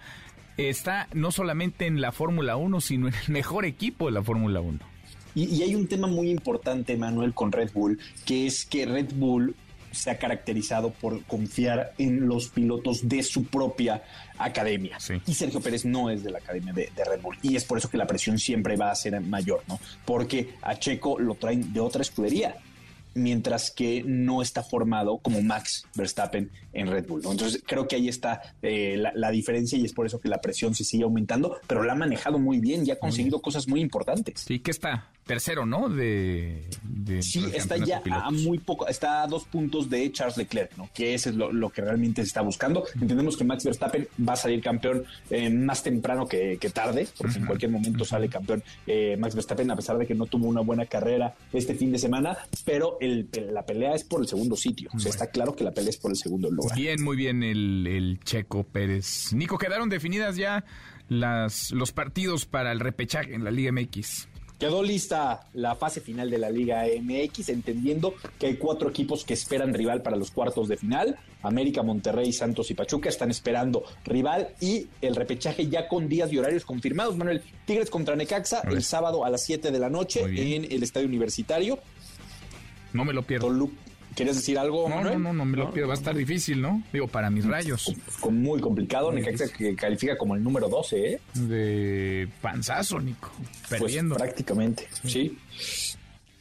[0.56, 4.60] está no solamente en la Fórmula 1, sino en el mejor equipo de la Fórmula
[4.60, 4.95] 1.
[5.36, 9.12] Y, y, hay un tema muy importante, Manuel, con Red Bull, que es que Red
[9.14, 9.54] Bull
[9.92, 14.02] se ha caracterizado por confiar en los pilotos de su propia
[14.38, 14.98] academia.
[15.26, 17.38] Y Sergio Pérez no es de la academia de, de, Red Bull.
[17.42, 19.80] Y es por eso que la presión siempre va a ser mayor, ¿no?
[20.04, 22.56] Porque a Checo lo traen de otra escudería
[23.14, 27.22] mientras que no está formado como Max Verstappen en Red Bull.
[27.22, 27.32] ¿no?
[27.32, 30.42] Entonces creo que ahí está eh, la, la, diferencia y es por eso que la
[30.42, 33.40] presión se sigue aumentando, pero la ha manejado muy bien y ha conseguido mm.
[33.40, 34.42] cosas muy importantes.
[34.46, 35.88] Sí, que está tercero, ¿no?
[35.88, 40.76] De, de sí, está ya a muy poco, está a dos puntos de Charles Leclerc,
[40.76, 40.88] ¿no?
[40.94, 42.84] Que ese es lo, lo, que realmente se está buscando.
[43.00, 47.32] Entendemos que Max Verstappen va a salir campeón eh, más temprano que, que, tarde, porque
[47.32, 47.40] uh -huh.
[47.40, 50.60] en cualquier momento sale campeón eh, Max Verstappen, a pesar de que no tuvo una
[50.60, 54.90] buena carrera este fin de semana, pero el, la pelea es por el segundo sitio.
[54.94, 56.76] O sea, está claro que la pelea es por el segundo lugar.
[56.78, 59.32] Bien, muy bien el, el Checo Pérez.
[59.32, 60.64] Nico, quedaron definidas ya
[61.08, 64.28] las, los partidos para el repechaje en la Liga MX.
[64.58, 69.34] Quedó lista la fase final de la Liga MX, entendiendo que hay cuatro equipos que
[69.34, 71.18] esperan rival para los cuartos de final.
[71.42, 76.38] América, Monterrey, Santos y Pachuca están esperando rival y el repechaje ya con días y
[76.38, 77.16] horarios confirmados.
[77.16, 81.06] Manuel, Tigres contra Necaxa el sábado a las 7 de la noche en el Estadio
[81.06, 81.78] Universitario.
[82.94, 83.48] No me lo pierdo.
[83.48, 83.74] Toluca.
[84.16, 84.88] ¿Quieres decir algo?
[84.88, 85.22] No, Manuel?
[85.22, 85.88] no, no, no me lo pierdo.
[85.88, 86.82] Va a estar difícil, ¿no?
[86.93, 87.94] Digo, para mis rayos.
[88.30, 89.12] Muy complicado.
[89.12, 91.20] Muy Necaxa que califica como el número 12, ¿eh?
[91.34, 93.30] De panzazo, Nico.
[93.68, 94.16] Perdiendo.
[94.16, 95.38] Pues prácticamente, sí.
[95.51, 95.98] sí.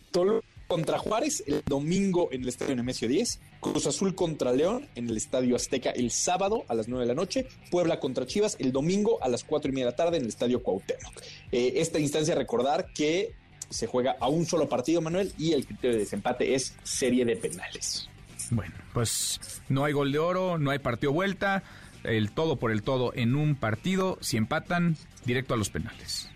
[0.09, 3.39] Toluca contra Juárez el domingo en el Estadio Nemesio 10.
[3.59, 7.15] Cruz Azul contra León en el Estadio Azteca el sábado a las 9 de la
[7.15, 7.47] noche.
[7.71, 10.29] Puebla contra Chivas el domingo a las 4 y media de la tarde en el
[10.29, 11.21] Estadio Cuauhtémoc.
[11.51, 13.33] Eh, esta instancia, recordar que
[13.69, 17.35] se juega a un solo partido, Manuel, y el criterio de desempate es serie de
[17.35, 18.09] penales.
[18.51, 19.39] Bueno, pues
[19.69, 21.63] no hay gol de oro, no hay partido vuelta,
[22.03, 26.29] el todo por el todo en un partido, si empatan, directo a los penales.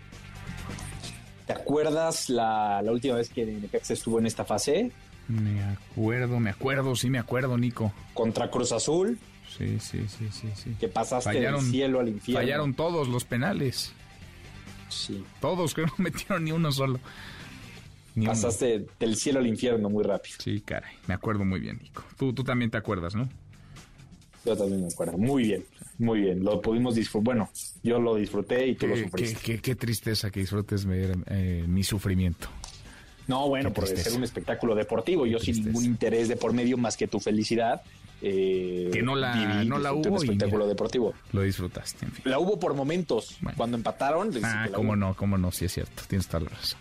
[1.46, 4.92] ¿Te acuerdas la, la última vez que Necaxa estuvo en esta fase?
[5.28, 7.92] Me acuerdo, me acuerdo, sí me acuerdo, Nico.
[8.14, 9.18] Contra Cruz Azul.
[9.56, 10.76] Sí, sí, sí, sí, sí.
[10.78, 12.40] Que pasaste fallaron, del cielo al infierno.
[12.40, 13.92] Fallaron todos los penales.
[14.90, 15.24] Sí.
[15.40, 17.00] Todos, que no metieron ni uno solo.
[18.14, 18.86] Ni Pasaste uno.
[18.98, 20.36] del cielo al infierno muy rápido.
[20.38, 20.96] Sí, caray.
[21.06, 22.04] Me acuerdo muy bien, Nico.
[22.18, 23.28] Tú, tú también te acuerdas, ¿no?
[24.44, 25.18] Yo también me acuerdo.
[25.18, 25.64] Muy bien,
[25.98, 26.42] muy bien.
[26.42, 27.24] Lo pudimos disfrutar.
[27.24, 27.50] Bueno,
[27.82, 29.40] yo lo disfruté y tú qué, lo sufriste.
[29.40, 32.48] Qué, qué, qué, tristeza que disfrutes ver eh, mi sufrimiento.
[33.28, 35.24] No, bueno, por ser un espectáculo deportivo.
[35.26, 37.82] Yo sin ningún interés de por medio más que tu felicidad.
[38.22, 40.08] Eh, que no la, no la hubo.
[40.08, 41.14] Un espectáculo mira, deportivo.
[41.32, 42.06] Lo disfrutaste.
[42.06, 42.22] En fin.
[42.26, 43.38] La hubo por momentos.
[43.40, 43.56] Bueno.
[43.56, 44.30] Cuando empataron.
[44.42, 46.02] Ah, cómo no, cómo no, sí es cierto.
[46.06, 46.78] Tienes toda la razón.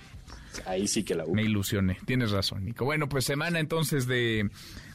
[0.65, 1.35] Ahí sí que la hubo.
[1.35, 1.97] Me ilusioné.
[2.05, 2.85] Tienes razón, Nico.
[2.85, 4.49] Bueno, pues semana entonces de,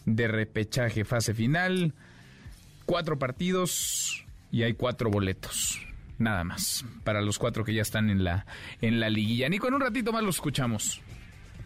[0.04, 1.94] de repechaje, fase final.
[2.84, 5.80] Cuatro partidos y hay cuatro boletos.
[6.18, 6.84] Nada más.
[7.04, 8.46] Para los cuatro que ya están en la,
[8.82, 9.48] en la liguilla.
[9.48, 11.00] Nico, en un ratito más los escuchamos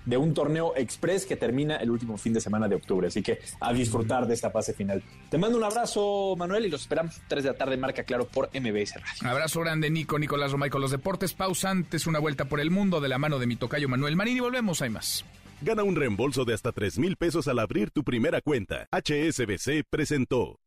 [0.09, 3.09] de un torneo express que termina el último fin de semana de octubre.
[3.09, 5.03] Así que a disfrutar de esta fase final.
[5.31, 8.49] Te mando un abrazo, Manuel, y los esperamos 3 de la tarde, marca claro, por
[8.49, 9.31] MBS Radio.
[9.31, 11.35] Abrazo grande, Nico, Nicolás Romay con los deportes.
[11.35, 14.39] Pausa antes, una vuelta por el mundo de la mano de mi tocayo Manuel Marín
[14.39, 15.27] y volvemos, hay más.
[15.61, 18.89] Gana un reembolso de hasta 3 mil pesos al abrir tu primera cuenta.
[18.93, 20.59] HSBC presentó.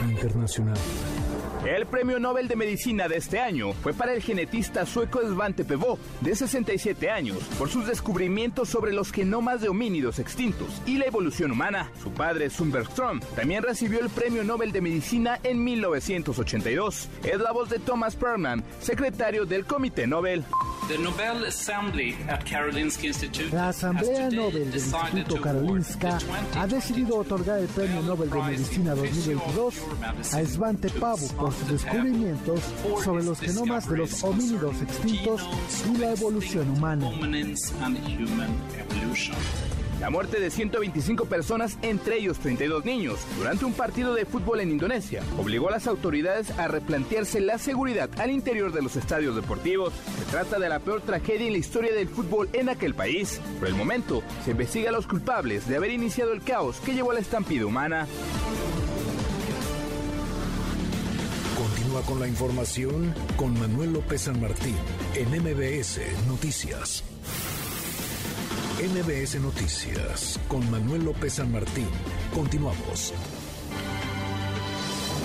[0.00, 0.76] Internacional.
[1.64, 5.98] El premio Nobel de Medicina de este año fue para el genetista sueco Svante Pevó,
[6.20, 11.52] de 67 años, por sus descubrimientos sobre los genomas de homínidos extintos y la evolución
[11.52, 11.90] humana.
[12.02, 17.08] Su padre, Sundbergström, también recibió el premio Nobel de Medicina en 1982.
[17.22, 20.44] Es la voz de Thomas Perlman, secretario del Comité Nobel.
[23.52, 26.18] La Asamblea Nobel del Instituto Karolinska
[26.58, 29.74] ha decidido otorgar el Premio Nobel de Medicina 2022
[30.34, 32.60] a Svante Pavo por descubrimientos
[33.02, 35.42] sobre los genomas de los homínidos extintos
[35.92, 37.10] y la evolución humana.
[40.00, 44.70] La muerte de 125 personas, entre ellos 32 niños, durante un partido de fútbol en
[44.70, 49.94] Indonesia, obligó a las autoridades a replantearse la seguridad al interior de los estadios deportivos.
[50.18, 53.40] Se trata de la peor tragedia en la historia del fútbol en aquel país.
[53.58, 57.12] Por el momento, se investiga a los culpables de haber iniciado el caos que llevó
[57.12, 58.06] a la estampida humana.
[62.02, 64.74] Con la información con Manuel López San Martín
[65.14, 67.04] en MBS Noticias.
[68.82, 71.86] MBS Noticias con Manuel López San Martín.
[72.34, 73.14] Continuamos.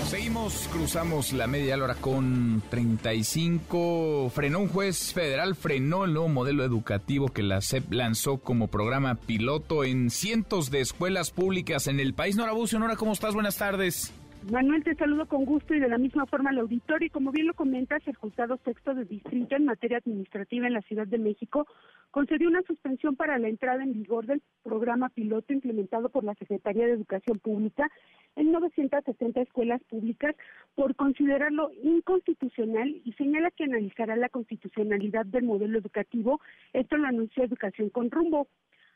[0.08, 4.30] Seguimos, cruzamos la media hora con 35.
[4.32, 9.16] Frenó un juez federal, frenó el nuevo modelo educativo que la SEP lanzó como programa
[9.16, 12.36] piloto en cientos de escuelas públicas en el país.
[12.36, 13.34] Nora Bucio, Nora, ¿cómo estás?
[13.34, 14.12] Buenas tardes.
[14.48, 17.06] Manuel, te saludo con gusto y de la misma forma al auditorio.
[17.06, 20.80] Y como bien lo comentas, el juzgado sexto de distrito en materia administrativa en la
[20.80, 21.66] Ciudad de México
[22.10, 26.86] concedió una suspensión para la entrada en vigor del programa piloto implementado por la Secretaría
[26.86, 27.90] de Educación Pública
[28.34, 30.34] en 960 escuelas públicas
[30.74, 36.40] por considerarlo inconstitucional y señala que analizará la constitucionalidad del modelo educativo.
[36.72, 38.48] Esto lo anunció Educación con Rumbo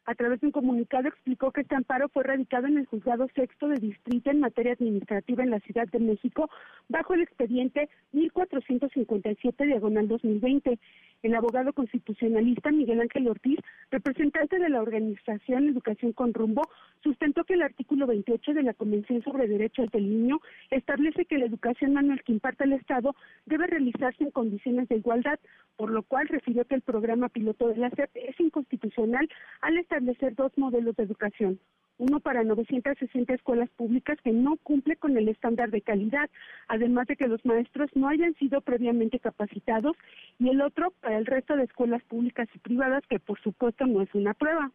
[0.07, 3.69] a través de un comunicado explicó que este amparo fue radicado en el juzgado sexto
[3.69, 6.51] de distrito en materia administrativa en la Ciudad de México
[6.89, 10.79] bajo el expediente 1457 diagonal 2020.
[11.25, 13.59] El abogado constitucionalista Miguel Ángel Ortiz,
[13.91, 16.69] representante de la organización Educación con Rumbo,
[17.03, 20.41] sustentó que el artículo 28 de la Convención sobre Derechos del Niño
[20.71, 25.41] establece que la educación manual que imparta el Estado debe realizarse en condiciones de igualdad,
[25.77, 29.27] por lo cual refirió que el programa piloto de la SEP es inconstitucional
[29.63, 31.59] al establecer dos modelos de educación,
[31.99, 36.31] uno para 960 escuelas públicas que no cumple con el estándar de calidad,
[36.69, 39.97] además de que los maestros no hayan sido previamente capacitados,
[40.39, 44.03] y el otro para el resto de escuelas públicas y privadas, que por supuesto no
[44.03, 44.73] es una prueba.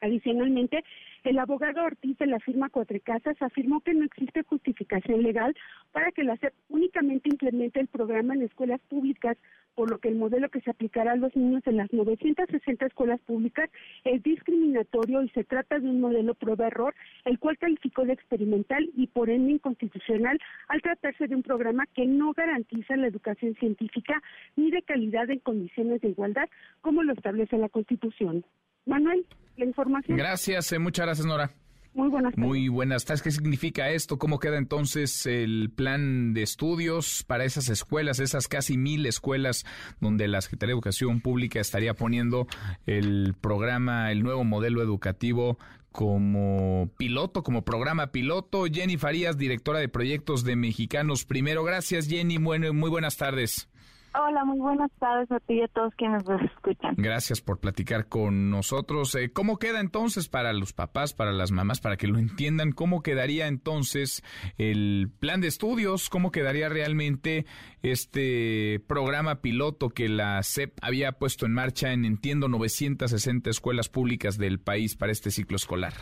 [0.00, 0.84] Adicionalmente,
[1.24, 5.54] el abogado Ortiz de la firma Cuatro Casas afirmó que no existe justificación legal
[5.90, 9.36] para que la SEP únicamente implemente el programa en escuelas públicas,
[9.78, 13.20] por lo que el modelo que se aplicará a los niños en las 960 escuelas
[13.20, 13.70] públicas
[14.02, 19.06] es discriminatorio y se trata de un modelo prueba-error, el cual calificó de experimental y
[19.06, 20.36] por ende inconstitucional
[20.66, 24.20] al tratarse de un programa que no garantiza la educación científica
[24.56, 26.48] ni de calidad en condiciones de igualdad,
[26.80, 28.44] como lo establece la Constitución.
[28.84, 29.24] Manuel,
[29.58, 30.18] la información.
[30.18, 31.52] Gracias, eh, muchas gracias, Nora.
[31.98, 32.48] Muy buenas tardes.
[32.48, 33.22] Muy buenas tardes.
[33.22, 34.18] ¿Qué significa esto?
[34.18, 39.66] ¿Cómo queda entonces el plan de estudios para esas escuelas, esas casi mil escuelas
[40.00, 42.46] donde la Secretaría de Educación Pública estaría poniendo
[42.86, 45.58] el programa, el nuevo modelo educativo
[45.90, 48.66] como piloto, como programa piloto?
[48.66, 51.64] Jenny Farías, directora de proyectos de Mexicanos Primero.
[51.64, 52.38] Gracias, Jenny.
[52.38, 53.68] Bueno, muy buenas tardes.
[54.14, 56.94] Hola, muy buenas tardes a ti y a todos quienes nos escuchan.
[56.96, 59.14] Gracias por platicar con nosotros.
[59.14, 62.72] Eh, ¿Cómo queda entonces para los papás, para las mamás, para que lo entiendan?
[62.72, 64.22] ¿Cómo quedaría entonces
[64.56, 66.08] el plan de estudios?
[66.08, 67.44] ¿Cómo quedaría realmente
[67.82, 74.38] este programa piloto que la SEP había puesto en marcha en, entiendo, 960 escuelas públicas
[74.38, 75.92] del país para este ciclo escolar?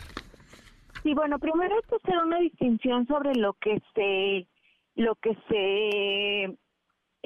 [1.03, 4.47] Sí, bueno, primero hay que hacer una distinción sobre lo que se,
[4.95, 6.57] lo que se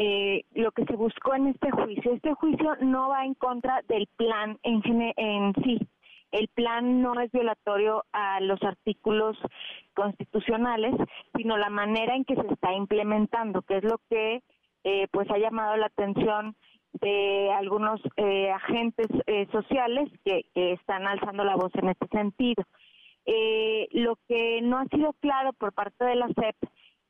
[0.03, 2.13] eh, lo que se buscó en este juicio.
[2.13, 5.77] Este juicio no va en contra del plan en, sí.
[6.31, 9.37] El plan no es violatorio a los artículos
[9.93, 10.95] constitucionales,
[11.35, 14.41] sino la manera en que se está implementando, que es lo que
[14.83, 16.55] eh, pues ha llamado la atención
[16.93, 22.63] de algunos eh, agentes eh, sociales que, que, están alzando la voz en este sentido.
[23.91, 26.55] lo que no ha sido claro por parte de la SEP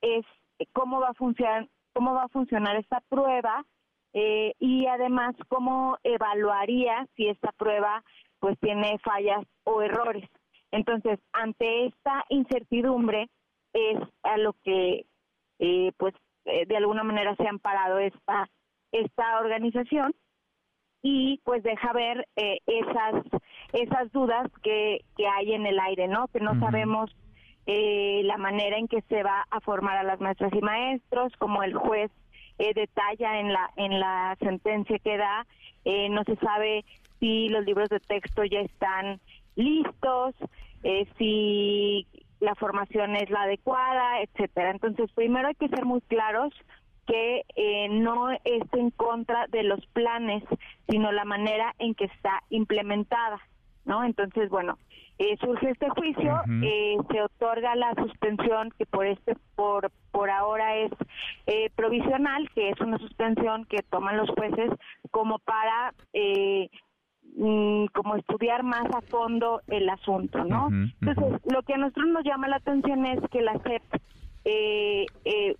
[0.01, 0.25] es
[0.73, 3.65] cómo va a funcionar cómo va a funcionar esta prueba
[4.13, 8.03] eh, y además cómo evaluaría si esta prueba
[8.39, 10.27] pues tiene fallas o errores.
[10.71, 13.29] Entonces, ante esta incertidumbre
[13.73, 15.05] es a lo que
[15.59, 16.13] eh, pues
[16.45, 18.49] eh, de alguna manera se ha amparado esta
[18.91, 20.13] esta organización
[21.01, 23.23] y pues deja ver esas
[23.71, 26.27] esas dudas que, que hay en el aire, ¿no?
[26.27, 27.15] Que no sabemos
[27.65, 31.63] eh, la manera en que se va a formar a las maestras y maestros, como
[31.63, 32.11] el juez
[32.61, 35.47] eh, detalla en la en la sentencia que da,
[35.83, 36.85] eh, no se sabe
[37.19, 39.19] si los libros de texto ya están
[39.55, 40.35] listos,
[40.83, 42.05] eh, si
[42.39, 44.69] la formación es la adecuada, etcétera.
[44.69, 46.53] Entonces, primero hay que ser muy claros
[47.07, 47.43] que
[47.89, 50.43] no es en contra de los planes,
[50.87, 53.39] sino la manera en que está implementada,
[53.85, 54.03] ¿no?
[54.03, 54.77] Entonces, bueno,
[55.21, 60.77] eh, surge este juicio, eh, se otorga la suspensión que por este por por ahora
[60.77, 60.91] es
[61.45, 64.71] eh, provisional, que es una suspensión que toman los jueces
[65.11, 65.93] como para
[67.37, 70.69] mm, como estudiar más a fondo el asunto, ¿no?
[71.01, 73.83] Entonces, lo que a nosotros nos llama la atención es que la SEP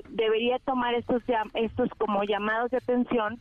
[0.10, 1.22] debería tomar estos
[1.54, 3.40] estos como llamados de atención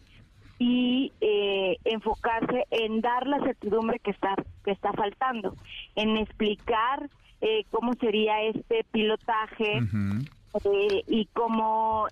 [0.60, 5.56] y eh, enfocarse en dar la certidumbre que está que está faltando,
[5.96, 7.08] en explicar
[7.40, 12.08] eh, cómo sería este pilotaje eh, y cómo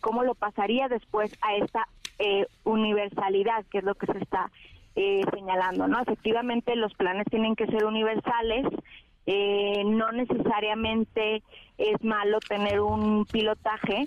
[0.00, 1.86] cómo lo pasaría después a esta
[2.64, 4.50] universalidad, que es lo que se está
[4.94, 6.00] señalando, ¿no?
[6.00, 8.66] Efectivamente, los planes tienen que ser universales.
[9.26, 11.42] no necesariamente
[11.76, 14.04] es malo tener un pilotaje,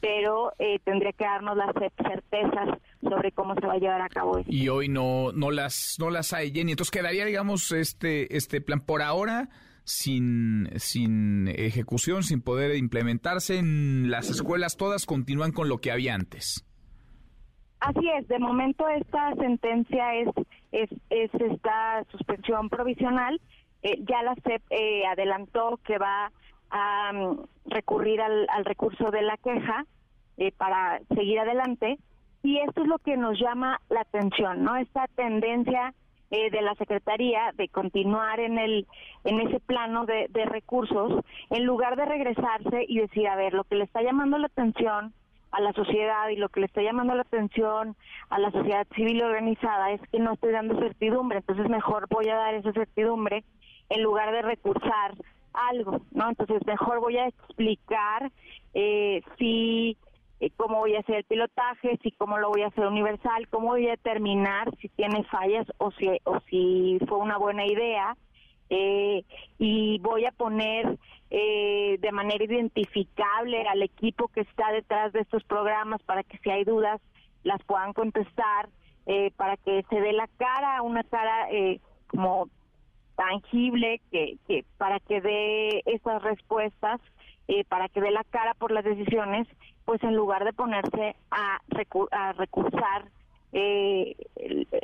[0.00, 0.52] pero
[0.84, 4.48] tendría que darnos las certezas sobre cómo se va a llevar a cabo eso.
[4.50, 6.72] Y hoy no no las no las hay, Jenny.
[6.72, 9.48] Entonces quedaría, digamos, este este plan por ahora
[9.84, 13.58] sin, sin ejecución, sin poder implementarse.
[13.58, 16.66] En las escuelas todas continúan con lo que había antes.
[17.80, 20.28] Así es, de momento esta sentencia es,
[20.72, 23.40] es, es esta suspensión provisional.
[23.82, 26.32] Eh, ya la CEP eh, adelantó que va
[26.70, 29.84] a mm, recurrir al, al, recurso de la queja
[30.38, 31.98] eh, para seguir adelante
[32.44, 34.76] y esto es lo que nos llama la atención, ¿no?
[34.76, 35.94] Esta tendencia
[36.30, 38.86] eh, de la Secretaría de continuar en el
[39.24, 43.64] en ese plano de, de recursos en lugar de regresarse y decir, a ver, lo
[43.64, 45.14] que le está llamando la atención
[45.52, 47.96] a la sociedad y lo que le está llamando la atención
[48.28, 52.36] a la sociedad civil organizada es que no estoy dando certidumbre, entonces mejor voy a
[52.36, 53.42] dar esa certidumbre
[53.88, 55.14] en lugar de recursar
[55.54, 56.28] algo, ¿no?
[56.28, 58.30] Entonces mejor voy a explicar
[58.74, 59.96] eh, si
[60.56, 63.86] cómo voy a hacer el pilotaje, si cómo lo voy a hacer universal, cómo voy
[63.86, 68.16] a determinar si tiene fallas o si o si fue una buena idea
[68.70, 69.24] eh,
[69.58, 70.98] y voy a poner
[71.30, 76.50] eh, de manera identificable al equipo que está detrás de estos programas para que si
[76.50, 77.00] hay dudas
[77.42, 78.68] las puedan contestar,
[79.06, 82.48] eh, para que se dé la cara, una cara eh, como
[83.16, 87.00] tangible, que, que para que dé esas respuestas,
[87.48, 89.46] eh, para que dé la cara por las decisiones,
[89.84, 93.10] pues en lugar de ponerse a, recu a recursar
[93.52, 94.16] eh,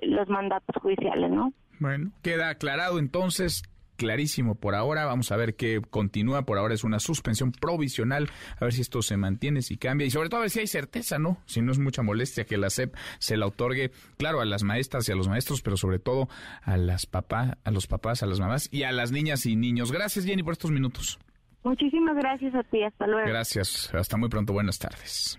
[0.03, 1.53] los mandatos judiciales, ¿no?
[1.79, 3.63] Bueno, queda aclarado entonces
[4.01, 5.05] clarísimo por ahora.
[5.05, 6.47] Vamos a ver qué continúa.
[6.47, 8.31] Por ahora es una suspensión provisional.
[8.59, 10.07] A ver si esto se mantiene, si cambia.
[10.07, 11.37] Y sobre todo a ver si hay certeza, ¿no?
[11.45, 15.07] Si no es mucha molestia que la SEP se la otorgue, claro, a las maestras
[15.09, 16.29] y a los maestros, pero sobre todo
[16.63, 19.93] a las papás, a los papás, a las mamás y a las niñas y niños.
[19.93, 21.19] Gracias, Jenny, por estos minutos.
[21.63, 22.83] Muchísimas gracias a ti.
[22.83, 23.29] Hasta luego.
[23.29, 23.93] Gracias.
[23.95, 24.53] Hasta muy pronto.
[24.53, 25.39] Buenas tardes.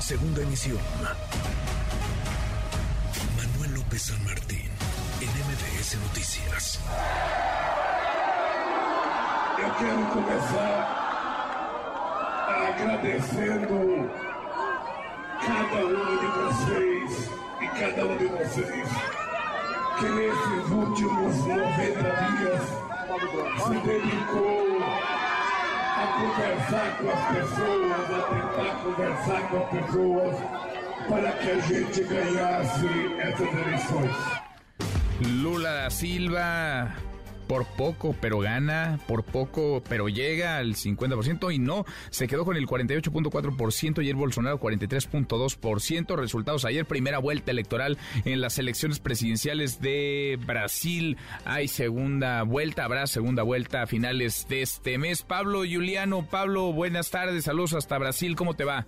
[0.00, 0.78] Segunda emisión.
[3.36, 4.70] Manuel López San Martín,
[5.20, 6.80] en MBS Noticias.
[9.58, 11.00] Eu quero começar
[12.48, 14.10] agradecendo
[15.46, 17.30] cada um de vocês
[17.60, 18.88] e cada um de vocês
[19.98, 22.02] que nesses últimos 90
[22.38, 22.89] dias se dedicou a
[26.20, 30.36] conversar com as pessoas, a tentar conversar com as pessoas
[31.08, 32.86] para que a gente ganhasse
[33.18, 34.16] essas eleições.
[35.42, 37.09] Lula da Silva
[37.50, 42.56] por poco, pero gana, por poco, pero llega al 50% y no, se quedó con
[42.56, 46.16] el 48.4% y el Bolsonaro 43.2%.
[46.16, 51.16] Resultados ayer, primera vuelta electoral en las elecciones presidenciales de Brasil.
[51.44, 55.22] Hay segunda vuelta, habrá segunda vuelta a finales de este mes.
[55.22, 58.86] Pablo Juliano, Pablo, buenas tardes, saludos hasta Brasil, ¿cómo te va?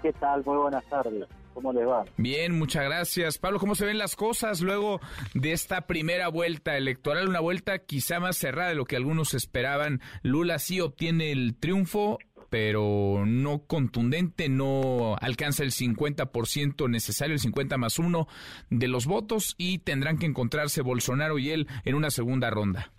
[0.00, 0.42] ¿Qué tal?
[0.46, 1.28] Muy buenas tardes.
[1.60, 2.04] ¿Cómo les va?
[2.16, 3.38] Bien, muchas gracias.
[3.38, 4.98] Pablo, ¿cómo se ven las cosas luego
[5.34, 7.28] de esta primera vuelta electoral?
[7.28, 10.00] Una vuelta quizá más cerrada de lo que algunos esperaban.
[10.22, 12.18] Lula sí obtiene el triunfo,
[12.48, 18.26] pero no contundente, no alcanza el 50% necesario, el 50 más uno
[18.70, 22.90] de los votos y tendrán que encontrarse Bolsonaro y él en una segunda ronda.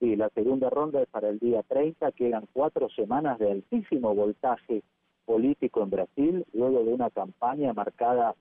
[0.00, 4.82] Sí, la segunda ronda es para el día 30, quedan cuatro semanas de altísimo voltaje
[5.24, 8.34] político en Brasil, luego de una campaña marcada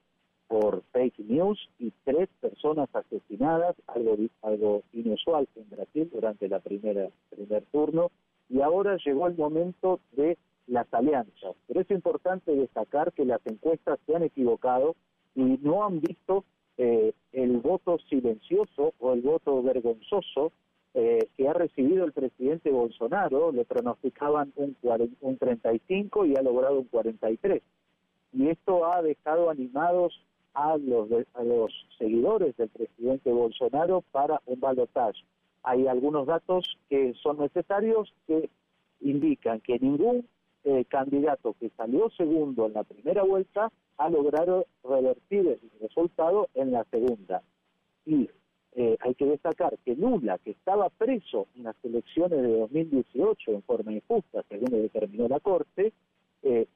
[0.48, 7.10] por fake news y tres personas asesinadas, algo, algo inusual en Brasil durante la primera
[7.30, 8.12] primer turno,
[8.50, 10.38] y ahora llegó el momento de
[10.68, 11.56] las alianzas.
[11.68, 14.96] Pero es importante destacar que las encuestas se han equivocado
[15.36, 16.44] y no han visto
[16.78, 20.52] eh, el voto silencioso o el voto vergonzoso
[20.94, 24.76] eh, que ha recibido el presidente Bolsonaro, le pronosticaban un,
[25.22, 27.62] un 35 y ha logrado un 43.
[28.34, 30.22] Y esto ha dejado animados
[30.54, 35.20] a los, a los seguidores del presidente Bolsonaro para un balotaje.
[35.64, 38.50] Hay algunos datos que son necesarios que
[39.00, 40.28] indican que ningún
[40.64, 46.72] eh, candidato que salió segundo en la primera vuelta ha logrado revertir el resultado en
[46.72, 47.42] la segunda.
[48.06, 48.30] Y
[48.74, 53.62] eh, hay que destacar que Lula, que estaba preso en las elecciones de 2018 en
[53.64, 55.92] forma injusta, según le determinó la Corte,
[56.44, 56.68] eh,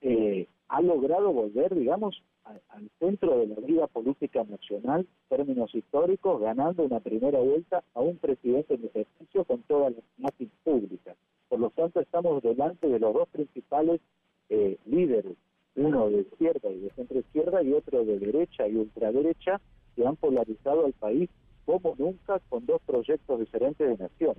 [0.00, 6.40] eh, ha logrado volver, digamos, a, al centro de la vida política nacional, términos históricos,
[6.40, 11.16] ganando una primera vuelta a un presidente en ejercicio con todas las máquinas públicas.
[11.48, 14.00] Por lo tanto, estamos delante de los dos principales
[14.48, 15.36] eh, líderes,
[15.76, 19.60] uno de izquierda y de centro izquierda y otro de derecha y ultraderecha,
[19.96, 21.28] que han polarizado al país
[21.64, 24.36] como nunca con dos proyectos diferentes de nación.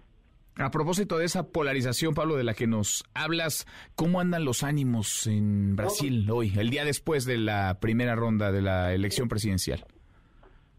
[0.60, 5.28] A propósito de esa polarización, Pablo, de la que nos hablas, ¿cómo andan los ánimos
[5.28, 9.86] en Brasil hoy, el día después de la primera ronda de la elección presidencial?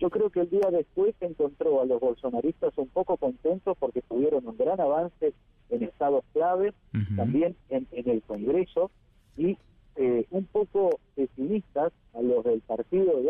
[0.01, 4.03] Yo creo que el día después se encontró a los bolsonaristas un poco contentos porque
[4.03, 5.33] tuvieron un gran avance
[5.71, 6.73] en estados clave,
[7.15, 8.91] también en, el Congreso,
[9.37, 9.59] y
[9.97, 13.21] eh, un poco pesimistas a los del Partido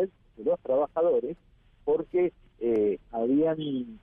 [0.45, 1.37] los Trabajadores,
[1.85, 3.99] porque eh, habían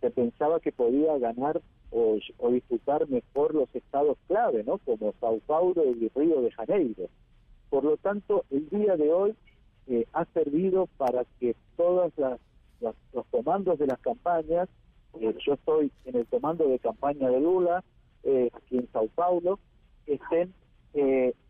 [0.00, 4.78] se pensaba que podía ganar o, o, disputar mejor los estados clave, ¿no?
[4.78, 7.08] Como Sao Paulo y Río de Janeiro.
[7.70, 9.34] Por lo tanto, el día de hoy
[9.86, 12.12] eh, ha servido para que todos
[13.12, 14.68] los comandos de las campañas,
[15.20, 17.84] eh, yo estoy en el comando de campaña de Lula,
[18.22, 19.58] eh, aquí en Sao Paulo,
[20.06, 20.54] estén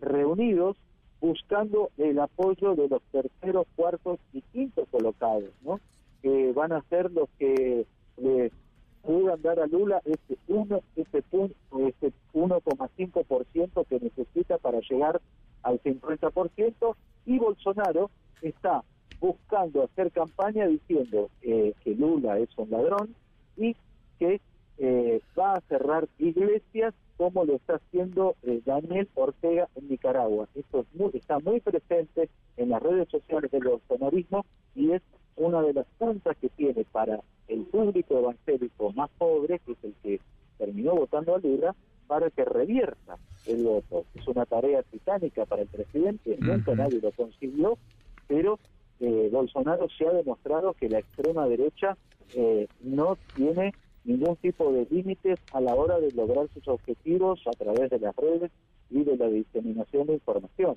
[0.01, 0.79] reunidos
[1.25, 5.81] buscando el apoyo de los terceros, cuartos y quintos colocados, ¿no?
[6.21, 7.87] que van a ser los que
[8.19, 8.53] le
[9.01, 15.23] puedan dar a Lula ese 1, ese, ese 1,5% que necesita para llegar
[15.63, 16.95] al 50%
[17.25, 18.11] y Bolsonaro
[18.43, 18.85] está
[19.19, 23.15] buscando hacer campaña diciendo eh, que Lula es un ladrón
[23.57, 23.75] y
[24.19, 24.43] que
[24.77, 30.49] eh, va a cerrar iglesias como lo está haciendo eh, Daniel Ortega en Nicaragua.
[30.55, 35.03] Esto es muy, está muy presente en las redes sociales del bolsonarismo y es
[35.37, 39.95] una de las puntas que tiene para el público evangélico más pobre, que es el
[40.03, 40.21] que
[40.59, 41.75] terminó votando a Lula,
[42.07, 43.17] para que revierta
[43.47, 44.05] el voto.
[44.15, 47.79] Es una tarea titánica para el presidente, nunca nadie lo consiguió,
[48.27, 48.59] pero
[49.01, 51.97] eh, Bolsonaro se ha demostrado que la extrema derecha
[52.35, 53.75] eh, no tiene
[54.05, 58.15] ningún tipo de límites a la hora de lograr sus objetivos a través de las
[58.17, 58.51] redes
[58.91, 60.77] y de la diseminación de información.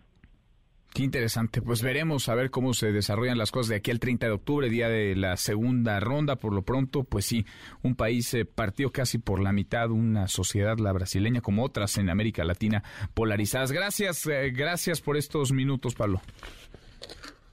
[0.93, 1.61] Qué interesante.
[1.61, 4.69] Pues veremos a ver cómo se desarrollan las cosas de aquí al 30 de octubre,
[4.69, 6.37] día de la segunda ronda.
[6.37, 7.45] Por lo pronto, pues sí,
[7.83, 12.09] un país eh, partió casi por la mitad, una sociedad, la brasileña, como otras en
[12.09, 12.83] América Latina,
[13.13, 13.71] polarizadas.
[13.71, 16.19] Gracias, eh, gracias por estos minutos, Pablo.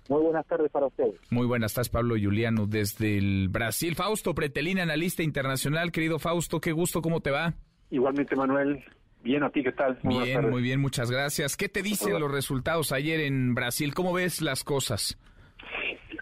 [0.09, 1.14] Muy buenas tardes para ustedes.
[1.31, 3.94] Muy buenas tardes, Pablo Juliano, desde el Brasil.
[3.94, 5.93] Fausto Pretelina, analista internacional.
[5.93, 7.55] Querido Fausto, qué gusto, ¿cómo te va?
[7.90, 8.85] Igualmente, Manuel.
[9.22, 9.98] Bien, ¿a ti qué tal?
[10.02, 11.56] bien, muy bien, muchas gracias.
[11.56, 13.94] ¿Qué te dicen los resultados ayer en Brasil?
[13.94, 15.18] ¿Cómo ves las cosas?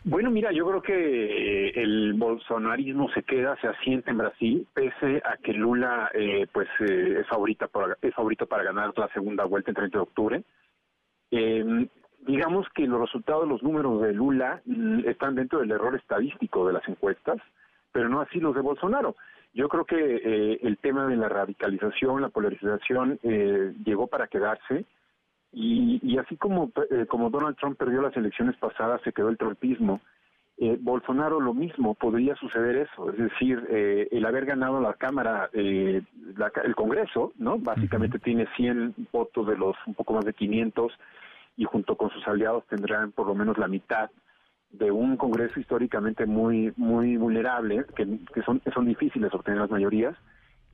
[0.04, 0.92] Bueno, mira, yo creo que
[1.68, 6.68] eh, el bolsonarismo se queda, se asienta en Brasil, pese a que Lula eh, pues
[6.80, 10.42] eh, es favorita para, es favorito para ganar la segunda vuelta el 30 de octubre.
[12.26, 14.62] Digamos que los resultados, los números de Lula
[15.04, 17.38] están dentro del error estadístico de las encuestas,
[17.90, 19.16] pero no así los de Bolsonaro.
[19.54, 24.84] Yo creo que eh, el tema de la radicalización, la polarización, eh, llegó para quedarse.
[25.54, 30.00] Y, así como, eh, como Donald Trump perdió las elecciones pasadas, se quedó el trumpismo.
[30.78, 36.06] Bolsonaro lo mismo, podría suceder eso, es decir, el haber ganado la Cámara, el
[36.76, 37.58] Congreso, ¿no?
[37.58, 40.92] Básicamente tiene 100 votos de los un poco más de 500
[41.56, 44.10] y junto con sus aliados tendrán por lo menos la mitad
[44.70, 50.16] de un Congreso históricamente muy muy vulnerable, que, son, son difíciles obtener las mayorías,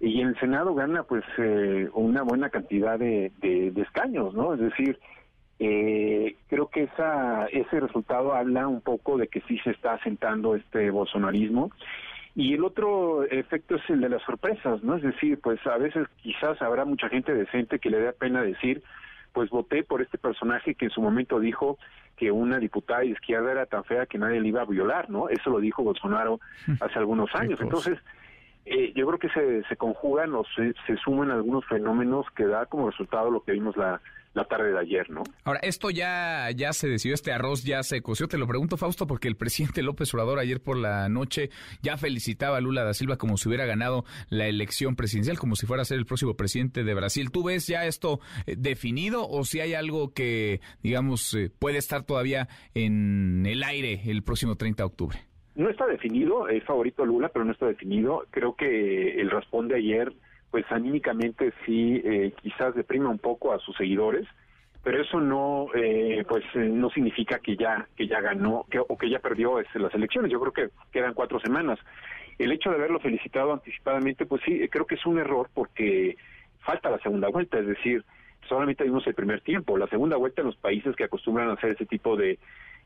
[0.00, 4.54] y el Senado gana pues eh, una buena cantidad de, de, escaños, ¿no?
[4.54, 4.98] Es decir,
[5.58, 10.54] eh, creo que esa, ese resultado habla un poco de que sí se está asentando
[10.54, 11.72] este bolsonarismo.
[12.36, 14.94] Y el otro efecto es el de las sorpresas, ¿no?
[14.94, 18.84] Es decir, pues a veces quizás habrá mucha gente decente que le dé pena decir,
[19.38, 21.78] pues voté por este personaje que en su momento dijo
[22.16, 25.28] que una diputada de izquierda era tan fea que nadie le iba a violar, ¿no?
[25.28, 26.40] Eso lo dijo Bolsonaro
[26.80, 27.60] hace algunos años.
[27.60, 28.00] Entonces,
[28.66, 32.66] eh, yo creo que se, se conjugan o se, se suman algunos fenómenos que da
[32.66, 34.00] como resultado lo que vimos la,
[34.34, 35.22] la tarde de ayer, ¿no?
[35.44, 38.28] Ahora, esto ya, ya se decidió, este arroz ya se coció.
[38.28, 41.50] Te lo pregunto, Fausto, porque el presidente López Obrador ayer por la noche
[41.82, 45.66] ya felicitaba a Lula da Silva como si hubiera ganado la elección presidencial, como si
[45.66, 47.30] fuera a ser el próximo presidente de Brasil.
[47.30, 52.04] ¿Tú ves ya esto eh, definido o si hay algo que, digamos, eh, puede estar
[52.04, 55.18] todavía en el aire el próximo 30 de octubre?
[55.54, 58.24] No está definido, es favorito Lula, pero no está definido.
[58.30, 60.12] Creo que el responde ayer
[60.50, 64.26] pues anímicamente sí eh, quizás deprima un poco a sus seguidores
[64.82, 68.96] pero eso no eh, pues eh, no significa que ya que ya ganó que, o
[68.96, 70.30] que ya perdió este, las elecciones.
[70.30, 71.78] Yo creo que quedan cuatro semanas.
[72.38, 76.16] El hecho de haberlo felicitado anticipadamente pues sí creo que es un error porque
[76.60, 78.04] falta la segunda vuelta es decir
[78.48, 79.76] solamente vimos el primer tiempo.
[79.76, 82.38] La segunda vuelta en los países que acostumbran a hacer ese tipo de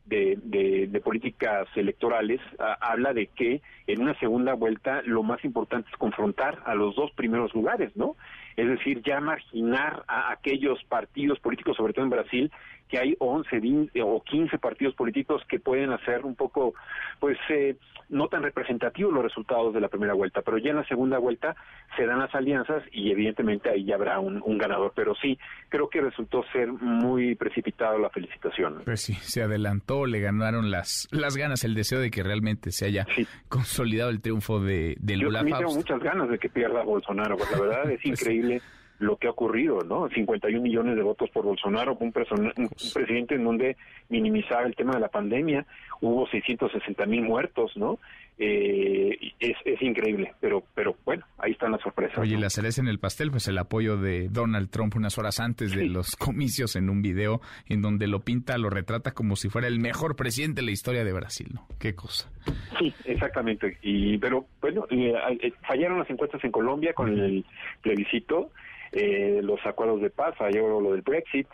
[0.05, 2.41] de, de, políticas electorales
[2.81, 7.11] habla de que en una segunda vuelta lo más importante es confrontar a los dos
[7.13, 8.17] primeros lugares, ¿no?
[8.57, 12.53] Es decir, ya marginar a aquellos partidos políticos, sobre todo en Brasil,
[12.93, 16.75] que hay 11 20, o 15 partidos políticos que pueden hacer un poco,
[17.21, 17.77] pues, eh,
[18.11, 21.57] no tan representativos los resultados de la primera vuelta, pero ya en la segunda vuelta
[21.97, 24.93] se dan las alianzas y evidentemente ahí ya habrá un, ganador.
[24.95, 25.39] Pero sí,
[25.71, 28.83] creo que resultó ser muy precipitado la felicitación.
[28.85, 32.85] Pues sí, se adelantó, le ganaron las, las ganas, el deseo de que realmente se
[32.85, 33.07] haya
[33.49, 35.43] consolidado el triunfo de, de Lula.
[35.47, 38.61] Yo tengo muchas ganas de que pierda Bolsonaro, pues la verdad es pues increíble
[39.03, 40.09] lo que ha ocurrido, ¿no?
[40.09, 43.77] 51 millones de votos por Bolsonaro, un, un, presidente en donde
[44.09, 45.67] minimizaba el tema de la pandemia,
[46.01, 47.99] hubo 660 mil muertos, ¿no?
[48.39, 52.19] Eh, es, es, increíble, pero, pero bueno, ahí están las sorpresas.
[52.19, 55.77] Oye, la cereza en el pastel, pues el apoyo de Donald Trump unas horas antes
[55.77, 59.69] de los comicios en un video en donde lo pinta, lo retrata como si fuera
[59.69, 61.67] el mejor presidente de la historia de Brasil, ¿no?
[61.79, 62.31] Qué cosa.
[62.79, 63.79] Sí, exactamente.
[63.83, 67.45] Y, pero bueno, eh, eh, fallaron las encuestas en Colombia con el
[67.83, 68.51] plebiscito
[68.93, 71.49] eh, los acuerdos de paz, falló lo del Brexit,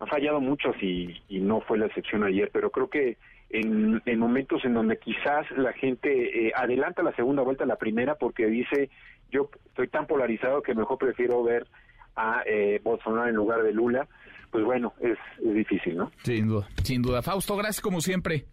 [0.00, 3.16] han fallado muchos y, no fue la excepción ayer, pero creo que
[3.50, 8.14] en, momentos en donde quizás la gente eh, adelanta la segunda vuelta a la primera
[8.14, 8.90] porque dice
[9.30, 11.66] yo estoy tan polarizado que mejor prefiero ver
[12.16, 14.08] a eh, Bolsonaro en lugar de Lula,
[14.50, 16.10] pues bueno, es, difícil, ¿no?
[16.22, 17.22] Sin duda, sin duda.
[17.22, 18.46] Fausto, gracias como siempre.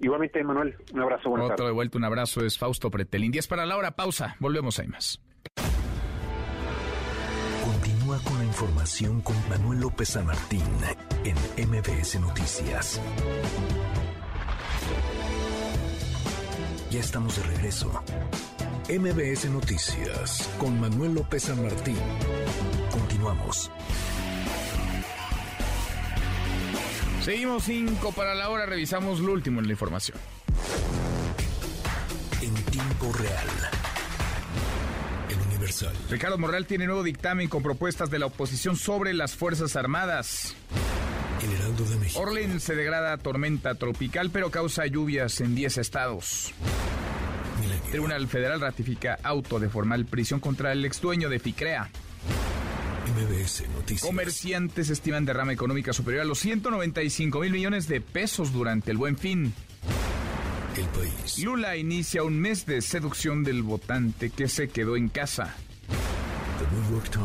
[0.00, 1.30] Igualmente, Manuel, un abrazo.
[1.30, 3.30] Otro de vuelta, un abrazo, es Fausto Pretelín.
[3.30, 5.22] 10 para la hora, pausa, volvemos, hay más
[8.06, 10.62] con la información con Manuel López San Martín
[11.24, 13.00] en MBS Noticias.
[16.90, 17.90] Ya estamos de regreso.
[18.90, 21.96] MBS Noticias con Manuel López San Martín.
[22.90, 23.70] Continuamos.
[27.22, 30.18] Seguimos cinco para la hora, revisamos lo último en la información.
[32.42, 33.83] En tiempo real
[36.10, 40.54] Ricardo Morral tiene nuevo dictamen con propuestas de la oposición sobre las Fuerzas Armadas.
[42.14, 46.52] Orlen se degrada a tormenta tropical, pero causa lluvias en 10 estados.
[47.90, 51.90] Tribunal Federal ratifica auto de formal prisión contra el ex dueño de Ficrea.
[54.00, 59.16] Comerciantes estiman derrama económica superior a los 195 mil millones de pesos durante el buen
[59.16, 59.54] fin.
[61.42, 65.54] Lula inicia un mes de seducción del votante que se quedó en casa.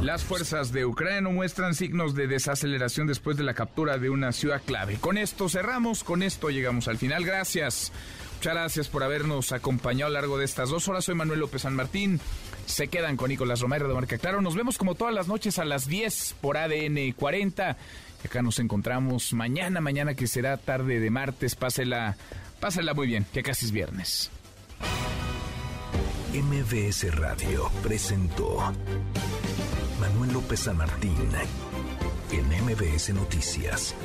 [0.01, 4.31] Las fuerzas de Ucrania no muestran signos de desaceleración después de la captura de una
[4.31, 4.97] ciudad clave.
[4.99, 7.25] Con esto cerramos, con esto llegamos al final.
[7.25, 7.91] Gracias.
[8.37, 11.05] Muchas gracias por habernos acompañado a lo largo de estas dos horas.
[11.05, 12.19] Soy Manuel López San Martín.
[12.65, 14.41] Se quedan con Nicolás Romero de Marca Claro.
[14.41, 17.77] Nos vemos como todas las noches a las 10 por ADN 40.
[18.23, 21.55] Acá nos encontramos mañana, mañana que será tarde de martes.
[21.55, 22.15] Pásela
[22.59, 24.31] Pásala muy bien, que casi es viernes.
[26.33, 28.59] MBS Radio presentó
[29.99, 31.15] Manuel López San Martín
[32.31, 33.95] en MBS Noticias.